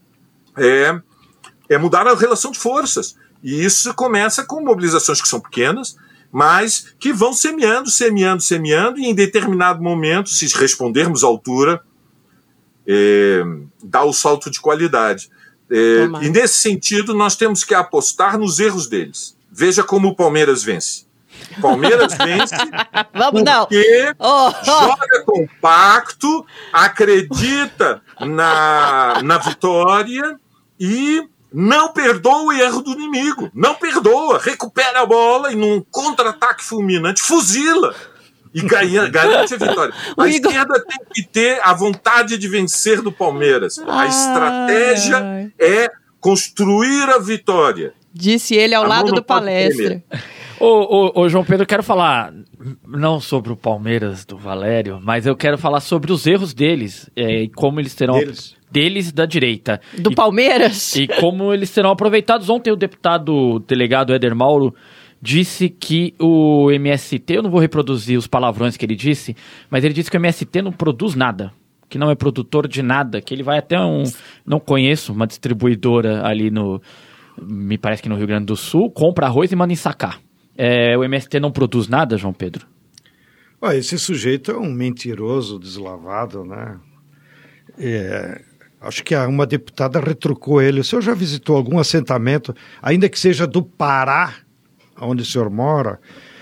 é, 0.58 1.00
é 1.70 1.78
mudar 1.78 2.06
a 2.06 2.14
relação 2.14 2.52
de 2.52 2.60
forças. 2.60 3.16
E 3.44 3.64
isso 3.64 3.94
começa 3.94 4.44
com 4.44 4.64
mobilizações 4.64 5.22
que 5.22 5.28
são 5.28 5.40
pequenas, 5.40 5.98
mas 6.32 6.94
que 7.00 7.14
vão 7.14 7.34
semeando, 7.34 7.90
semeando, 7.90 8.42
semeando, 8.42 9.00
e 9.00 9.06
em 9.06 9.16
determinado 9.16 9.82
momento, 9.82 10.30
se 10.30 10.46
respondermos 10.58 11.24
à 11.24 11.28
altura, 11.28 11.82
é, 12.86 13.44
dá 13.84 14.04
o 14.04 14.14
salto 14.14 14.50
de 14.50 14.60
qualidade. 14.60 15.30
É, 15.70 16.26
e 16.26 16.30
nesse 16.30 16.56
sentido, 16.56 17.14
nós 17.14 17.36
temos 17.36 17.64
que 17.64 17.74
apostar 17.74 18.38
nos 18.38 18.60
erros 18.60 18.88
deles. 18.88 19.36
Veja 19.52 19.84
como 19.84 20.10
o 20.10 20.16
Palmeiras 20.16 20.64
vence. 20.64 21.06
Palmeiras 21.62 22.14
vence 22.18 22.56
Vamos, 23.14 23.44
porque 23.44 24.14
oh, 24.18 24.50
oh. 24.50 24.66
joga 24.66 25.24
compacto, 25.26 26.46
acredita 26.72 28.02
na, 28.20 29.22
na 29.24 29.38
vitória 29.38 30.40
e 30.80 31.28
não 31.54 31.92
perdoa 31.94 32.44
o 32.44 32.52
erro 32.52 32.82
do 32.82 32.92
inimigo. 32.92 33.50
Não 33.54 33.76
perdoa. 33.76 34.40
Recupera 34.40 35.02
a 35.02 35.06
bola 35.06 35.52
e 35.52 35.56
num 35.56 35.82
contra-ataque 35.92 36.64
fulminante 36.64 37.22
fuzila 37.22 37.96
e 38.54 38.62
ganha, 38.62 39.08
garante 39.08 39.54
a 39.54 39.58
vitória. 39.58 39.94
A 40.18 40.28
Igor... 40.28 40.52
esquerda 40.52 40.84
tem 40.84 40.98
que 41.14 41.24
ter 41.24 41.60
a 41.64 41.74
vontade 41.74 42.38
de 42.38 42.48
vencer 42.48 43.02
do 43.02 43.12
Palmeiras. 43.12 43.78
A 43.80 44.08
estratégia 44.08 45.52
é 45.60 45.90
construir 46.20 47.04
a 47.10 47.20
vitória. 47.20 47.94
Disse 48.14 48.56
ele 48.56 48.74
ao 48.74 48.84
a 48.84 48.88
lado 48.88 49.12
do 49.12 49.24
palestra. 49.24 50.04
Ô, 50.60 50.66
ô, 50.66 51.22
ô, 51.22 51.30
João 51.30 51.46
Pedro, 51.46 51.64
eu 51.64 51.68
quero 51.68 51.84
falar 51.84 52.34
não 52.86 53.20
sobre 53.20 53.54
o 53.54 53.56
Palmeiras 53.56 54.26
do 54.26 54.38
Valério, 54.38 55.00
mas 55.04 55.28
eu 55.28 55.36
quero 55.36 55.58
falar 55.58 55.80
sobre 55.80 56.12
os 56.12 56.26
erros 56.26 56.52
deles 56.52 57.08
é, 57.16 57.44
e 57.44 57.50
como 57.50 57.80
eles 57.80 57.94
terão. 57.94 58.18
Deles 58.18 58.57
deles 58.72 59.12
da 59.12 59.26
direita. 59.26 59.80
Do 59.98 60.12
e, 60.12 60.16
Palmeiras? 60.16 60.96
E 60.96 61.08
como 61.08 61.54
eles 61.54 61.70
serão 61.70 61.92
aproveitados. 61.92 62.50
Ontem 62.50 62.72
o 62.72 62.76
deputado 62.76 63.60
delegado 63.68 64.14
Éder 64.14 64.36
Mauro 64.36 64.74
disse 65.22 65.70
que 65.70 66.14
o 66.20 66.72
MST, 66.72 67.24
eu 67.36 67.44
não 67.44 67.50
vou 67.50 67.60
reproduzir 67.60 68.18
os 68.18 68.28
palavrões 68.28 68.78
que 68.78 68.86
ele 68.86 68.96
disse, 68.96 69.36
mas 69.70 69.84
ele 69.84 69.94
disse 69.94 70.12
que 70.12 70.18
o 70.18 70.20
MST 70.20 70.62
não 70.62 70.72
produz 70.72 71.16
nada, 71.16 71.52
que 71.90 71.98
não 71.98 72.12
é 72.12 72.16
produtor 72.16 72.68
de 72.68 72.84
nada, 72.84 73.22
que 73.22 73.34
ele 73.34 73.44
vai 73.44 73.58
até 73.58 73.80
um, 73.80 74.04
não 74.46 74.60
conheço, 74.60 75.12
uma 75.14 75.26
distribuidora 75.26 76.26
ali 76.26 76.52
no, 76.52 76.82
me 77.42 77.78
parece 77.78 78.02
que 78.02 78.10
no 78.10 78.16
Rio 78.16 78.28
Grande 78.28 78.46
do 78.46 78.56
Sul, 78.56 78.92
compra 78.92 79.28
arroz 79.28 79.52
e 79.52 79.56
manda 79.56 79.74
ensacar. 79.74 80.20
É, 80.58 80.98
o 80.98 81.04
MST 81.04 81.40
não 81.40 81.52
produz 81.52 81.88
nada, 81.88 82.18
João 82.18 82.34
Pedro? 82.34 82.66
esse 83.74 83.98
sujeito 83.98 84.52
é 84.52 84.58
um 84.58 84.72
mentiroso 84.72 85.60
deslavado, 85.60 86.44
né? 86.44 86.80
É, 87.78 88.42
Acho 88.88 89.04
que 89.04 89.14
uma 89.16 89.46
deputada 89.46 90.00
retrucou 90.00 90.62
ele. 90.62 90.80
O 90.80 90.84
senhor 90.84 91.02
já 91.02 91.14
visitou 91.14 91.58
algum 91.58 91.78
assentamento, 91.78 92.56
ainda 92.82 93.10
que 93.10 93.20
seja 93.20 93.46
do 93.46 93.62
Pará, 93.62 94.34
onde 95.02 95.24
o 95.24 95.26
senhor 95.26 95.50
mora? 95.50 96.00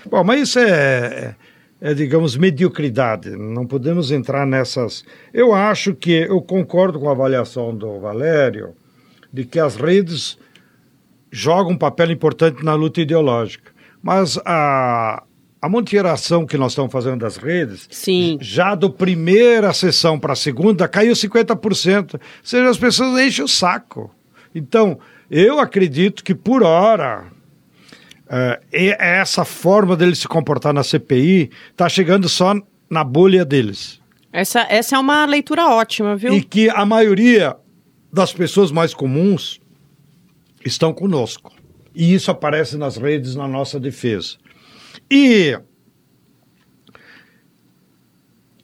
Bom, 0.08 0.22
mas 0.22 0.42
isso 0.42 0.60
é, 0.60 0.70
é, 0.70 1.34
é, 1.80 1.94
digamos, 1.94 2.36
mediocridade. 2.36 3.30
Não 3.30 3.66
podemos 3.66 4.12
entrar 4.12 4.46
nessas. 4.46 5.04
Eu 5.34 5.52
acho 5.52 5.92
que 5.92 6.12
eu 6.12 6.40
concordo 6.40 7.00
com 7.00 7.08
a 7.08 7.12
avaliação 7.12 7.76
do 7.76 7.98
Valério 7.98 8.74
de 9.32 9.44
que 9.44 9.58
as 9.58 9.74
redes 9.74 10.38
jogam 11.32 11.72
um 11.72 11.78
papel 11.78 12.12
importante 12.12 12.64
na 12.64 12.74
luta 12.74 13.00
ideológica. 13.00 13.72
Mas 14.00 14.38
a, 14.44 15.24
a 15.60 15.68
monitoração 15.68 16.46
que 16.46 16.56
nós 16.56 16.72
estamos 16.72 16.92
fazendo 16.92 17.20
das 17.20 17.36
redes, 17.36 17.88
Sim. 17.90 18.38
já 18.40 18.74
do 18.74 18.90
primeira 18.90 19.72
sessão 19.72 20.18
para 20.18 20.34
a 20.34 20.36
segunda, 20.36 20.86
caiu 20.86 21.14
50%. 21.14 22.14
Ou 22.14 22.20
seja, 22.42 22.68
as 22.68 22.78
pessoas 22.78 23.18
enchem 23.20 23.44
o 23.44 23.48
saco. 23.48 24.14
Então, 24.54 24.98
eu 25.30 25.58
acredito 25.58 26.22
que 26.22 26.34
por 26.34 26.62
hora, 26.62 27.26
uh, 28.26 28.64
essa 28.72 29.44
forma 29.44 29.96
deles 29.96 30.18
se 30.18 30.28
comportar 30.28 30.72
na 30.72 30.82
CPI 30.82 31.50
está 31.70 31.88
chegando 31.88 32.28
só 32.28 32.54
na 32.88 33.02
bolha 33.02 33.44
deles. 33.44 34.00
Essa, 34.32 34.66
essa 34.68 34.96
é 34.96 34.98
uma 34.98 35.24
leitura 35.24 35.66
ótima, 35.66 36.14
viu? 36.16 36.34
E 36.34 36.42
que 36.42 36.68
a 36.68 36.84
maioria 36.84 37.56
das 38.12 38.32
pessoas 38.32 38.70
mais 38.70 38.92
comuns 38.92 39.60
estão 40.64 40.92
conosco. 40.92 41.52
E 41.94 42.14
isso 42.14 42.30
aparece 42.30 42.76
nas 42.76 42.96
redes 42.96 43.34
na 43.34 43.48
nossa 43.48 43.80
defesa. 43.80 44.36
E, 45.10 45.58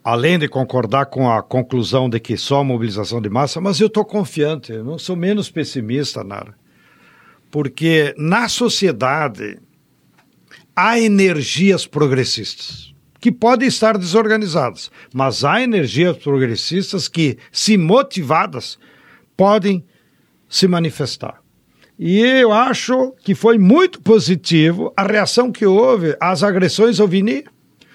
além 0.02 0.38
de 0.38 0.48
concordar 0.48 1.06
com 1.06 1.30
a 1.30 1.42
conclusão 1.42 2.08
de 2.08 2.18
que 2.18 2.36
só 2.36 2.64
mobilização 2.64 3.20
de 3.20 3.28
massa, 3.28 3.60
mas 3.60 3.80
eu 3.80 3.86
estou 3.86 4.04
confiante, 4.04 4.72
eu 4.72 4.84
não 4.84 4.98
sou 4.98 5.14
menos 5.14 5.50
pessimista, 5.50 6.24
Nara. 6.24 6.54
Porque 7.50 8.14
na 8.16 8.48
sociedade 8.48 9.58
há 10.74 10.98
energias 10.98 11.86
progressistas 11.86 12.92
que 13.20 13.30
podem 13.30 13.68
estar 13.68 13.96
desorganizadas, 13.96 14.90
mas 15.14 15.44
há 15.44 15.62
energias 15.62 16.16
progressistas 16.16 17.06
que, 17.06 17.38
se 17.52 17.76
motivadas, 17.78 18.78
podem 19.36 19.84
se 20.48 20.66
manifestar. 20.66 21.41
E 22.04 22.18
eu 22.18 22.52
acho 22.52 23.14
que 23.22 23.32
foi 23.32 23.58
muito 23.58 24.02
positivo 24.02 24.92
a 24.96 25.04
reação 25.04 25.52
que 25.52 25.64
houve 25.64 26.16
às 26.20 26.42
agressões 26.42 26.98
ao 26.98 27.06
Vini. 27.06 27.44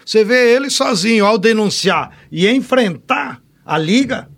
Você 0.05 0.24
vê 0.24 0.55
ele 0.55 0.70
sozinho 0.70 1.26
ao 1.26 1.38
denunciar 1.38 2.18
e 2.32 2.47
enfrentar 2.47 3.41
a 3.66 3.78
liga, 3.78 4.30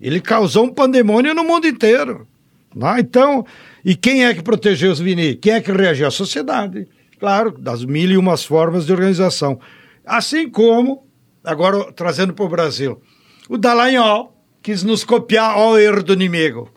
ele 0.00 0.20
causou 0.20 0.64
um 0.64 0.74
pandemônio 0.74 1.32
no 1.32 1.44
mundo 1.44 1.68
inteiro. 1.68 2.26
Né? 2.74 2.96
Então, 2.98 3.46
e 3.84 3.94
quem 3.94 4.26
é 4.26 4.34
que 4.34 4.42
protegeu 4.42 4.90
os 4.90 4.98
Vini? 4.98 5.36
Quem 5.36 5.52
é 5.52 5.60
que 5.60 5.70
reagiu? 5.70 6.08
A 6.08 6.10
sociedade. 6.10 6.88
Claro, 7.20 7.56
das 7.56 7.84
mil 7.84 8.10
e 8.10 8.16
umas 8.16 8.44
formas 8.44 8.84
de 8.84 8.92
organização. 8.92 9.60
Assim 10.04 10.50
como, 10.50 11.06
agora 11.44 11.92
trazendo 11.92 12.34
para 12.34 12.44
o 12.44 12.48
Brasil, 12.48 13.00
o 13.48 13.56
Dallagnol, 13.56 14.36
quis 14.60 14.82
nos 14.82 15.04
copiar 15.04 15.52
ao 15.52 15.78
erro 15.78 16.02
do 16.02 16.14
inimigo. 16.14 16.68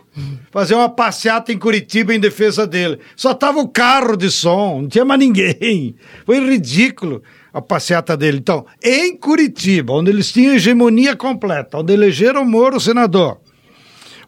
Fazer 0.51 0.75
uma 0.75 0.89
passeata 0.89 1.53
em 1.53 1.57
Curitiba 1.57 2.13
em 2.13 2.19
defesa 2.19 2.67
dele. 2.67 2.99
Só 3.15 3.33
tava 3.33 3.59
o 3.59 3.67
carro 3.67 4.17
de 4.17 4.29
som, 4.29 4.81
não 4.81 4.89
tinha 4.89 5.05
mais 5.05 5.19
ninguém. 5.19 5.95
Foi 6.25 6.39
ridículo 6.39 7.23
a 7.53 7.61
passeata 7.61 8.17
dele. 8.17 8.37
Então, 8.37 8.65
em 8.83 9.15
Curitiba, 9.15 9.93
onde 9.93 10.11
eles 10.11 10.31
tinham 10.31 10.53
hegemonia 10.53 11.15
completa, 11.15 11.77
onde 11.77 11.93
elegeram 11.93 12.43
o 12.43 12.45
Moro 12.45 12.79
senador, 12.79 13.39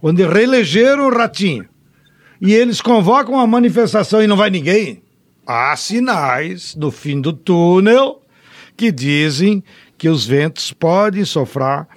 onde 0.02 0.26
reelegeram 0.26 1.08
o 1.08 1.14
Ratinho, 1.14 1.68
e 2.40 2.54
eles 2.54 2.82
convocam 2.82 3.36
uma 3.36 3.48
manifestação 3.48 4.22
e 4.22 4.28
não 4.28 4.38
vai 4.38 4.50
ninguém, 4.50 5.02
há 5.46 5.76
sinais 5.76 6.76
no 6.76 6.92
fim 6.92 7.20
do 7.20 7.34
túnel 7.34 8.22
que 8.76 8.92
dizem 8.92 9.64
que 9.98 10.10
os 10.10 10.26
ventos 10.26 10.72
podem 10.72 11.24
sofrer 11.24 11.88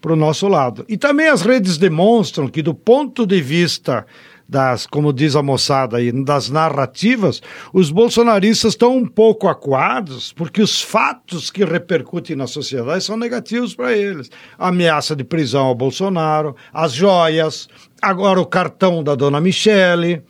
para 0.00 0.12
o 0.12 0.16
nosso 0.16 0.46
lado. 0.48 0.84
E 0.88 0.96
também 0.96 1.28
as 1.28 1.42
redes 1.42 1.78
demonstram 1.78 2.48
que, 2.48 2.62
do 2.62 2.74
ponto 2.74 3.26
de 3.26 3.40
vista 3.40 4.06
das, 4.48 4.86
como 4.86 5.12
diz 5.12 5.34
a 5.34 5.42
moçada 5.42 5.96
aí, 5.96 6.12
das 6.12 6.48
narrativas, 6.48 7.42
os 7.72 7.90
bolsonaristas 7.90 8.74
estão 8.74 8.96
um 8.96 9.04
pouco 9.06 9.48
acuados, 9.48 10.32
porque 10.32 10.62
os 10.62 10.80
fatos 10.80 11.50
que 11.50 11.64
repercutem 11.64 12.36
na 12.36 12.46
sociedade 12.46 13.02
são 13.02 13.16
negativos 13.16 13.74
para 13.74 13.92
eles. 13.92 14.30
A 14.56 14.68
ameaça 14.68 15.16
de 15.16 15.24
prisão 15.24 15.66
ao 15.66 15.74
Bolsonaro, 15.74 16.54
as 16.72 16.92
joias, 16.92 17.68
agora 18.00 18.40
o 18.40 18.46
cartão 18.46 19.02
da 19.02 19.16
dona 19.16 19.40
Michele, 19.40 20.22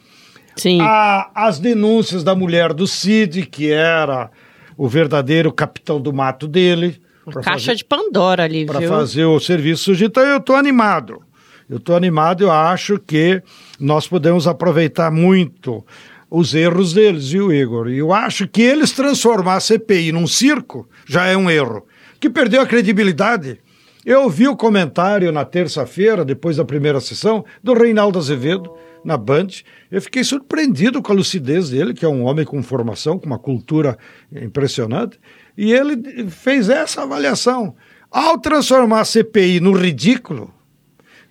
Sim. 0.57 0.81
a- 0.81 1.31
as 1.35 1.59
denúncias 1.59 2.25
da 2.25 2.35
mulher 2.35 2.73
do 2.73 2.87
Cid, 2.87 3.45
que 3.45 3.71
era 3.71 4.31
o 4.79 4.89
verdadeiro 4.89 5.53
capitão 5.53 6.01
do 6.01 6.11
mato 6.13 6.49
dele. 6.49 6.99
Pra 7.33 7.43
Caixa 7.43 7.67
fazer- 7.67 7.77
de 7.77 7.85
Pandora 7.85 8.45
ali, 8.45 8.65
para 8.67 8.79
viu? 8.81 8.89
fazer 8.89 9.25
o 9.25 9.39
serviço. 9.41 9.93
Então 9.93 10.23
eu 10.25 10.39
estou 10.39 10.57
animado. 10.57 11.23
Eu 11.69 11.79
estou 11.79 11.97
animado, 11.97 12.43
eu 12.43 12.51
acho 12.53 12.99
que 12.99 13.43
nós 13.81 14.07
podemos 14.07 14.47
aproveitar 14.47 15.11
muito 15.11 15.85
os 16.31 16.55
erros 16.55 16.93
deles, 16.93 17.31
viu, 17.31 17.53
Igor? 17.53 17.89
E 17.89 17.99
eu 17.99 18.13
acho 18.13 18.47
que 18.47 18.63
eles 18.63 18.93
transformar 18.93 19.57
a 19.57 19.61
CPI 19.61 20.13
num 20.13 20.27
circo 20.29 20.89
já 21.07 21.27
é 21.27 21.37
um 21.37 21.51
erro, 21.51 21.85
que 22.21 22.31
perdeu 22.31 22.61
a 22.63 22.67
credibilidade. 22.67 23.59
Eu 24.05 24.23
ouvi 24.23 24.47
o 24.47 24.55
comentário 24.57 25.33
na 25.33 25.45
terça-feira, 25.45 26.25
depois 26.25 26.57
da 26.57 26.65
primeira 26.65 27.01
sessão, 27.01 27.45
do 27.63 27.73
Reinaldo 27.75 28.19
Azevedo, 28.21 28.71
na 29.05 29.17
Band. 29.17 29.49
Eu 29.91 30.01
fiquei 30.01 30.23
surpreendido 30.23 31.03
com 31.03 31.11
a 31.13 31.17
lucidez 31.17 31.71
dele, 31.71 31.93
que 31.95 32.05
é 32.05 32.09
um 32.09 32.25
homem 32.25 32.45
com 32.45 32.63
formação, 32.63 33.19
com 33.19 33.27
uma 33.27 33.39
cultura 33.39 33.99
impressionante. 34.33 35.19
E 35.57 35.73
ele 35.73 36.29
fez 36.29 36.69
essa 36.69 37.03
avaliação. 37.03 37.75
Ao 38.11 38.39
transformar 38.39 39.01
a 39.01 39.05
CPI 39.05 39.61
no 39.61 39.73
ridículo, 39.73 40.53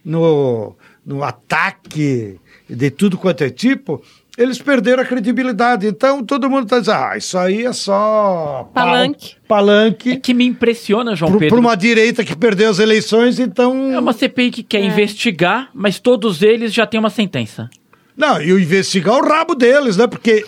no, 0.04 0.76
no 1.06 1.24
ataque 1.24 2.40
de 2.70 2.92
tudo 2.92 3.18
quanto 3.18 3.44
é 3.44 3.50
tipo, 3.50 4.02
eles 4.38 4.62
perderam 4.62 5.02
a 5.02 5.06
credibilidade. 5.06 5.88
Então 5.88 6.24
todo 6.24 6.50
mundo 6.50 6.64
está 6.64 6.80
dizendo, 6.80 6.98
ah, 6.98 7.18
isso 7.18 7.38
aí 7.38 7.66
é 7.66 7.74
só 7.74 8.70
Palanque. 8.74 9.36
palanque 9.48 10.12
É 10.12 10.16
que 10.18 10.34
me 10.34 10.46
impressiona, 10.46 11.16
João 11.16 11.32
para 11.32 11.40
Pedro. 11.40 11.60
uma 11.60 11.76
direita 11.76 12.24
que 12.24 12.36
perdeu 12.36 12.70
as 12.70 12.80
eleições, 12.80 13.40
então... 13.40 13.92
É 13.94 14.00
uma 14.00 14.14
CPI 14.14 14.52
que 14.52 14.64
quer 14.64 14.84
investigar, 14.84 15.70
mas 15.74 16.00
todos 16.00 16.42
eles 16.42 16.74
já 16.74 16.86
têm 16.86 17.00
uma 17.00 17.10
sentença. 17.10 17.70
Não, 18.18 18.42
e 18.42 18.52
o 18.52 18.60
investigar 18.60 19.16
o 19.16 19.28
rabo 19.28 19.56
deles, 19.56 19.98
né? 19.98 20.08
Porque 20.08 20.46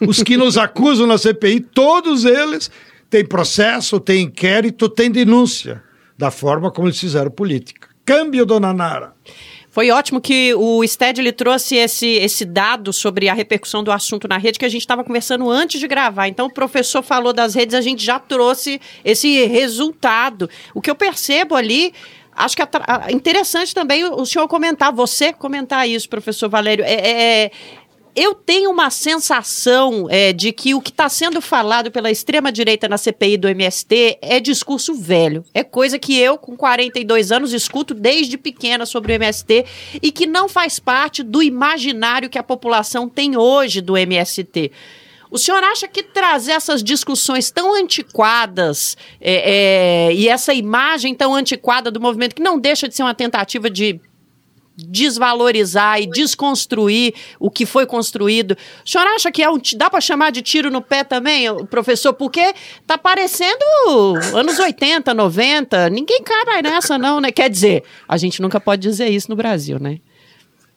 os 0.00 0.22
que 0.22 0.36
nos 0.36 0.56
acusam 0.58 1.06
na 1.06 1.18
CPI, 1.18 1.60
todos 1.60 2.24
eles 2.24 2.70
têm 3.08 3.24
processo, 3.24 4.00
têm 4.00 4.22
inquérito, 4.22 4.88
têm 4.88 5.10
denúncia 5.10 5.82
da 6.16 6.30
forma 6.30 6.70
como 6.70 6.88
eles 6.88 6.98
fizeram 6.98 7.30
política. 7.30 7.88
Câmbio, 8.04 8.44
dona 8.44 8.72
Nara. 8.72 9.14
Foi 9.74 9.90
ótimo 9.90 10.20
que 10.20 10.54
o 10.54 10.84
Sted 10.84 11.20
ele 11.20 11.32
trouxe 11.32 11.74
esse, 11.74 12.06
esse 12.06 12.44
dado 12.44 12.92
sobre 12.92 13.28
a 13.28 13.34
repercussão 13.34 13.82
do 13.82 13.90
assunto 13.90 14.28
na 14.28 14.38
rede 14.38 14.56
que 14.56 14.64
a 14.64 14.68
gente 14.68 14.82
estava 14.82 15.02
conversando 15.02 15.50
antes 15.50 15.80
de 15.80 15.88
gravar. 15.88 16.28
Então, 16.28 16.46
o 16.46 16.52
professor 16.52 17.02
falou 17.02 17.32
das 17.32 17.56
redes, 17.56 17.74
a 17.74 17.80
gente 17.80 18.04
já 18.04 18.20
trouxe 18.20 18.80
esse 19.04 19.46
resultado. 19.46 20.48
O 20.72 20.80
que 20.80 20.88
eu 20.88 20.94
percebo 20.94 21.56
ali. 21.56 21.92
Acho 22.36 22.56
que 22.56 22.62
é 22.62 22.66
interessante 23.12 23.74
também 23.74 24.04
o 24.04 24.24
senhor 24.26 24.46
comentar, 24.48 24.92
você 24.92 25.32
comentar 25.32 25.88
isso, 25.88 26.08
professor 26.08 26.48
Valério. 26.48 26.84
É, 26.84 26.94
é- 26.94 27.50
eu 28.14 28.34
tenho 28.34 28.70
uma 28.70 28.90
sensação 28.90 30.06
é, 30.08 30.32
de 30.32 30.52
que 30.52 30.74
o 30.74 30.80
que 30.80 30.90
está 30.90 31.08
sendo 31.08 31.40
falado 31.40 31.90
pela 31.90 32.10
extrema-direita 32.10 32.88
na 32.88 32.96
CPI 32.96 33.36
do 33.36 33.48
MST 33.48 34.18
é 34.22 34.38
discurso 34.38 34.94
velho. 34.94 35.44
É 35.52 35.64
coisa 35.64 35.98
que 35.98 36.18
eu, 36.18 36.38
com 36.38 36.56
42 36.56 37.32
anos, 37.32 37.52
escuto 37.52 37.92
desde 37.92 38.38
pequena 38.38 38.86
sobre 38.86 39.12
o 39.12 39.16
MST 39.16 39.64
e 40.00 40.12
que 40.12 40.26
não 40.26 40.48
faz 40.48 40.78
parte 40.78 41.22
do 41.22 41.42
imaginário 41.42 42.30
que 42.30 42.38
a 42.38 42.42
população 42.42 43.08
tem 43.08 43.36
hoje 43.36 43.80
do 43.80 43.96
MST. 43.96 44.70
O 45.34 45.38
senhor 45.38 45.64
acha 45.64 45.88
que 45.88 46.00
trazer 46.00 46.52
essas 46.52 46.80
discussões 46.80 47.50
tão 47.50 47.74
antiquadas 47.74 48.96
é, 49.20 50.08
é, 50.10 50.14
e 50.14 50.28
essa 50.28 50.54
imagem 50.54 51.12
tão 51.12 51.34
antiquada 51.34 51.90
do 51.90 52.00
movimento, 52.00 52.36
que 52.36 52.42
não 52.42 52.56
deixa 52.56 52.86
de 52.86 52.94
ser 52.94 53.02
uma 53.02 53.14
tentativa 53.14 53.68
de 53.68 54.00
desvalorizar 54.76 56.00
e 56.00 56.06
desconstruir 56.06 57.14
o 57.38 57.50
que 57.50 57.64
foi 57.64 57.86
construído. 57.86 58.56
O 58.84 58.88
senhor 58.88 59.06
acha 59.08 59.30
que 59.30 59.42
é 59.42 59.50
um, 59.50 59.58
dá 59.76 59.88
para 59.88 60.00
chamar 60.00 60.30
de 60.30 60.42
tiro 60.42 60.70
no 60.70 60.82
pé 60.82 61.04
também, 61.04 61.46
professor? 61.66 62.12
Porque 62.12 62.54
tá 62.86 62.98
parecendo 62.98 63.64
anos 64.34 64.58
80, 64.58 65.14
90. 65.14 65.90
Ninguém 65.90 66.22
cai 66.22 66.62
nessa, 66.62 66.98
não, 66.98 67.20
né? 67.20 67.30
Quer 67.30 67.48
dizer, 67.48 67.84
a 68.08 68.16
gente 68.16 68.42
nunca 68.42 68.60
pode 68.60 68.82
dizer 68.82 69.08
isso 69.08 69.30
no 69.30 69.36
Brasil, 69.36 69.78
né? 69.78 70.00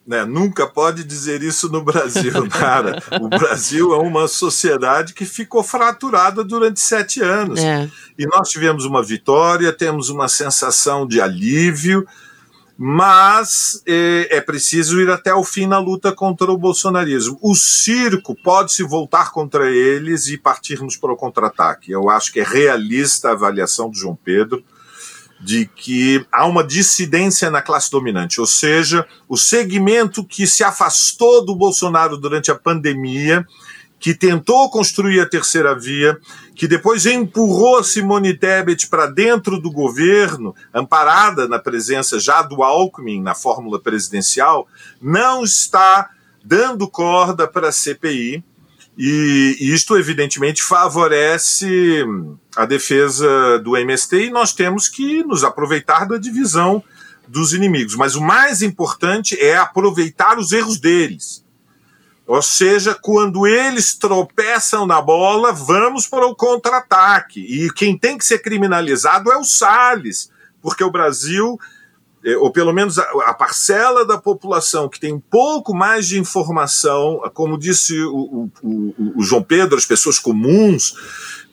né, 0.08 0.24
nunca 0.24 0.66
pode 0.66 1.04
dizer 1.04 1.44
isso 1.44 1.70
no 1.70 1.84
Brasil, 1.84 2.32
Nara. 2.48 3.04
O 3.20 3.28
Brasil 3.28 3.94
é 3.94 3.98
uma 3.98 4.26
sociedade 4.30 5.14
que 5.14 5.26
ficou 5.26 5.62
fraturada 5.62 6.46
durante 6.46 6.80
sete 6.80 7.22
anos. 7.22 7.60
É. 7.60 7.90
E 8.18 8.26
nós 8.26 8.50
tivemos 8.50 8.86
uma 8.86 9.04
vitória, 9.04 9.74
temos 9.74 10.10
uma 10.10 10.30
sensação 10.30 11.06
de 11.06 11.20
alívio, 11.20 12.08
mas 12.78 13.82
eh, 13.88 14.28
é 14.30 14.40
preciso 14.40 15.02
ir 15.02 15.10
até 15.10 15.34
o 15.34 15.44
fim 15.44 15.66
na 15.66 15.80
luta 15.80 16.12
contra 16.12 16.52
o 16.52 16.58
bolsonarismo. 16.58 17.40
O 17.42 17.56
circo 17.56 18.36
pode 18.36 18.72
se 18.72 18.84
voltar 18.84 19.32
contra 19.32 19.72
eles 19.72 20.28
e 20.28 20.38
partirmos 20.38 20.96
para 20.96 21.12
o 21.12 21.18
contra-ataque. 21.18 21.92
Eu 21.92 22.08
acho 22.08 22.32
que 22.32 22.40
é 22.40 22.44
realista 22.44 23.30
a 23.30 23.32
avaliação 23.32 23.90
do 23.90 23.98
João 23.98 24.16
Pedro 24.16 24.64
de 25.40 25.66
que 25.66 26.26
há 26.32 26.46
uma 26.46 26.64
dissidência 26.64 27.50
na 27.50 27.62
classe 27.62 27.92
dominante, 27.92 28.42
ou 28.42 28.48
seja, 28.48 29.08
o 29.30 29.38
segmento 29.38 30.24
que 30.24 30.48
se 30.48 30.64
afastou 30.64 31.46
do 31.46 31.56
Bolsonaro 31.56 32.18
durante 32.18 32.50
a 32.50 32.56
pandemia, 32.56 33.46
que 34.00 34.14
tentou 34.14 34.70
construir 34.70 35.20
a 35.20 35.30
terceira 35.30 35.78
via, 35.78 36.18
que 36.58 36.68
depois 36.68 37.06
empurrou 37.06 37.84
Simone 37.84 38.34
Tebet 38.34 38.88
para 38.88 39.06
dentro 39.06 39.62
do 39.62 39.72
governo, 39.72 40.56
amparada 40.74 41.48
na 41.48 41.60
presença 41.60 42.20
já 42.20 42.42
do 42.42 42.64
Alckmin 42.64 43.22
na 43.22 43.36
fórmula 43.36 43.80
presidencial, 43.80 44.68
não 45.00 45.44
está 45.44 46.10
dando 46.44 46.90
corda 46.90 47.48
para 47.48 47.70
a 47.70 47.72
CPI. 47.72 48.44
E 48.98 49.56
isto, 49.60 49.96
evidentemente, 49.96 50.64
favorece 50.64 52.04
a 52.56 52.66
defesa 52.66 53.60
do 53.60 53.78
MST 53.78 54.26
e 54.26 54.30
nós 54.32 54.52
temos 54.52 54.90
que 54.90 55.24
nos 55.24 55.44
aproveitar 55.44 56.08
da 56.08 56.18
divisão 56.18 56.84
dos 57.28 57.54
inimigos. 57.54 57.96
Mas 57.96 58.16
o 58.16 58.22
mais 58.22 58.64
importante 58.64 59.40
é 59.40 59.56
aproveitar 59.56 60.40
os 60.40 60.52
erros 60.52 60.80
deles. 60.80 61.46
Ou 62.28 62.42
seja, 62.42 62.94
quando 62.94 63.48
eles 63.48 63.96
tropeçam 63.96 64.86
na 64.86 65.02
bola, 65.02 65.54
vamos 65.54 66.06
para 66.06 66.28
o 66.28 66.36
contra-ataque. 66.36 67.40
E 67.40 67.72
quem 67.72 67.98
tem 67.98 68.18
que 68.18 68.26
ser 68.26 68.40
criminalizado 68.40 69.32
é 69.32 69.38
o 69.38 69.46
Salles, 69.46 70.30
porque 70.62 70.84
o 70.84 70.92
Brasil, 70.92 71.58
ou 72.36 72.52
pelo 72.52 72.74
menos 72.74 72.98
a, 72.98 73.34
parcela 73.34 74.06
da 74.06 74.18
população 74.18 74.90
que 74.90 75.00
tem 75.00 75.14
um 75.14 75.20
pouco 75.20 75.74
mais 75.74 76.08
de 76.08 76.20
informação, 76.20 77.22
como 77.34 77.58
disse 77.58 77.98
o, 78.04 78.50
o, 78.62 79.14
o, 79.16 79.24
João 79.24 79.42
Pedro, 79.42 79.78
as 79.78 79.86
pessoas 79.86 80.20
comuns, 80.20 80.94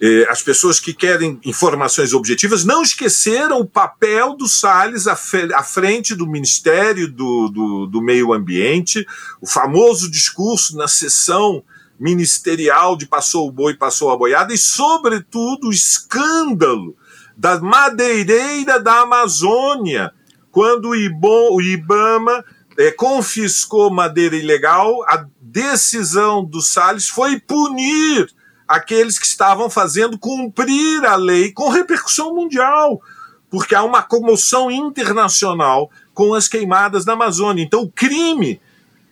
eh, 0.00 0.26
as 0.28 0.42
pessoas 0.42 0.80
que 0.80 0.92
querem 0.92 1.38
informações 1.44 2.12
objetivas, 2.12 2.64
não 2.64 2.82
esqueceram 2.82 3.60
o 3.60 3.66
papel 3.66 4.36
do 4.36 4.48
Salles 4.48 5.06
à 5.06 5.62
frente 5.62 6.14
do 6.14 6.26
Ministério 6.26 7.06
do, 7.06 7.48
do, 7.48 7.86
do 7.86 8.02
Meio 8.02 8.32
Ambiente, 8.32 9.06
o 9.40 9.46
famoso 9.46 10.10
discurso 10.10 10.76
na 10.76 10.88
sessão 10.88 11.62
ministerial 11.98 12.96
de 12.96 13.06
passou 13.06 13.48
o 13.48 13.52
boi, 13.52 13.74
passou 13.74 14.10
a 14.10 14.16
boiada, 14.16 14.52
e, 14.52 14.58
sobretudo, 14.58 15.68
o 15.68 15.72
escândalo 15.72 16.96
da 17.36 17.60
madeireira 17.60 18.80
da 18.80 19.00
Amazônia, 19.00 20.12
quando 20.54 20.90
o, 20.90 21.56
o 21.56 21.60
Ibama 21.60 22.44
eh, 22.78 22.92
confiscou 22.92 23.90
madeira 23.90 24.36
ilegal, 24.36 25.02
a 25.08 25.26
decisão 25.40 26.44
do 26.44 26.62
Salles 26.62 27.08
foi 27.08 27.40
punir 27.40 28.32
aqueles 28.68 29.18
que 29.18 29.26
estavam 29.26 29.68
fazendo 29.68 30.16
cumprir 30.16 31.04
a 31.04 31.16
lei 31.16 31.50
com 31.50 31.70
repercussão 31.70 32.32
mundial, 32.36 33.02
porque 33.50 33.74
há 33.74 33.82
uma 33.82 34.00
comoção 34.00 34.70
internacional 34.70 35.90
com 36.14 36.34
as 36.34 36.46
queimadas 36.46 37.04
na 37.04 37.14
Amazônia. 37.14 37.64
Então, 37.64 37.82
o 37.82 37.90
crime 37.90 38.60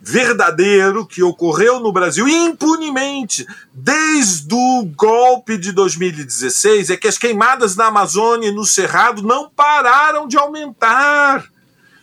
verdadeiro 0.05 1.07
que 1.07 1.23
ocorreu 1.23 1.79
no 1.79 1.93
Brasil 1.93 2.27
impunemente 2.27 3.47
desde 3.73 4.53
o 4.53 4.85
golpe 4.97 5.57
de 5.57 5.71
2016 5.71 6.91
é 6.91 6.97
que 6.97 7.07
as 7.07 7.17
queimadas 7.17 7.77
na 7.77 7.87
Amazônia 7.87 8.49
e 8.49 8.53
no 8.53 8.65
Cerrado 8.65 9.23
não 9.23 9.49
pararam 9.49 10.27
de 10.27 10.37
aumentar. 10.37 11.45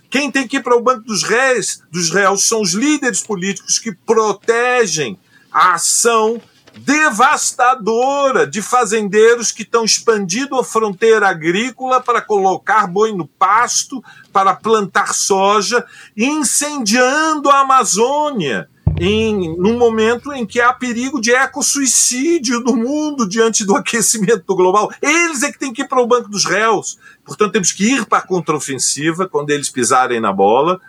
Quem 0.10 0.32
tem 0.32 0.48
que 0.48 0.58
ir 0.58 0.64
para 0.64 0.78
o 0.78 0.82
banco 0.82 1.02
dos 1.02 1.24
réis, 1.24 1.84
dos 1.92 2.10
réus 2.10 2.48
são 2.48 2.62
os 2.62 2.74
líderes 2.74 3.22
políticos 3.22 3.78
que 3.78 3.92
protegem 3.92 5.20
a 5.52 5.74
ação 5.74 6.42
devastadora 6.78 8.46
de 8.46 8.62
fazendeiros 8.62 9.52
que 9.52 9.64
estão 9.64 9.84
expandindo 9.84 10.56
a 10.56 10.64
fronteira 10.64 11.28
agrícola 11.28 12.02
para 12.02 12.22
colocar 12.22 12.88
boi 12.88 13.14
no 13.14 13.28
pasto, 13.28 14.04
para 14.32 14.54
plantar 14.54 15.14
soja, 15.14 15.86
incendiando 16.16 17.50
a 17.50 17.60
Amazônia. 17.60 18.70
Em, 19.02 19.56
num 19.58 19.78
momento 19.78 20.34
em 20.34 20.46
que 20.46 20.60
há 20.60 20.74
perigo 20.74 21.22
de 21.22 21.32
ecossuicídio 21.32 22.60
no 22.60 22.76
mundo 22.76 23.30
diante 23.30 23.64
do 23.64 23.76
aquecimento 23.78 24.54
global. 24.56 24.92
Eles 25.02 25.44
é 25.44 25.52
que 25.52 25.60
têm 25.60 25.72
que 25.72 25.84
ir 25.84 25.88
para 25.88 26.02
o 26.02 26.08
banco 26.08 26.28
dos 26.28 26.44
réus. 26.44 26.98
Portanto, 27.24 27.54
temos 27.54 27.72
que 27.72 27.86
ir 27.86 28.06
para 28.06 28.18
a 28.18 28.28
contraofensiva 28.28 29.28
quando 29.28 29.52
eles 29.52 29.70
pisarem 29.70 30.20
na 30.20 30.34
bola 30.34 30.82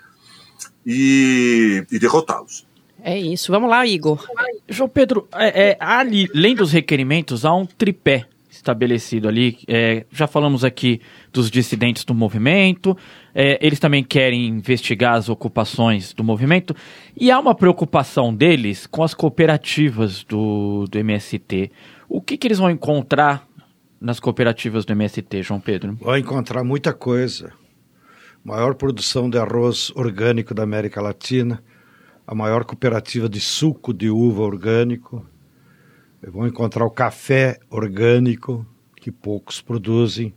e, 0.84 1.86
e 1.90 1.98
derrotá-los. 1.98 2.69
É 3.02 3.18
isso. 3.18 3.50
Vamos 3.52 3.70
lá, 3.70 3.86
Igor. 3.86 4.24
João 4.68 4.88
Pedro, 4.88 5.28
é, 5.34 5.70
é, 5.70 5.76
ali, 5.80 6.28
além 6.34 6.54
dos 6.54 6.72
requerimentos, 6.72 7.44
há 7.44 7.54
um 7.54 7.66
tripé 7.66 8.26
estabelecido 8.50 9.28
ali. 9.28 9.58
É, 9.66 10.04
já 10.10 10.26
falamos 10.26 10.64
aqui 10.64 11.00
dos 11.32 11.50
dissidentes 11.50 12.04
do 12.04 12.14
movimento. 12.14 12.96
É, 13.34 13.58
eles 13.64 13.78
também 13.78 14.04
querem 14.04 14.46
investigar 14.46 15.14
as 15.14 15.28
ocupações 15.28 16.12
do 16.12 16.22
movimento. 16.22 16.74
E 17.16 17.30
há 17.30 17.38
uma 17.38 17.54
preocupação 17.54 18.34
deles 18.34 18.86
com 18.86 19.02
as 19.02 19.14
cooperativas 19.14 20.24
do, 20.24 20.84
do 20.90 20.98
MST. 20.98 21.70
O 22.08 22.20
que, 22.20 22.36
que 22.36 22.46
eles 22.46 22.58
vão 22.58 22.70
encontrar 22.70 23.46
nas 24.00 24.18
cooperativas 24.18 24.84
do 24.84 24.92
MST, 24.92 25.42
João 25.42 25.60
Pedro? 25.60 25.96
Vão 26.00 26.16
encontrar 26.16 26.64
muita 26.64 26.92
coisa. 26.92 27.52
Maior 28.44 28.74
produção 28.74 29.28
de 29.28 29.38
arroz 29.38 29.92
orgânico 29.94 30.54
da 30.54 30.62
América 30.62 31.00
Latina 31.00 31.62
a 32.30 32.34
maior 32.34 32.64
cooperativa 32.64 33.28
de 33.28 33.40
suco 33.40 33.92
de 33.92 34.08
uva 34.08 34.42
orgânico. 34.42 35.26
Vão 36.22 36.46
encontrar 36.46 36.84
o 36.86 36.90
café 36.90 37.58
orgânico, 37.68 38.64
que 38.94 39.10
poucos 39.10 39.60
produzem. 39.60 40.32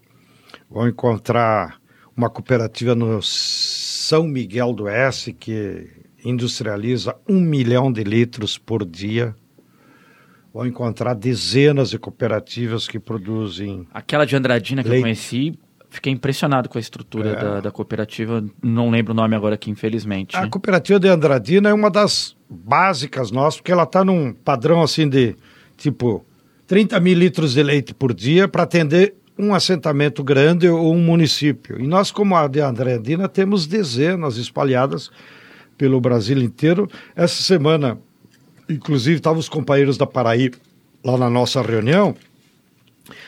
Vão 0.68 0.88
encontrar 0.88 1.80
uma 2.18 2.32
cooperativa 2.32 2.96
no 2.96 3.22
São 3.22 4.24
Miguel 4.24 4.74
do 4.74 4.86
Oeste, 4.86 5.34
que 5.34 5.88
industrializa 6.26 7.16
um 7.30 7.40
milhão 7.40 7.92
de 7.92 8.04
litros 8.04 8.58
por 8.58 8.84
dia. 8.84 9.36
Vão 10.52 10.66
encontrar 10.66 11.14
dezenas 11.14 11.92
de 11.92 12.00
cooperativas 12.00 12.88
que 12.88 13.00
produzem. 13.00 13.88
Aquela 13.94 14.26
de 14.26 14.36
Andradina 14.36 14.82
que 14.82 14.90
leite. 14.90 15.00
eu 15.00 15.04
conheci, 15.04 15.60
Fiquei 15.94 16.12
impressionado 16.12 16.68
com 16.68 16.80
a 16.80 16.82
estrutura 16.82 17.30
é. 17.30 17.36
da, 17.36 17.62
da, 17.62 17.72
cooperativa. 17.72 18.44
Não 18.64 18.90
lembro 18.90 19.14
o 19.14 19.16
nome 19.16 19.36
agora 19.36 19.54
aqui, 19.54 19.70
infelizmente. 19.70 20.36
A 20.36 20.48
cooperativa 20.48 21.00
de 21.00 21.08
Andradina 21.08 21.70
é 21.70 21.74
uma 21.74 21.92
das 21.92 22.36
básicas 22.50 23.30
nossas, 23.30 23.60
porque 23.60 23.72
ela 23.72 23.84
está 23.84 24.04
num 24.04 24.34
padrão 24.34 24.82
assim 24.82 25.08
de 25.08 25.36
tipo 25.78 26.26
30 26.66 27.00
mil 27.00 27.16
litros 27.16 27.54
de 27.54 27.62
leite 27.62 27.94
por 27.94 28.12
dia 28.12 28.48
para 28.48 28.64
atender 28.64 29.14
um 29.38 29.54
assentamento 29.54 30.24
grande 30.24 30.68
ou 30.68 30.96
um 30.96 31.00
município. 31.00 31.80
E 31.80 31.86
nós, 31.86 32.10
como 32.10 32.36
a 32.36 32.48
de 32.48 32.60
Andradina, 32.60 33.30
temos 33.30 33.68
dezenas 33.68 34.38
espalhadas 34.38 35.12
pelo 35.78 36.02
Brasil 36.02 36.40
inteiro. 36.40 36.90
Essa 37.16 37.44
semana, 37.44 38.00
inclusive, 38.68 39.18
estavam 39.18 39.38
os 39.38 39.48
companheiros 39.48 39.96
da 39.96 40.08
Paraí 40.08 40.50
lá 41.06 41.20
na 41.20 41.30
nossa 41.30 41.62
reunião 41.62 42.16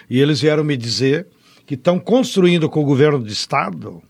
e 0.09 0.19
eles 0.19 0.41
vieram 0.41 0.63
me 0.63 0.75
dizer 0.75 1.27
que 1.65 1.73
estão 1.73 1.99
construindo 1.99 2.69
com 2.69 2.81
o 2.81 2.85
governo 2.85 3.19
do 3.19 3.27
estado 3.27 4.01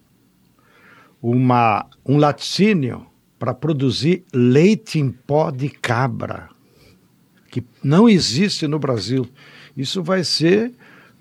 uma, 1.21 1.85
um 2.05 2.17
laticínio 2.17 3.05
para 3.39 3.53
produzir 3.53 4.23
leite 4.33 4.99
em 4.99 5.09
pó 5.09 5.51
de 5.51 5.69
cabra, 5.69 6.49
que 7.49 7.63
não 7.83 8.07
existe 8.07 8.67
no 8.67 8.77
Brasil. 8.77 9.27
Isso 9.75 10.03
vai 10.03 10.23
ser 10.23 10.73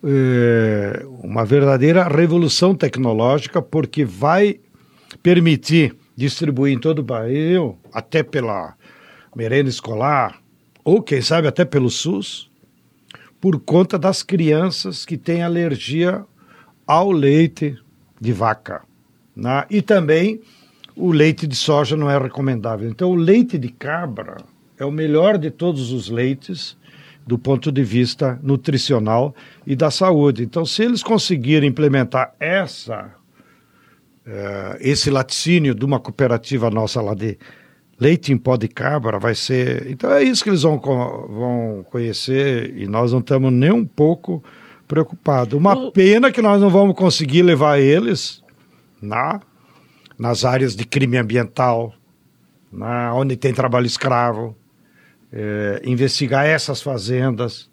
é, 0.03 1.05
uma 1.23 1.45
verdadeira 1.45 2.05
revolução 2.05 2.75
tecnológica, 2.75 3.63
porque 3.63 4.05
vai 4.05 4.61
permitir 5.23 5.97
distribuir 6.17 6.75
em 6.75 6.79
todo 6.79 7.01
o 7.01 7.05
Brasil, 7.05 7.79
até 7.93 8.23
pela 8.23 8.75
merenda 9.35 9.69
escolar, 9.69 10.41
ou 10.85 11.03
quem 11.03 11.23
sabe 11.23 11.49
até 11.49 11.65
pelo 11.65 11.91
SUS, 11.91 12.51
por 13.45 13.61
conta 13.61 13.99
das 13.99 14.23
crianças 14.23 15.05
que 15.05 15.19
têm 15.19 15.43
alergia 15.43 16.25
ao 16.87 17.13
leite 17.13 17.77
de 18.19 18.33
vaca. 18.33 18.81
Né? 19.37 19.67
E 19.69 19.83
também 19.83 20.41
o 20.97 21.13
leite 21.13 21.47
de 21.47 21.55
soja 21.55 21.95
não 21.95 22.11
é 22.11 22.17
recomendável. 22.17 22.89
Então, 22.89 23.11
o 23.11 23.15
leite 23.15 23.59
de 23.59 23.69
cabra 23.69 24.39
é 24.79 24.85
o 24.87 24.91
melhor 24.91 25.37
de 25.37 25.51
todos 25.51 25.93
os 25.93 26.09
leites 26.09 26.75
do 27.27 27.37
ponto 27.37 27.71
de 27.71 27.85
vista 27.85 28.41
nutricional 28.43 29.35
e 29.67 29.77
da 29.77 29.91
saúde. 29.91 30.43
Então, 30.43 30.65
se 30.65 30.83
eles 30.83 31.03
conseguirem 31.03 31.69
implementar 31.69 32.35
essa, 32.41 33.15
uh, 34.27 34.79
esse 34.81 35.11
laticínio 35.11 35.75
de 35.75 35.85
uma 35.85 36.01
cooperativa 36.01 36.71
nossa 36.71 37.03
lá 37.03 37.13
de 37.13 37.37
leite 37.99 38.33
em 38.33 38.37
pó 38.37 38.57
de 38.57 38.69
cabra 38.69 39.19
vai 39.19 39.35
ser. 39.35 39.91
Então 39.91 40.11
é 40.13 40.23
isso 40.23 40.43
que 40.43 40.51
eles 40.51 40.63
vão, 40.63 40.79
vão 40.79 41.87
conhecer 41.91 42.77
e 42.77 42.87
nós 42.87 43.13
não 43.13 43.21
estamos 43.21 43.53
nem 43.53 43.73
um 43.73 43.85
pouco 43.85 44.43
preocupados. 44.87 45.55
Uma 45.55 45.75
o... 45.75 45.93
pena 45.93 46.31
que 46.31 46.43
nós 46.43 46.61
não 46.61 46.71
vamos 46.71 46.97
conseguir 46.97 47.43
levar 47.43 47.79
eles 47.79 48.43
na, 49.01 49.41
nas 50.19 50.45
áreas 50.45 50.75
de 50.75 50.85
crime 50.85 51.17
ambiental, 51.17 51.95
na, 52.73 53.15
onde 53.15 53.37
tem 53.37 53.55
trabalho 53.55 53.87
escravo, 53.87 54.57
é, 55.33 55.83
investigar 55.85 56.47
essas 56.47 56.83
fazendas 56.83 57.69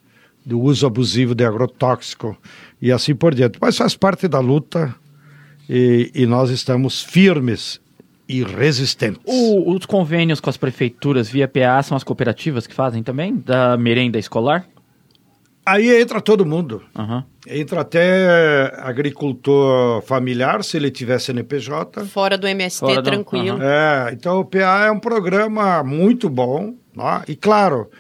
do 0.46 0.60
uso 0.60 0.88
abusivo 0.88 1.36
de 1.36 1.46
agrotóxico 1.46 2.38
e 2.82 2.92
assim 2.92 3.16
por 3.16 3.34
diante. 3.34 3.58
Mas 3.62 3.78
faz 3.78 3.96
parte 3.96 4.28
da 4.28 4.40
luta 4.40 4.96
e, 5.70 6.12
e 6.14 6.26
nós 6.26 6.50
estamos 6.50 7.04
firmes 7.04 7.81
e 8.32 8.44
resistentes. 8.44 9.22
O, 9.26 9.74
os 9.74 9.86
convênios 9.86 10.40
com 10.40 10.50
as 10.50 10.56
prefeituras 10.56 11.30
via 11.30 11.50
PA 11.50 11.84
são 11.84 11.98
as 11.98 12.04
cooperativas 12.04 12.66
que 12.66 12.74
fazem 12.74 13.04
também, 13.04 13.36
da 13.36 13.76
merenda 13.76 14.18
escolar? 14.18 14.66
Aí 15.66 16.02
entra 16.02 16.22
todo 16.22 16.46
mundo. 16.46 16.82
Uhum. 16.98 17.22
Entra 17.46 17.82
até 17.82 18.74
agricultor 18.78 20.02
familiar, 20.04 20.64
se 20.64 20.78
ele 20.78 20.90
tiver 20.90 21.20
CNPJ. 21.20 22.06
Fora 22.06 22.38
do 22.38 22.48
MST, 22.48 22.80
Fora 22.80 23.04
tranquilo. 23.04 23.58
Do... 23.58 23.64
Uhum. 23.64 23.70
É, 23.70 24.10
então 24.14 24.40
o 24.40 24.46
PA 24.46 24.86
é 24.86 24.92
um 24.92 25.00
programa 25.00 25.84
muito 25.84 26.30
bom. 26.30 26.74
Né? 26.96 27.24
E 27.28 27.36
claro, 27.36 27.92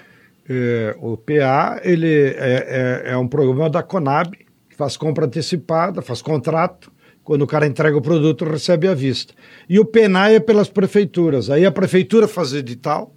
é, 0.49 0.95
o 0.99 1.17
PA 1.17 1.81
ele 1.83 2.09
é, 2.09 3.03
é, 3.05 3.11
é 3.11 3.17
um 3.17 3.27
programa 3.27 3.69
da 3.69 3.83
Conab, 3.83 4.31
que 4.69 4.75
faz 4.77 4.95
compra 4.95 5.25
antecipada, 5.25 6.01
faz 6.01 6.21
contrato 6.21 6.89
quando 7.23 7.43
o 7.43 7.47
cara 7.47 7.67
entrega 7.67 7.97
o 7.97 8.01
produto, 8.01 8.45
recebe 8.45 8.87
à 8.87 8.93
vista. 8.93 9.33
E 9.69 9.79
o 9.79 9.85
PENAI 9.85 10.35
é 10.35 10.39
pelas 10.39 10.69
prefeituras. 10.69 11.49
Aí 11.49 11.65
a 11.65 11.71
prefeitura 11.71 12.27
faz 12.27 12.53
edital 12.53 13.13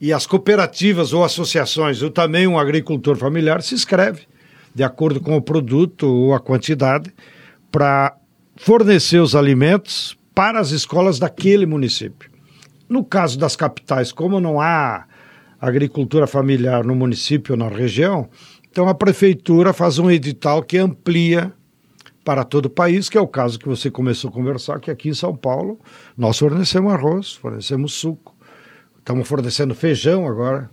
e 0.00 0.12
as 0.12 0.26
cooperativas 0.26 1.12
ou 1.12 1.24
associações, 1.24 2.02
ou 2.02 2.10
também 2.10 2.46
um 2.46 2.58
agricultor 2.58 3.16
familiar, 3.16 3.62
se 3.62 3.74
inscreve 3.74 4.22
de 4.74 4.82
acordo 4.82 5.20
com 5.20 5.36
o 5.36 5.42
produto 5.42 6.06
ou 6.06 6.34
a 6.34 6.40
quantidade 6.40 7.12
para 7.70 8.16
fornecer 8.56 9.18
os 9.18 9.36
alimentos 9.36 10.18
para 10.34 10.58
as 10.58 10.70
escolas 10.70 11.18
daquele 11.18 11.64
município. 11.64 12.30
No 12.88 13.04
caso 13.04 13.38
das 13.38 13.54
capitais, 13.54 14.10
como 14.10 14.40
não 14.40 14.60
há 14.60 15.06
agricultura 15.60 16.26
familiar 16.26 16.84
no 16.84 16.94
município 16.94 17.52
ou 17.52 17.58
na 17.58 17.68
região, 17.68 18.28
então 18.70 18.88
a 18.88 18.94
prefeitura 18.94 19.72
faz 19.72 19.98
um 19.98 20.10
edital 20.10 20.62
que 20.62 20.76
amplia 20.76 21.52
para 22.24 22.42
todo 22.42 22.66
o 22.66 22.70
país, 22.70 23.08
que 23.08 23.18
é 23.18 23.20
o 23.20 23.28
caso 23.28 23.58
que 23.58 23.68
você 23.68 23.90
começou 23.90 24.30
a 24.30 24.32
conversar, 24.32 24.80
que 24.80 24.90
aqui 24.90 25.10
em 25.10 25.14
São 25.14 25.36
Paulo 25.36 25.78
nós 26.16 26.38
fornecemos 26.38 26.92
arroz, 26.92 27.34
fornecemos 27.34 27.92
suco, 27.92 28.34
estamos 28.98 29.28
fornecendo 29.28 29.74
feijão 29.74 30.26
agora 30.26 30.70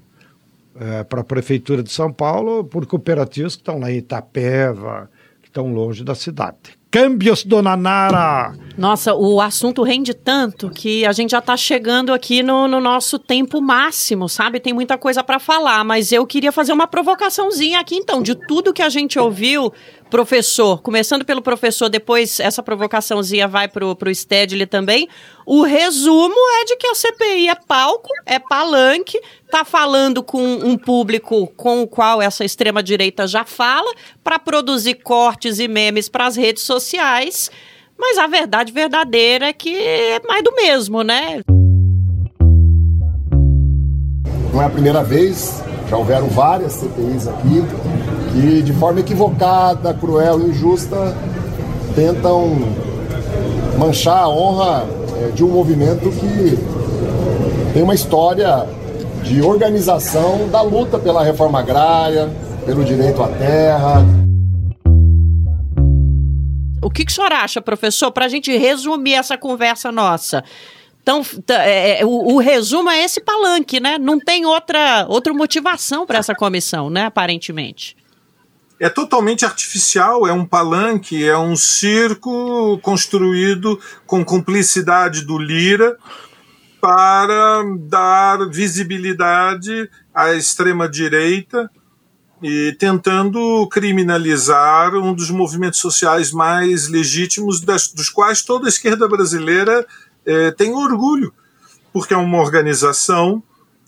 é, 0.80 1.04
para 1.04 1.22
a 1.22 1.24
Prefeitura 1.24 1.84
de 1.84 1.91
São 1.91 2.12
Paulo 2.12 2.64
por 2.64 2.86
cooperativas 2.86 3.56
que 3.56 3.62
estão 3.62 3.80
lá 3.80 3.91
em 3.91 3.97
Itapeva, 3.97 5.10
que 5.41 5.49
estão 5.49 5.74
longe 5.74 6.04
da 6.04 6.16
cidade. 6.16 6.80
Câmbios, 6.91 7.45
Dona 7.45 7.78
Nara! 7.78 8.54
Nossa, 8.78 9.16
o 9.16 9.39
assunto 9.39 9.82
rende 9.82 10.14
tanto 10.14 10.70
que 10.70 11.06
a 11.06 11.14
gente 11.14 11.32
já 11.32 11.39
está 11.39 11.56
chegando 11.56 12.12
aqui 12.12 12.43
no, 12.43 12.68
no, 12.68 12.82
nosso 12.82 13.18
tempo 13.18 13.62
máximo, 13.62 14.28
sabe? 14.28 14.60
Tem 14.60 14.74
muita 14.74 14.97
coisa 14.97 15.24
para 15.24 15.39
falar, 15.39 15.86
mas 15.86 16.12
eu 16.12 16.28
queria 16.28 16.52
fazer 16.52 16.74
uma 16.74 16.88
provocaçãozinha 16.88 17.80
aqui 17.80 17.95
então, 17.95 18.22
de 18.22 18.36
tudo 18.36 18.74
que 18.74 18.82
a 18.82 18.89
gente 18.89 19.18
ouviu, 19.18 19.72
professor, 20.12 20.82
começando 20.82 21.24
pelo 21.24 21.41
professor, 21.41 21.88
depois 21.88 22.39
essa 22.41 22.62
provocaçãozinha 22.62 23.47
vai 23.47 23.70
pro, 23.70 23.95
pro 23.95 24.14
Stedley 24.14 24.68
também. 24.68 25.07
O 25.45 25.64
resumo 25.64 26.36
é 26.59 26.66
de 26.66 26.76
que 26.76 26.86
a 26.86 26.93
CPI 26.93 27.47
é 27.47 27.55
palco, 27.55 28.09
é 28.26 28.38
palanque, 28.38 29.20
tá 29.49 29.64
falando 29.64 30.22
com 30.22 30.43
um 30.43 30.78
público 30.78 31.47
com 31.55 31.82
o 31.82 31.88
qual 31.88 32.22
essa 32.22 32.43
extrema 32.43 32.84
direita 32.84 33.26
já 33.26 33.45
fala, 33.45 33.89
para 34.22 34.38
produzir 34.38 34.95
cortes 34.95 35.59
e 35.59 35.68
memes 35.68 36.09
para 36.09 36.28
as 36.28 36.36
redes 36.36 36.64
sociais. 36.64 37.49
Mas 37.97 38.18
a 38.18 38.28
verdade 38.28 38.74
verdadeira 38.74 39.47
é 39.47 39.53
que 39.53 39.74
é 39.74 40.20
mais 40.28 40.43
do 40.43 40.53
mesmo, 40.53 41.03
né? 41.03 41.41
Não 44.53 44.62
é 44.62 44.66
a 44.66 44.70
primeira 44.70 45.01
vez, 45.01 45.64
já 45.92 45.98
houveram 45.98 46.28
várias 46.28 46.72
CPIs 46.72 47.28
aqui 47.28 47.62
que, 48.32 48.62
de 48.62 48.72
forma 48.72 49.02
equivocada, 49.02 49.94
cruel 49.94 50.39
injusta, 50.39 51.14
tentam 51.94 52.58
manchar 53.78 54.24
a 54.24 54.30
honra 54.30 54.86
é, 55.22 55.32
de 55.32 55.44
um 55.44 55.50
movimento 55.50 56.10
que 56.12 56.58
tem 57.74 57.84
uma 57.84 57.94
história 57.94 58.66
de 59.22 59.42
organização 59.42 60.48
da 60.48 60.62
luta 60.62 60.98
pela 60.98 61.26
reforma 61.26 61.60
agrária, 61.60 62.30
pelo 62.66 62.86
direito 62.86 63.22
à 63.22 63.28
terra. 63.28 64.06
O 66.82 66.89
que, 66.89 67.04
que 67.04 67.12
o 67.12 67.14
senhor 67.14 67.34
acha, 67.34 67.62
professor, 67.62 68.12
para 68.12 68.28
a 68.28 68.30
gente 68.30 68.58
resumir 68.58 69.16
essa 69.16 69.38
conversa 69.38 69.92
nossa? 69.92 70.42
Então, 71.12 71.57
é, 71.57 72.01
é, 72.01 72.05
o, 72.05 72.36
o, 72.36 72.39
resumo 72.39 72.89
é 72.89 73.03
esse 73.03 73.20
palanque, 73.20 73.82
né? 73.82 73.97
Não 73.97 74.18
tem 74.18 74.45
outra, 74.45 75.05
outra 75.09 75.34
motivação 75.34 76.05
para 76.05 76.20
essa 76.20 76.34
comissão, 76.34 76.89
né? 76.89 77.05
Aparentemente. 77.05 77.97
É 78.80 78.89
totalmente 78.89 79.45
artificial, 79.45 80.26
é 80.26 80.32
um 80.32 80.45
palanque, 80.45 81.24
é 81.24 81.38
um 81.38 81.55
circo 81.55 82.80
construído 82.82 83.80
com 84.07 84.24
cumplicidade 84.24 85.26
do 85.26 85.38
Lira 85.38 85.97
para 86.80 87.64
dar 87.82 88.49
visibilidade 88.49 89.89
à 90.16 90.34
extrema-direita 90.34 91.70
e 92.41 92.76
tentando 92.80 93.68
criminalizar 93.68 94.95
um 94.95 95.14
dos 95.14 95.30
movimentos 95.30 95.80
sociais 95.80 96.32
mais 96.32 96.88
legítimos, 96.88 97.62
das, 97.62 97.89
dos 97.89 98.09
quais 98.09 98.41
toda 98.41 98.66
a 98.66 98.70
esquerda 98.70 99.07
brasileira 99.07 99.86
é, 100.26 100.51
tem 100.51 100.74
orgulho, 100.74 101.34
porque 101.91 102.13
é 102.13 102.17
uma 102.17 102.39
organização 102.39 103.41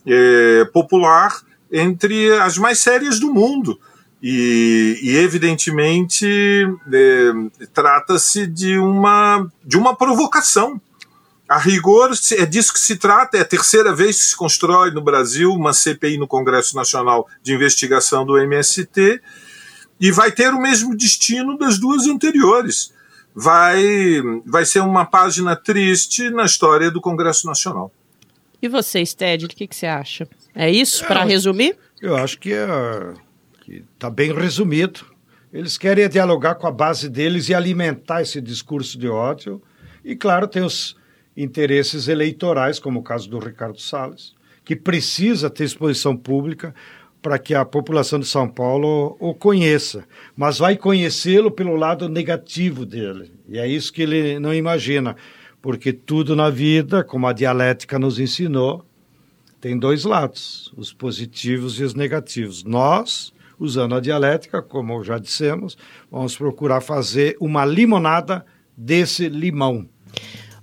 é, 0.06 0.66
popular 0.74 1.42
entre 1.72 2.32
as 2.40 2.58
mais 2.58 2.80
sérias 2.80 3.20
do 3.20 3.34
mundo. 3.34 3.80
E, 4.22 5.00
e 5.02 5.18
evidentemente, 5.18 6.26
é, 6.94 7.32
trata-se 7.74 8.48
de 8.48 8.78
uma, 8.78 9.52
de 9.66 9.78
uma 9.78 9.96
provocação 9.96 10.80
a 11.54 11.58
rigor, 11.58 12.10
é 12.32 12.46
disso 12.46 12.74
que 12.74 12.80
se 12.80 12.96
trata. 12.96 13.38
É 13.38 13.42
a 13.42 13.46
terceira 13.46 13.94
vez 13.94 14.18
que 14.18 14.26
se 14.28 14.36
constrói 14.36 14.92
no 14.92 15.02
Brasil 15.02 15.52
uma 15.52 15.74
CPI 15.74 16.18
no 16.18 16.28
Congresso 16.28 16.76
Nacional 16.76 17.28
de 17.44 17.54
Investigação 17.54 18.26
do 18.26 18.38
MST 18.38 19.22
e 20.00 20.12
vai 20.12 20.32
ter 20.32 20.54
o 20.54 20.60
mesmo 20.60 20.96
destino 20.96 21.58
das 21.58 21.78
duas 21.78 22.08
anteriores. 22.08 22.92
Vai, 23.36 23.84
vai 24.46 24.66
ser 24.66 24.80
uma 24.82 25.06
página 25.06 25.56
triste 25.56 26.30
na 26.30 26.46
história 26.46 26.92
do 26.92 27.02
Congresso 27.02 27.48
Nacional. 27.48 27.92
E 28.62 28.68
você, 28.68 29.06
Sted, 29.06 29.46
o 29.46 29.48
que, 29.50 29.68
que 29.68 29.76
você 29.76 29.88
acha? 29.88 30.28
É 30.56 30.70
isso, 30.70 31.06
para 31.06 31.24
resumir? 31.24 31.76
Eu 32.02 32.16
acho 32.16 32.40
que 32.40 32.54
é, 32.54 33.14
está 33.68 34.10
bem 34.10 34.34
resumido. 34.34 35.06
Eles 35.52 35.78
querem 35.78 36.08
dialogar 36.08 36.56
com 36.56 36.68
a 36.68 36.72
base 36.72 37.10
deles 37.10 37.50
e 37.50 37.54
alimentar 37.54 38.22
esse 38.22 38.40
discurso 38.40 38.98
de 38.98 39.08
ódio. 39.08 39.62
E, 40.04 40.16
claro, 40.16 40.48
tem 40.48 40.64
os 40.64 40.96
interesses 41.36 42.08
eleitorais, 42.08 42.80
como 42.80 43.00
o 43.00 43.04
caso 43.04 43.30
do 43.30 43.40
Ricardo 43.40 43.80
Salles, 43.80 44.34
que 44.64 44.76
precisa 44.76 45.50
ter 45.50 45.64
exposição 45.64 46.16
pública 46.16 46.74
para 47.24 47.40
que 47.40 47.56
a 47.56 47.64
população 47.64 48.20
de 48.20 48.28
São 48.28 48.50
Paulo 48.50 49.16
o 49.18 49.34
conheça, 49.34 50.04
mas 50.36 50.58
vai 50.58 50.76
conhecê-lo 50.76 51.50
pelo 51.50 51.78
lado 51.78 52.10
negativo 52.10 52.86
dele. 52.86 53.32
E 53.48 53.58
é 53.58 53.66
isso 53.66 53.94
que 53.94 54.02
ele 54.02 54.38
não 54.40 54.54
imagina, 54.54 55.16
porque 55.62 55.94
tudo 55.94 56.36
na 56.36 56.50
vida, 56.50 57.02
como 57.02 57.26
a 57.26 57.32
dialética 57.32 57.98
nos 57.98 58.20
ensinou, 58.20 58.86
tem 59.62 59.80
dois 59.80 60.04
lados, 60.04 60.74
os 60.76 60.92
positivos 60.92 61.80
e 61.80 61.84
os 61.86 61.96
negativos. 61.96 62.66
Nós, 62.66 63.34
usando 63.58 63.96
a 63.96 64.02
dialética, 64.02 64.62
como 64.62 65.02
já 65.02 65.18
dissemos, 65.18 65.78
vamos 66.12 66.36
procurar 66.36 66.82
fazer 66.82 67.38
uma 67.40 67.64
limonada 67.64 68.46
desse 68.76 69.30
limão. 69.30 69.88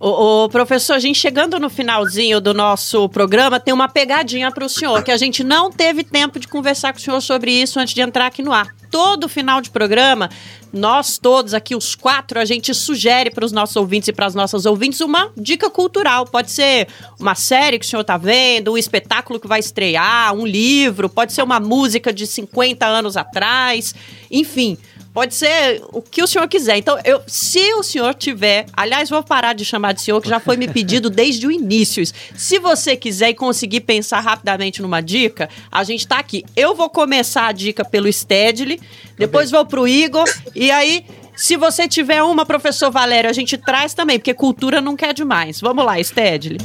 O, 0.02 0.48
professor, 0.48 0.94
a 0.94 0.98
gente 0.98 1.18
chegando 1.18 1.58
no 1.58 1.68
finalzinho 1.68 2.40
do 2.40 2.54
nosso 2.54 3.06
programa, 3.10 3.60
tem 3.60 3.74
uma 3.74 3.86
pegadinha 3.86 4.50
para 4.50 4.64
o 4.64 4.68
senhor, 4.68 5.02
que 5.02 5.10
a 5.10 5.16
gente 5.18 5.44
não 5.44 5.70
teve 5.70 6.02
tempo 6.02 6.40
de 6.40 6.48
conversar 6.48 6.94
com 6.94 6.98
o 6.98 7.02
senhor 7.02 7.20
sobre 7.20 7.52
isso 7.52 7.78
antes 7.78 7.92
de 7.92 8.00
entrar 8.00 8.24
aqui 8.24 8.42
no 8.42 8.50
ar. 8.50 8.68
Todo 8.90 9.28
final 9.28 9.60
de 9.60 9.68
programa, 9.68 10.30
nós 10.72 11.18
todos 11.18 11.52
aqui, 11.52 11.76
os 11.76 11.94
quatro, 11.94 12.40
a 12.40 12.46
gente 12.46 12.72
sugere 12.72 13.30
para 13.30 13.44
os 13.44 13.52
nossos 13.52 13.76
ouvintes 13.76 14.08
e 14.08 14.12
para 14.14 14.24
as 14.24 14.34
nossas 14.34 14.64
ouvintes 14.64 15.02
uma 15.02 15.30
dica 15.36 15.68
cultural. 15.68 16.24
Pode 16.24 16.50
ser 16.50 16.88
uma 17.18 17.34
série 17.34 17.78
que 17.78 17.84
o 17.84 17.88
senhor 17.88 18.00
está 18.00 18.16
vendo, 18.16 18.72
um 18.72 18.78
espetáculo 18.78 19.38
que 19.38 19.46
vai 19.46 19.60
estrear, 19.60 20.32
um 20.32 20.46
livro, 20.46 21.10
pode 21.10 21.34
ser 21.34 21.42
uma 21.42 21.60
música 21.60 22.10
de 22.10 22.26
50 22.26 22.86
anos 22.86 23.18
atrás, 23.18 23.94
enfim. 24.30 24.78
Pode 25.12 25.34
ser 25.34 25.82
o 25.92 26.00
que 26.00 26.22
o 26.22 26.26
senhor 26.26 26.46
quiser. 26.46 26.76
Então, 26.76 26.96
eu, 27.04 27.20
se 27.26 27.72
o 27.74 27.82
senhor 27.82 28.14
tiver. 28.14 28.66
Aliás, 28.72 29.10
vou 29.10 29.22
parar 29.22 29.54
de 29.54 29.64
chamar 29.64 29.92
de 29.92 30.02
senhor, 30.02 30.20
que 30.20 30.28
já 30.28 30.38
foi 30.38 30.56
me 30.56 30.68
pedido 30.68 31.10
desde 31.10 31.46
o 31.46 31.50
início. 31.50 32.04
Se 32.36 32.58
você 32.60 32.94
quiser 32.94 33.30
e 33.30 33.34
conseguir 33.34 33.80
pensar 33.80 34.20
rapidamente 34.20 34.80
numa 34.80 35.00
dica, 35.00 35.48
a 35.70 35.82
gente 35.82 36.00
está 36.00 36.18
aqui. 36.18 36.44
Eu 36.54 36.74
vou 36.76 36.88
começar 36.88 37.48
a 37.48 37.52
dica 37.52 37.84
pelo 37.84 38.12
Stedley, 38.12 38.80
depois 39.18 39.50
vou 39.50 39.66
pro 39.66 39.88
Igor, 39.88 40.28
e 40.54 40.70
aí. 40.70 41.04
Se 41.36 41.56
você 41.56 41.88
tiver 41.88 42.22
uma, 42.22 42.44
professor 42.44 42.90
Valério, 42.90 43.30
a 43.30 43.32
gente 43.32 43.56
traz 43.56 43.94
também, 43.94 44.18
porque 44.18 44.34
cultura 44.34 44.78
não 44.78 44.94
quer 44.94 45.14
demais. 45.14 45.58
Vamos 45.58 45.86
lá, 45.86 46.02
Stedley. 46.02 46.58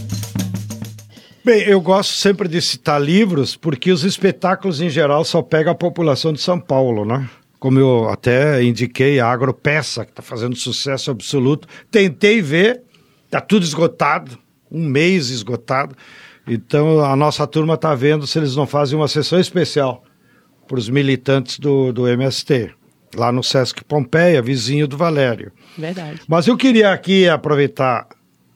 Bem, 1.46 1.62
eu 1.62 1.80
gosto 1.80 2.12
sempre 2.12 2.50
de 2.50 2.62
citar 2.62 3.02
livros, 3.02 3.56
porque 3.56 3.90
os 3.90 4.04
espetáculos 4.04 4.82
em 4.82 4.90
geral 4.90 5.24
só 5.24 5.42
pegam 5.42 5.72
a 5.72 5.76
população 5.76 6.34
de 6.34 6.42
São 6.42 6.60
Paulo, 6.60 7.06
né? 7.06 7.30
Como 7.60 7.80
eu 7.80 8.10
até 8.10 8.64
indiquei, 8.64 9.20
a 9.20 9.28
Agropeça, 9.28 10.06
que 10.06 10.12
está 10.12 10.22
fazendo 10.22 10.56
sucesso 10.56 11.12
absoluto. 11.12 11.68
Tentei 11.90 12.42
ver, 12.42 12.82
está 13.26 13.42
tudo 13.42 13.64
esgotado, 13.64 14.38
um 14.72 14.86
mês 14.86 15.30
esgotado. 15.30 15.96
Então 16.48 17.04
a 17.04 17.16
nossa 17.16 17.46
turma 17.48 17.74
está 17.74 17.96
vendo 17.96 18.28
se 18.28 18.38
eles 18.38 18.56
não 18.56 18.68
fazem 18.68 18.98
uma 18.98 19.08
sessão 19.08 19.40
especial 19.40 20.04
para 20.68 20.78
os 20.78 20.90
militantes 20.90 21.60
do, 21.60 21.92
do 21.92 22.08
MST, 22.08 22.72
lá 23.16 23.32
no 23.32 23.44
Sesc 23.44 23.84
Pompeia, 23.84 24.42
vizinho 24.42 24.88
do 24.88 24.98
Valério. 24.98 25.52
Verdade. 25.78 26.22
Mas 26.28 26.48
eu 26.48 26.58
queria 26.58 26.92
aqui 26.92 27.28
aproveitar 27.28 28.08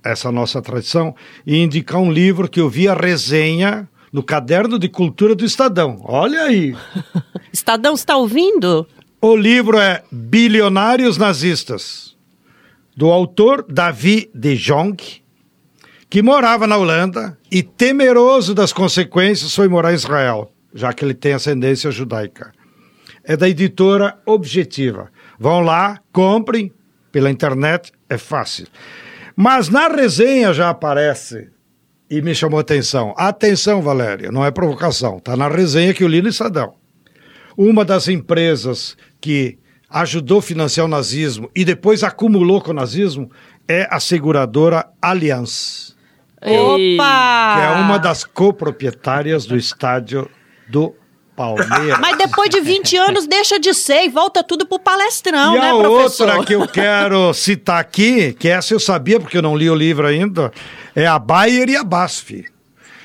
essa 0.04 0.32
nossa 0.32 0.62
tradição 0.62 1.16
e 1.46 1.58
indicar 1.58 2.00
um 2.00 2.12
livro 2.12 2.50
que 2.50 2.60
eu 2.60 2.70
vi 2.70 2.88
a 2.88 2.94
resenha 2.94 3.88
no 4.12 4.24
caderno 4.24 4.80
de 4.80 4.90
cultura 4.90 5.36
do 5.36 5.46
Estadão. 5.46 6.02
Olha 6.04 6.44
aí. 6.44 6.76
Estadão, 7.54 7.94
está 7.94 8.18
ouvindo? 8.18 8.88
O 9.22 9.36
livro 9.36 9.78
é 9.78 10.04
Bilionários 10.12 11.18
Nazistas, 11.18 12.16
do 12.96 13.12
autor 13.12 13.66
Davi 13.68 14.30
de 14.34 14.56
Jong, 14.56 15.22
que 16.10 16.22
morava 16.22 16.66
na 16.66 16.78
Holanda 16.78 17.38
e, 17.52 17.62
temeroso 17.62 18.56
das 18.56 18.74
consequências, 18.74 19.54
foi 19.54 19.68
morar 19.68 19.92
em 19.92 19.96
Israel, 19.96 20.52
já 20.74 20.92
que 20.94 21.04
ele 21.06 21.14
tem 21.14 21.34
ascendência 21.34 21.92
judaica. 21.92 22.52
É 23.24 23.38
da 23.38 23.48
editora 23.48 24.18
Objetiva. 24.26 25.12
Vão 25.38 25.62
lá, 25.62 26.00
comprem 26.12 26.72
pela 27.12 27.30
internet, 27.30 27.92
é 28.10 28.18
fácil. 28.18 28.68
Mas 29.36 29.70
na 29.70 29.88
resenha 29.88 30.54
já 30.54 30.70
aparece 30.70 31.50
e 32.10 32.22
me 32.22 32.34
chamou 32.34 32.58
a 32.58 32.62
atenção. 32.62 33.14
Atenção, 33.18 33.82
Valéria, 33.82 34.32
não 34.32 34.44
é 34.44 34.52
provocação, 34.52 35.18
está 35.18 35.38
na 35.38 35.48
resenha 35.48 35.94
que 35.94 36.04
eu 36.04 36.08
li 36.08 36.22
no 36.22 36.30
Estadão. 36.30 36.74
Uma 37.56 37.86
das 37.86 38.08
empresas 38.08 38.98
que 39.22 39.60
ajudou 39.90 40.40
a 40.40 40.42
financiar 40.42 40.86
o 40.86 40.90
nazismo 40.90 41.50
e 41.56 41.66
depois 41.66 42.04
acumulou 42.04 42.62
com 42.62 42.72
o 42.72 42.74
nazismo 42.74 43.30
é 43.68 43.88
a 43.92 44.00
seguradora 44.00 44.88
Allianz. 45.02 45.96
Opa! 46.42 47.56
Que 47.56 47.62
é 47.62 47.82
uma 47.82 47.98
das 47.98 48.24
coproprietárias 48.24 49.46
do 49.46 49.58
estádio 49.58 50.30
do 50.70 50.96
Palmeiras. 51.36 52.00
Mas 52.00 52.18
depois 52.18 52.50
de 52.50 52.60
20 52.60 52.98
anos 52.98 53.28
deixa 53.28 53.60
de 53.60 53.74
ser 53.74 54.04
e 54.04 54.10
volta 54.10 54.44
tudo 54.44 54.66
pro 54.66 54.80
palestrão, 54.80 55.56
e 55.56 55.60
né, 55.60 55.70
a 55.70 55.78
professor? 55.78 56.30
outra 56.30 56.46
que 56.46 56.54
eu 56.54 56.68
quero 56.68 57.34
citar 57.34 57.80
aqui, 57.80 58.34
que 58.34 58.48
essa 58.48 58.74
eu 58.74 58.80
sabia 58.80 59.20
porque 59.20 59.38
eu 59.38 59.42
não 59.42 59.56
li 59.56 59.70
o 59.70 59.76
livro 59.76 60.06
ainda, 60.06 60.52
é 60.96 61.06
a 61.06 61.20
Bayer 61.20 61.70
e 61.70 61.76
a 61.76 61.84
BASF. 61.84 62.46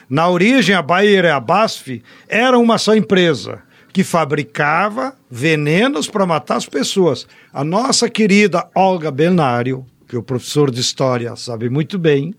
Na 0.09 0.29
origem, 0.29 0.75
a 0.75 0.83
Bayer 0.83 1.25
e 1.25 1.31
a 1.31 1.41
BASF 1.41 2.03
eram 2.29 2.63
uma 2.63 2.79
só 2.79 2.95
empresa 2.95 3.63
que 3.93 4.03
fabricava 4.03 5.15
venenos 5.31 6.09
para 6.09 6.27
matar 6.27 6.57
as 6.57 6.67
pessoas. 6.67 7.27
A 7.53 7.63
nossa 7.63 8.11
querida 8.11 8.67
Olga 8.75 9.11
Benário, 9.11 9.87
que 10.09 10.17
o 10.17 10.23
professor 10.23 10.71
de 10.71 10.81
história 10.81 11.37
sabe 11.37 11.71
muito 11.71 11.99
bem, 11.99 12.35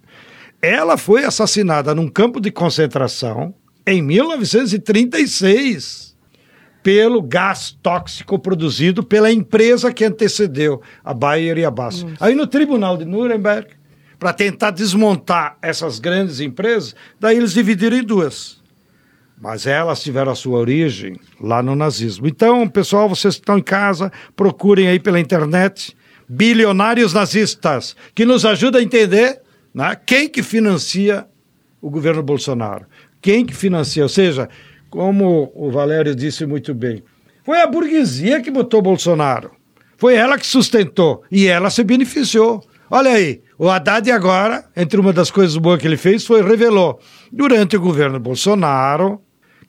ela 0.62 0.98
foi 0.98 1.24
assassinada 1.24 1.96
num 1.96 2.10
campo 2.10 2.42
de 2.42 2.52
concentração 2.52 3.54
em 3.88 4.02
1936 4.02 6.14
pelo 6.84 7.22
gás 7.22 7.72
tóxico 7.82 8.38
produzido 8.38 9.02
pela 9.04 9.32
empresa 9.32 9.94
que 9.94 10.04
antecedeu 10.04 10.82
a 11.04 11.14
Bayer 11.14 11.58
e 11.58 11.66
a 11.66 11.72
BASF. 11.72 12.06
Aí 12.20 12.36
no 12.36 12.46
tribunal 12.46 12.98
de 12.98 13.06
Nuremberg, 13.06 13.70
para 14.20 14.34
tentar 14.34 14.72
desmontar 14.72 15.58
essas 15.62 16.00
grandes 16.00 16.40
empresas, 16.40 16.96
daí 17.20 17.38
eles 17.38 17.54
dividiram 17.54 17.98
em 17.98 18.04
duas. 18.04 18.62
Mas 19.40 19.68
elas 19.68 20.02
tiveram 20.02 20.32
a 20.32 20.36
sua 20.36 20.60
origem 20.60 21.20
lá 21.40 21.62
no 21.62 21.76
nazismo. 21.76 22.28
Então, 22.28 22.68
pessoal, 22.68 23.10
vocês 23.10 23.36
que 23.36 23.42
estão 23.42 23.58
em 23.58 23.64
casa, 23.64 24.12
procurem 24.36 24.88
aí 24.88 25.00
pela 25.00 25.20
internet 25.20 25.96
bilionários 26.28 27.14
nazistas, 27.14 27.96
que 28.14 28.26
nos 28.26 28.46
ajuda 28.46 28.80
a 28.80 28.82
entender 28.84 29.42
né, 29.74 29.96
quem 30.06 30.28
que 30.28 30.42
financia 30.42 31.28
o 31.82 31.90
governo 31.90 32.24
Bolsonaro. 32.24 32.86
Quem 33.22 33.46
que 33.46 33.56
financia, 33.56 34.04
ou 34.04 34.10
seja, 34.10 34.50
como 34.90 35.52
o 35.54 35.70
Valério 35.70 36.16
disse 36.16 36.46
muito 36.46 36.74
bem, 36.74 37.04
foi 37.44 37.62
a 37.62 37.68
burguesia 37.68 38.42
que 38.42 38.50
botou 38.50 38.82
Bolsonaro. 38.82 39.52
Foi 39.98 40.16
ela 40.16 40.38
que 40.38 40.48
sustentou 40.48 41.24
e 41.32 41.48
ela 41.48 41.70
se 41.70 41.84
beneficiou. 41.84 42.64
Olha 42.90 43.12
aí, 43.12 43.42
o 43.58 43.70
Haddad 43.70 44.12
agora, 44.12 44.66
entre 44.76 45.00
uma 45.00 45.12
das 45.12 45.32
coisas 45.32 45.58
boas 45.58 45.80
que 45.80 45.88
ele 45.88 45.98
fez, 45.98 46.26
foi 46.26 46.44
revelou, 46.44 47.00
durante 47.32 47.76
o 47.76 47.82
governo 47.82 48.20
Bolsonaro, 48.20 49.22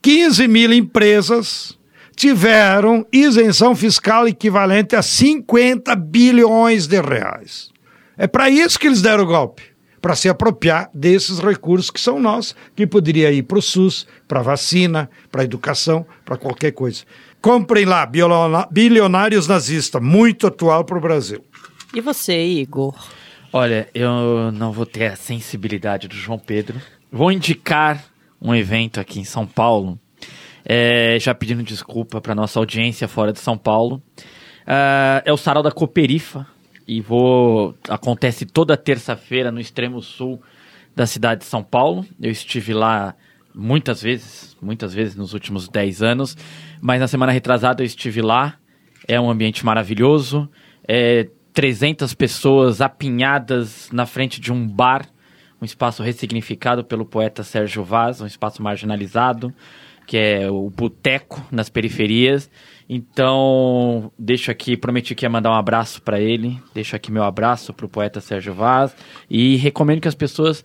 15 0.03 0.47
mil 0.47 0.73
empresas 0.73 1.79
tiveram 2.14 3.07
isenção 3.12 3.75
fiscal 3.75 4.27
equivalente 4.27 4.97
a 4.97 5.03
50 5.03 5.95
bilhões 5.97 6.87
de 6.87 7.01
reais. 7.01 7.71
É 8.17 8.27
para 8.27 8.49
isso 8.49 8.79
que 8.79 8.87
eles 8.87 9.03
deram 9.03 9.25
o 9.25 9.27
golpe, 9.27 9.62
para 10.01 10.14
se 10.17 10.29
apropriar 10.29 10.91
desses 10.95 11.39
recursos 11.39 11.91
que 11.91 12.01
são 12.01 12.21
nossos, 12.21 12.55
que 12.75 12.87
poderia 12.87 13.31
ir 13.33 13.43
para 13.43 13.59
o 13.59 13.62
SUS, 13.62 14.07
para 14.27 14.41
vacina, 14.41 15.11
para 15.31 15.45
educação, 15.45 16.07
para 16.25 16.37
qualquer 16.37 16.73
coisa. 16.73 17.03
Comprem 17.41 17.85
lá, 17.85 18.09
bilionários 18.71 19.47
nazistas, 19.47 20.03
muito 20.03 20.47
atual 20.47 20.85
para 20.85 20.97
o 20.97 21.01
Brasil. 21.01 21.45
E 21.95 22.01
você, 22.01 22.45
Igor? 22.45 22.95
Olha, 23.53 23.89
eu 23.95 24.53
não 24.53 24.72
vou 24.72 24.84
ter 24.84 25.07
a 25.07 25.16
sensibilidade 25.16 26.09
do 26.09 26.14
João 26.14 26.39
Pedro. 26.39 26.80
Vou 27.11 27.32
indicar 27.32 28.05
um 28.41 28.55
evento 28.55 29.01
aqui 29.01 29.20
em 29.20 29.24
São 29.24 29.47
Paulo, 29.47 29.99
é, 30.64 31.16
já 31.20 31.34
pedindo 31.34 31.62
desculpa 31.62 32.20
para 32.20 32.34
nossa 32.34 32.59
audiência 32.59 33.09
fora 33.09 33.32
de 33.32 33.39
São 33.39 33.57
Paulo. 33.57 34.03
Ah, 34.66 35.22
é 35.24 35.32
o 35.32 35.37
Sarau 35.37 35.62
da 35.62 35.70
Cooperifa 35.70 36.47
e 36.89 37.01
vou 37.01 37.74
acontece 37.89 38.45
toda 38.45 38.76
terça-feira 38.76 39.53
no 39.53 39.61
extremo 39.61 40.03
sul 40.03 40.43
da 40.95 41.07
cidade 41.07 41.43
de 41.43 41.47
São 41.47 41.62
Paulo. 41.62 42.05
Eu 42.20 42.30
estive 42.30 42.74
lá 42.74 43.14
muitas 43.55 44.03
vezes, 44.03 44.57
muitas 44.61 44.93
vezes 44.93 45.14
nos 45.14 45.32
últimos 45.32 45.68
10 45.68 46.03
anos, 46.03 46.37
mas 46.80 47.01
na 47.01 47.07
semana 47.09 47.32
retrasada 47.32 47.82
eu 47.82 47.87
estive 47.87 48.20
lá. 48.20 48.57
É 49.07 49.20
um 49.20 49.30
ambiente 49.30 49.64
maravilhoso. 49.64 50.51
É 50.87 51.28
300 51.57 52.13
pessoas 52.13 52.83
apinhadas 52.83 53.89
na 53.91 54.05
frente 54.05 54.39
de 54.39 54.53
um 54.53 54.69
bar, 54.69 55.09
um 55.59 55.65
espaço 55.65 56.03
ressignificado 56.03 56.85
pelo 56.85 57.07
poeta 57.07 57.43
Sérgio 57.43 57.83
Vaz, 57.83 58.21
um 58.21 58.27
espaço 58.27 58.63
marginalizado, 58.63 59.51
que 60.07 60.19
é 60.19 60.51
o 60.51 60.69
boteco 60.69 61.43
nas 61.51 61.71
periferias. 61.71 62.51
Então, 62.87 64.13
deixo 64.19 64.51
aqui, 64.51 64.77
prometi 64.77 65.15
que 65.15 65.25
ia 65.25 65.31
mandar 65.31 65.51
um 65.51 65.55
abraço 65.55 66.03
para 66.03 66.21
ele, 66.21 66.61
deixo 66.75 66.95
aqui 66.95 67.11
meu 67.11 67.25
abraço 67.25 67.73
para 67.73 67.87
o 67.87 67.89
poeta 67.89 68.21
Sérgio 68.21 68.53
Vaz 68.53 68.95
e 69.31 69.57
recomendo 69.57 70.03
que 70.03 70.09
as 70.09 70.15
pessoas 70.15 70.63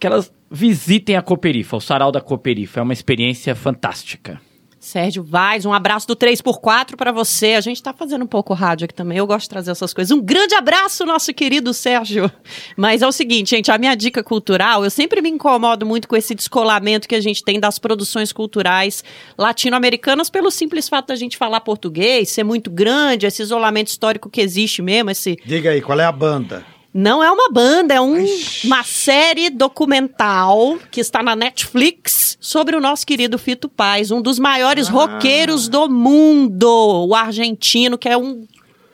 que 0.00 0.06
elas 0.08 0.34
visitem 0.50 1.14
a 1.14 1.22
Cooperifa, 1.22 1.76
o 1.76 1.80
Sarau 1.80 2.10
da 2.10 2.20
Cooperifa, 2.20 2.80
é 2.80 2.82
uma 2.82 2.92
experiência 2.92 3.54
fantástica. 3.54 4.40
Sérgio 4.84 5.22
Vaz, 5.22 5.64
um 5.64 5.72
abraço 5.72 6.06
do 6.06 6.14
3x4 6.14 6.94
para 6.96 7.10
você. 7.10 7.54
A 7.54 7.60
gente 7.62 7.82
tá 7.82 7.92
fazendo 7.92 8.22
um 8.22 8.26
pouco 8.26 8.52
rádio 8.52 8.84
aqui 8.84 8.92
também. 8.92 9.16
Eu 9.16 9.26
gosto 9.26 9.44
de 9.44 9.48
trazer 9.48 9.70
essas 9.70 9.94
coisas. 9.94 10.10
Um 10.10 10.20
grande 10.20 10.54
abraço, 10.54 11.06
nosso 11.06 11.32
querido 11.32 11.72
Sérgio. 11.72 12.30
Mas 12.76 13.00
é 13.00 13.06
o 13.06 13.12
seguinte, 13.12 13.50
gente, 13.50 13.70
a 13.70 13.78
minha 13.78 13.94
dica 13.94 14.22
cultural, 14.22 14.84
eu 14.84 14.90
sempre 14.90 15.22
me 15.22 15.30
incomodo 15.30 15.86
muito 15.86 16.06
com 16.06 16.14
esse 16.14 16.34
descolamento 16.34 17.08
que 17.08 17.14
a 17.14 17.20
gente 17.20 17.42
tem 17.42 17.58
das 17.58 17.78
produções 17.78 18.30
culturais 18.30 19.02
latino-americanas 19.38 20.28
pelo 20.28 20.50
simples 20.50 20.86
fato 20.86 21.08
da 21.08 21.16
gente 21.16 21.38
falar 21.38 21.60
português, 21.60 22.28
ser 22.28 22.44
muito 22.44 22.70
grande, 22.70 23.26
esse 23.26 23.40
isolamento 23.40 23.88
histórico 23.88 24.28
que 24.28 24.40
existe 24.40 24.82
mesmo, 24.82 25.10
esse 25.10 25.38
Diga 25.46 25.70
aí, 25.70 25.80
qual 25.80 25.98
é 25.98 26.04
a 26.04 26.12
banda? 26.12 26.73
Não 26.94 27.22
é 27.22 27.30
uma 27.30 27.50
banda, 27.50 27.92
é 27.92 28.00
um- 28.00 28.24
uma 28.64 28.84
série 28.84 29.50
documental 29.50 30.78
que 30.92 31.00
está 31.00 31.22
na 31.22 31.34
Netflix 31.34 32.38
sobre 32.40 32.76
o 32.76 32.80
nosso 32.80 33.04
querido 33.04 33.36
Fito 33.38 33.68
Paz, 33.68 34.10
um 34.12 34.22
dos 34.22 34.38
maiores 34.38 34.86
roqueiros 34.88 35.68
do 35.68 35.88
mundo, 35.88 37.06
o 37.08 37.14
argentino, 37.14 37.98
que 37.98 38.08
é 38.08 38.16
um 38.16 38.46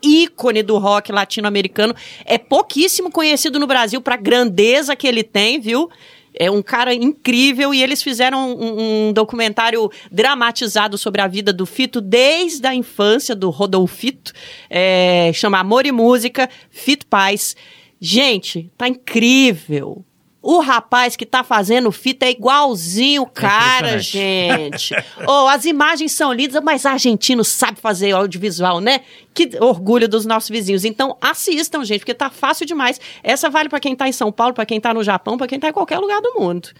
ícone 0.02 0.62
do 0.62 0.78
rock 0.78 1.12
latino-americano. 1.12 1.94
É 2.24 2.38
pouquíssimo 2.38 3.10
conhecido 3.10 3.58
no 3.58 3.66
Brasil 3.66 4.00
para 4.00 4.14
a 4.14 4.18
grandeza 4.18 4.96
que 4.96 5.06
ele 5.06 5.22
tem, 5.22 5.60
viu? 5.60 5.90
É 6.32 6.50
um 6.50 6.62
cara 6.62 6.94
incrível 6.94 7.74
e 7.74 7.82
eles 7.82 8.02
fizeram 8.02 8.54
um, 8.56 9.08
um 9.08 9.12
documentário 9.12 9.90
dramatizado 10.12 10.96
sobre 10.96 11.20
a 11.20 11.26
vida 11.26 11.52
do 11.52 11.66
Fito 11.66 12.00
desde 12.00 12.64
a 12.66 12.74
infância, 12.74 13.34
do 13.34 13.50
Rodolfito. 13.50 14.32
É, 14.70 15.32
chama 15.34 15.58
Amor 15.58 15.84
e 15.86 15.92
Música, 15.92 16.48
Fito 16.70 17.04
Paz. 17.06 17.56
Gente, 18.00 18.72
tá 18.78 18.88
incrível. 18.88 20.04
O 20.42 20.58
rapaz 20.60 21.16
que 21.16 21.26
tá 21.26 21.44
fazendo 21.44 21.92
fita 21.92 22.24
é 22.24 22.30
igualzinho 22.30 23.22
o 23.22 23.26
cara, 23.26 23.98
gente. 23.98 24.94
oh, 25.28 25.46
as 25.48 25.66
imagens 25.66 26.12
são 26.12 26.32
lindas, 26.32 26.62
mas 26.64 26.86
argentino 26.86 27.44
sabe 27.44 27.78
fazer 27.78 28.12
audiovisual, 28.12 28.80
né? 28.80 29.02
Que 29.34 29.50
orgulho 29.60 30.08
dos 30.08 30.24
nossos 30.24 30.48
vizinhos. 30.48 30.86
Então, 30.86 31.14
assistam, 31.20 31.84
gente, 31.84 32.00
porque 32.00 32.14
tá 32.14 32.30
fácil 32.30 32.64
demais. 32.64 32.98
Essa 33.22 33.50
vale 33.50 33.68
pra 33.68 33.78
quem 33.78 33.94
tá 33.94 34.08
em 34.08 34.12
São 34.12 34.32
Paulo, 34.32 34.54
pra 34.54 34.64
quem 34.64 34.80
tá 34.80 34.94
no 34.94 35.04
Japão, 35.04 35.36
pra 35.36 35.46
quem 35.46 35.60
tá 35.60 35.68
em 35.68 35.72
qualquer 35.74 35.98
lugar 35.98 36.22
do 36.22 36.32
mundo. 36.38 36.70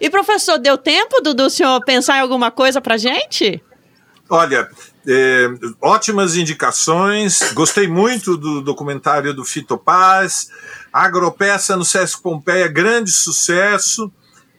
E, 0.00 0.08
professor, 0.08 0.56
deu 0.56 0.78
tempo 0.78 1.20
do, 1.20 1.34
do 1.34 1.50
senhor 1.50 1.84
pensar 1.84 2.16
em 2.16 2.20
alguma 2.20 2.50
coisa 2.50 2.80
pra 2.80 2.96
gente? 2.96 3.62
Olha, 4.30 4.66
é, 5.06 5.48
ótimas 5.80 6.36
indicações. 6.36 7.52
Gostei 7.52 7.86
muito 7.86 8.36
do 8.36 8.60
documentário 8.60 9.34
do 9.34 9.44
Fito 9.44 9.76
Paz. 9.76 10.50
Agropeça 10.92 11.76
no 11.76 11.84
Sesc 11.84 12.22
Pompeia, 12.22 12.68
grande 12.68 13.10
sucesso. 13.10 14.10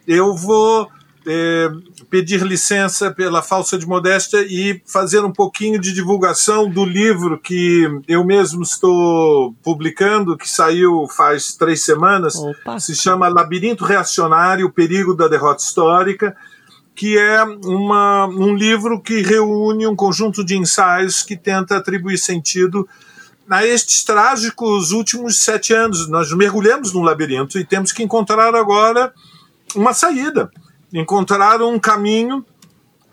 Eu 0.08 0.36
vou 0.36 0.90
é, 1.26 1.70
pedir 2.10 2.44
licença 2.44 3.12
pela 3.12 3.42
falsa 3.42 3.78
de 3.78 3.88
modéstia 3.88 4.46
e 4.48 4.82
fazer 4.86 5.22
um 5.22 5.32
pouquinho 5.32 5.80
de 5.80 5.92
divulgação 5.92 6.70
do 6.70 6.86
livro 6.86 7.40
que 7.40 7.88
eu 8.08 8.24
mesmo 8.24 8.62
estou 8.62 9.54
publicando, 9.64 10.38
que 10.38 10.50
saiu 10.50 11.08
faz 11.08 11.56
três 11.56 11.84
semanas. 11.84 12.36
Opa. 12.36 12.80
Se 12.80 12.96
chama 12.96 13.28
Labirinto 13.28 13.84
Reacionário: 13.84 14.68
O 14.68 14.72
Perigo 14.72 15.16
da 15.16 15.28
Derrota 15.28 15.64
Histórica 15.64 16.36
que 16.96 17.18
é 17.18 17.44
uma, 17.44 18.26
um 18.28 18.56
livro 18.56 19.02
que 19.02 19.22
reúne 19.22 19.86
um 19.86 19.96
conjunto 19.96 20.46
de 20.46 20.58
ensaios 20.58 21.22
que 21.22 21.36
tenta 21.36 21.76
atribuir 21.76 22.18
sentido 22.18 22.88
a 23.50 23.66
estes 23.66 24.04
trágicos 24.04 24.92
últimos 24.92 25.38
sete 25.40 25.74
anos. 25.74 26.08
Nós 26.08 26.32
mergulhamos 26.32 26.94
num 26.94 27.04
labirinto 27.04 27.60
e 27.60 27.66
temos 27.66 27.92
que 27.92 28.02
encontrar 28.02 28.56
agora 28.56 29.14
uma 29.76 29.94
saída, 29.94 30.50
encontrar 30.94 31.62
um 31.62 31.78
caminho 31.78 32.46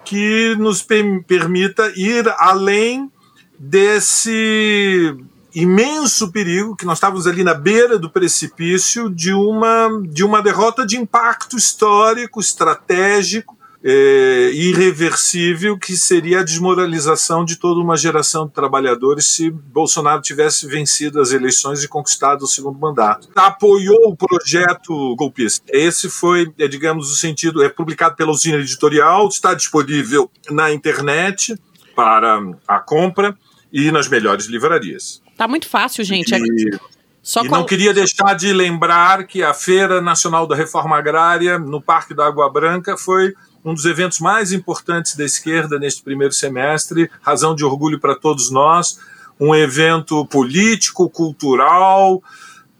que 0.05 0.55
nos 0.59 0.81
per- 0.81 1.25
permita 1.25 1.93
ir 1.97 2.33
além 2.39 3.11
desse 3.59 5.15
imenso 5.55 6.31
perigo 6.31 6.77
que 6.77 6.87
nós 6.87 6.99
estávamos 6.99 7.27
ali 7.27 7.45
na 7.45 7.53
beira 7.53 7.99
do 7.99 8.09
precipício 8.09 9.11
de 9.11 9.33
uma 9.33 9.89
de 10.09 10.25
uma 10.25 10.41
derrota 10.41 10.87
de 10.87 10.97
impacto 10.97 11.57
histórico, 11.57 12.41
estratégico 12.41 13.57
é, 13.85 14.51
irreversível 14.53 15.77
que 15.79 15.97
seria 15.97 16.41
a 16.41 16.45
desmoralização 16.45 17.45
de 17.45 17.57
toda 17.57 17.81
uma 17.81 17.97
geração 17.97 18.47
de 18.47 18.53
trabalhadores 18.53 19.27
se 19.27 19.51
Bolsonaro 19.51 20.23
tivesse 20.23 20.67
vencido 20.67 21.21
as 21.21 21.33
eleições 21.33 21.83
e 21.83 21.89
conquistado 21.89 22.43
o 22.43 22.47
segundo 22.47 22.79
mandato. 22.79 23.29
Apoiou 23.35 24.11
o 24.11 24.17
projeto 24.17 25.17
golpista. 25.17 25.65
Esse 25.69 26.09
foi, 26.09 26.53
é, 26.59 26.69
digamos, 26.69 27.11
o 27.11 27.17
sentido, 27.17 27.63
é 27.63 27.69
publicado 27.69 28.15
pela 28.15 28.31
usina 28.31 28.59
editorial, 28.59 29.27
está 29.29 29.55
disponível 29.55 30.31
na 30.51 30.73
internet 30.73 31.57
para 31.97 32.41
a 32.69 32.79
compra 32.79 33.37
e 33.73 33.91
nas 33.91 34.09
melhores 34.09 34.47
livrarias. 34.47 35.21
Tá 35.37 35.49
muito 35.49 35.69
fácil, 35.69 36.05
gente. 36.05 36.35
É 36.35 36.39
E, 36.39 36.79
Só 37.23 37.45
e 37.45 37.49
qual- 37.49 37.61
não 37.61 37.67
queria 37.67 37.93
deixar 37.95 38.35
de 38.35 38.53
lembrar 38.53 39.27
que 39.27 39.43
a 39.43 39.55
Feira 39.55 40.01
Nacional 40.01 40.47
da 40.47 40.55
Reforma 40.57 40.97
Agrária, 40.97 41.59
no 41.59 41.81
Parque 41.81 42.15
da 42.15 42.27
Água 42.27 42.51
Branca, 42.51 42.97
foi 42.97 43.33
um 43.65 43.75
dos 43.75 43.85
eventos 43.85 44.19
mais 44.19 44.53
importantes 44.53 45.15
da 45.17 45.25
esquerda 45.25 45.79
neste 45.79 46.03
primeiro 46.03 46.33
semestre, 46.33 47.11
razão 47.21 47.55
de 47.55 47.65
orgulho 47.65 48.01
para 48.01 48.15
todos 48.15 48.51
nós. 48.51 48.99
Um 49.39 49.55
evento 49.55 50.27
político, 50.27 51.09
cultural. 51.09 52.23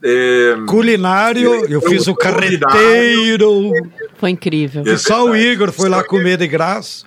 é, 0.03 0.55
Culinário, 0.67 1.65
eu 1.65 1.81
fiz 1.81 2.07
o 2.07 2.15
carreteiro. 2.15 3.71
Foi 4.17 4.29
incrível. 4.29 4.83
Que 4.83 4.97
só 4.97 5.25
o 5.25 5.35
Igor 5.35 5.71
foi 5.71 5.89
lá 5.89 6.03
comer 6.03 6.37
de 6.37 6.47
graça. 6.47 7.05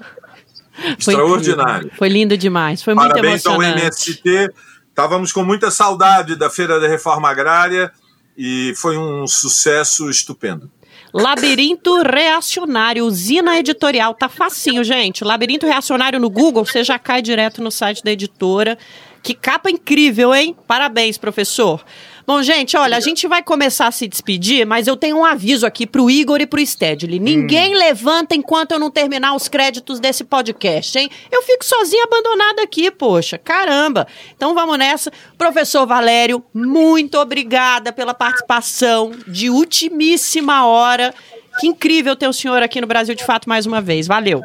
Foi 0.99 1.15
extraordinário. 1.15 1.77
incrível. 1.77 1.99
Foi 1.99 2.09
lindo 2.09 2.37
demais. 2.37 2.83
Foi 2.83 2.95
muito 2.95 3.09
Parabéns 3.09 3.47
ao 3.47 3.63
emocionante. 3.63 4.11
MST. 4.21 4.53
Estávamos 4.89 5.33
com 5.33 5.43
muita 5.45 5.71
saudade 5.71 6.37
da 6.37 6.49
Feira 6.49 6.81
da 6.81 6.89
Reforma 6.89 7.29
Agrária 7.29 7.93
e 8.37 8.73
foi 8.77 8.97
um 8.97 9.27
sucesso 9.27 10.09
estupendo. 10.11 10.71
Labirinto 11.19 12.03
Reacionário, 12.03 13.07
usina 13.07 13.59
editorial. 13.59 14.13
Tá 14.13 14.29
facinho, 14.29 14.85
gente. 14.85 15.25
Labirinto 15.25 15.65
Reacionário 15.65 16.21
no 16.21 16.29
Google, 16.29 16.63
você 16.67 16.85
já 16.85 16.99
cai 16.99 17.23
direto 17.23 17.63
no 17.63 17.71
site 17.71 18.05
da 18.05 18.13
editora. 18.13 18.77
Que 19.23 19.33
capa 19.33 19.71
incrível, 19.71 20.35
hein? 20.35 20.55
Parabéns, 20.67 21.17
professor. 21.17 21.83
Bom, 22.27 22.43
gente, 22.43 22.77
olha, 22.77 22.97
a 22.97 23.01
gente 23.01 23.29
vai 23.29 23.41
começar 23.41 23.87
a 23.87 23.93
se 23.93 24.09
despedir, 24.09 24.67
mas 24.67 24.89
eu 24.89 24.97
tenho 24.97 25.19
um 25.19 25.25
aviso 25.25 25.65
aqui 25.65 25.87
pro 25.87 26.11
Igor 26.11 26.41
e 26.41 26.47
pro 26.47 26.65
Stedley. 26.65 27.21
Ninguém 27.21 27.77
levanta 27.77 28.35
enquanto 28.35 28.73
eu 28.73 28.81
não 28.81 28.91
terminar 28.91 29.37
os 29.37 29.47
créditos 29.47 30.01
desse 30.01 30.25
podcast, 30.25 30.99
hein? 30.99 31.09
Eu 31.31 31.43
fico 31.43 31.65
sozinha 31.65 32.03
abandonada 32.03 32.63
aqui, 32.63 32.91
poxa. 32.91 33.39
Caramba. 33.39 34.09
Então 34.35 34.55
vamos 34.55 34.77
nessa. 34.77 35.13
Professor 35.39 35.87
Valério, 35.87 36.45
muito 36.53 37.17
obrigada 37.17 37.93
pela 37.93 38.13
participação 38.13 39.13
de 39.29 39.49
ultimíssima 39.49 40.67
hora. 40.67 41.15
Que 41.61 41.69
incrível 41.69 42.17
ter 42.17 42.27
o 42.27 42.33
senhor 42.33 42.61
aqui 42.61 42.81
no 42.81 42.89
Brasil 42.89 43.15
de 43.15 43.25
Fato 43.25 43.49
mais 43.49 43.67
uma 43.67 43.81
vez. 43.81 44.09
Valeu. 44.09 44.43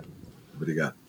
Obrigado. 0.56 1.01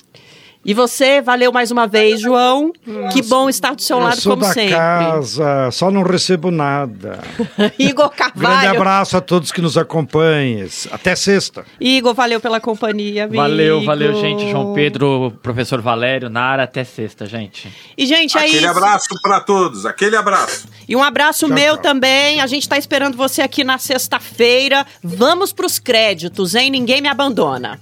E 0.64 0.72
você, 0.74 1.20
valeu 1.20 1.50
mais 1.50 1.70
uma 1.72 1.86
vez, 1.88 2.20
João. 2.20 2.72
que 3.12 3.20
bom 3.22 3.48
estar 3.48 3.74
do 3.74 3.82
seu 3.82 3.96
Eu 3.98 4.04
lado, 4.04 4.20
sou 4.20 4.32
como 4.34 4.46
da 4.46 4.52
sempre. 4.52 4.70
casa, 4.70 5.70
só 5.72 5.90
não 5.90 6.02
recebo 6.02 6.50
nada. 6.52 7.18
Igor 7.78 8.10
Grande 8.10 8.32
Carvalho. 8.32 8.70
abraço 8.76 9.16
a 9.16 9.20
todos 9.20 9.50
que 9.50 9.60
nos 9.60 9.76
acompanhem. 9.76 10.64
Até 10.92 11.16
sexta. 11.16 11.64
Igor, 11.80 12.14
valeu 12.14 12.38
pela 12.40 12.60
companhia, 12.60 13.24
amigo. 13.24 13.42
Valeu, 13.42 13.84
valeu, 13.84 14.14
gente. 14.20 14.48
João 14.50 14.72
Pedro, 14.72 15.32
professor 15.42 15.80
Valério, 15.80 16.30
Nara, 16.30 16.62
até 16.62 16.84
sexta, 16.84 17.26
gente. 17.26 17.68
E, 17.98 18.06
gente, 18.06 18.36
é 18.38 18.42
Aquele 18.42 18.58
isso. 18.58 18.68
abraço 18.68 19.08
para 19.20 19.40
todos, 19.40 19.84
aquele 19.84 20.14
abraço. 20.16 20.68
E 20.88 20.94
um 20.94 21.02
abraço 21.02 21.48
meu 21.48 21.76
também. 21.76 22.40
A 22.40 22.46
gente 22.46 22.68
tá 22.68 22.78
esperando 22.78 23.16
você 23.16 23.42
aqui 23.42 23.64
na 23.64 23.78
sexta-feira. 23.78 24.86
Vamos 25.02 25.52
pros 25.52 25.78
créditos, 25.80 26.54
hein? 26.54 26.70
Ninguém 26.70 27.00
me 27.00 27.08
abandona. 27.08 27.80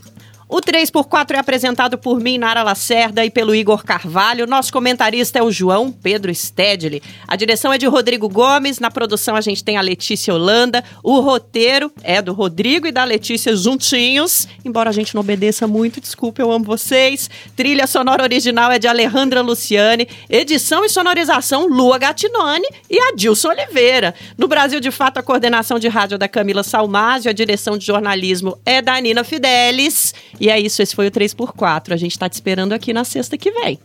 O 0.52 0.60
3x4 0.60 1.36
é 1.36 1.38
apresentado 1.38 1.96
por 1.96 2.18
mim, 2.18 2.36
Nara 2.36 2.64
Lacerda, 2.64 3.24
e 3.24 3.30
pelo 3.30 3.54
Igor 3.54 3.84
Carvalho. 3.84 4.48
Nosso 4.48 4.72
comentarista 4.72 5.38
é 5.38 5.42
o 5.44 5.52
João 5.52 5.92
Pedro 5.92 6.34
Stedley. 6.34 7.00
A 7.28 7.36
direção 7.36 7.72
é 7.72 7.78
de 7.78 7.86
Rodrigo 7.86 8.28
Gomes. 8.28 8.80
Na 8.80 8.90
produção 8.90 9.36
a 9.36 9.40
gente 9.40 9.62
tem 9.62 9.76
a 9.76 9.80
Letícia 9.80 10.34
Holanda. 10.34 10.82
O 11.04 11.20
roteiro 11.20 11.92
é 12.02 12.20
do 12.20 12.32
Rodrigo 12.32 12.88
e 12.88 12.90
da 12.90 13.04
Letícia 13.04 13.54
juntinhos. 13.54 14.48
Embora 14.64 14.90
a 14.90 14.92
gente 14.92 15.14
não 15.14 15.20
obedeça 15.20 15.68
muito, 15.68 16.00
desculpa, 16.00 16.42
eu 16.42 16.50
amo 16.50 16.64
vocês. 16.64 17.30
Trilha 17.54 17.86
sonora 17.86 18.24
original 18.24 18.72
é 18.72 18.78
de 18.80 18.88
Alejandra 18.88 19.42
Luciane. 19.42 20.08
Edição 20.28 20.84
e 20.84 20.88
sonorização, 20.88 21.68
Lua 21.68 21.96
Gatinone 21.96 22.66
e 22.90 22.98
Adilson 22.98 23.50
Oliveira. 23.50 24.16
No 24.36 24.48
Brasil, 24.48 24.80
de 24.80 24.90
fato, 24.90 25.18
a 25.18 25.22
coordenação 25.22 25.78
de 25.78 25.86
rádio 25.86 26.16
é 26.16 26.18
da 26.18 26.26
Camila 26.26 26.64
Salmásio, 26.64 27.30
a 27.30 27.32
direção 27.32 27.78
de 27.78 27.86
jornalismo 27.86 28.58
é 28.66 28.82
da 28.82 29.00
Nina 29.00 29.22
Fidelis. 29.22 30.12
E 30.40 30.48
é 30.48 30.58
isso, 30.58 30.80
esse 30.80 30.96
foi 30.96 31.06
o 31.06 31.10
3x4. 31.10 31.92
A 31.92 31.96
gente 31.96 32.18
tá 32.18 32.28
te 32.28 32.32
esperando 32.32 32.72
aqui 32.72 32.92
na 32.92 33.04
sexta 33.04 33.36
que 33.36 33.50
vem. 33.50 33.78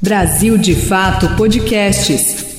Brasil 0.00 0.58
de 0.58 0.74
Fato 0.74 1.36
Podcasts. 1.36 2.51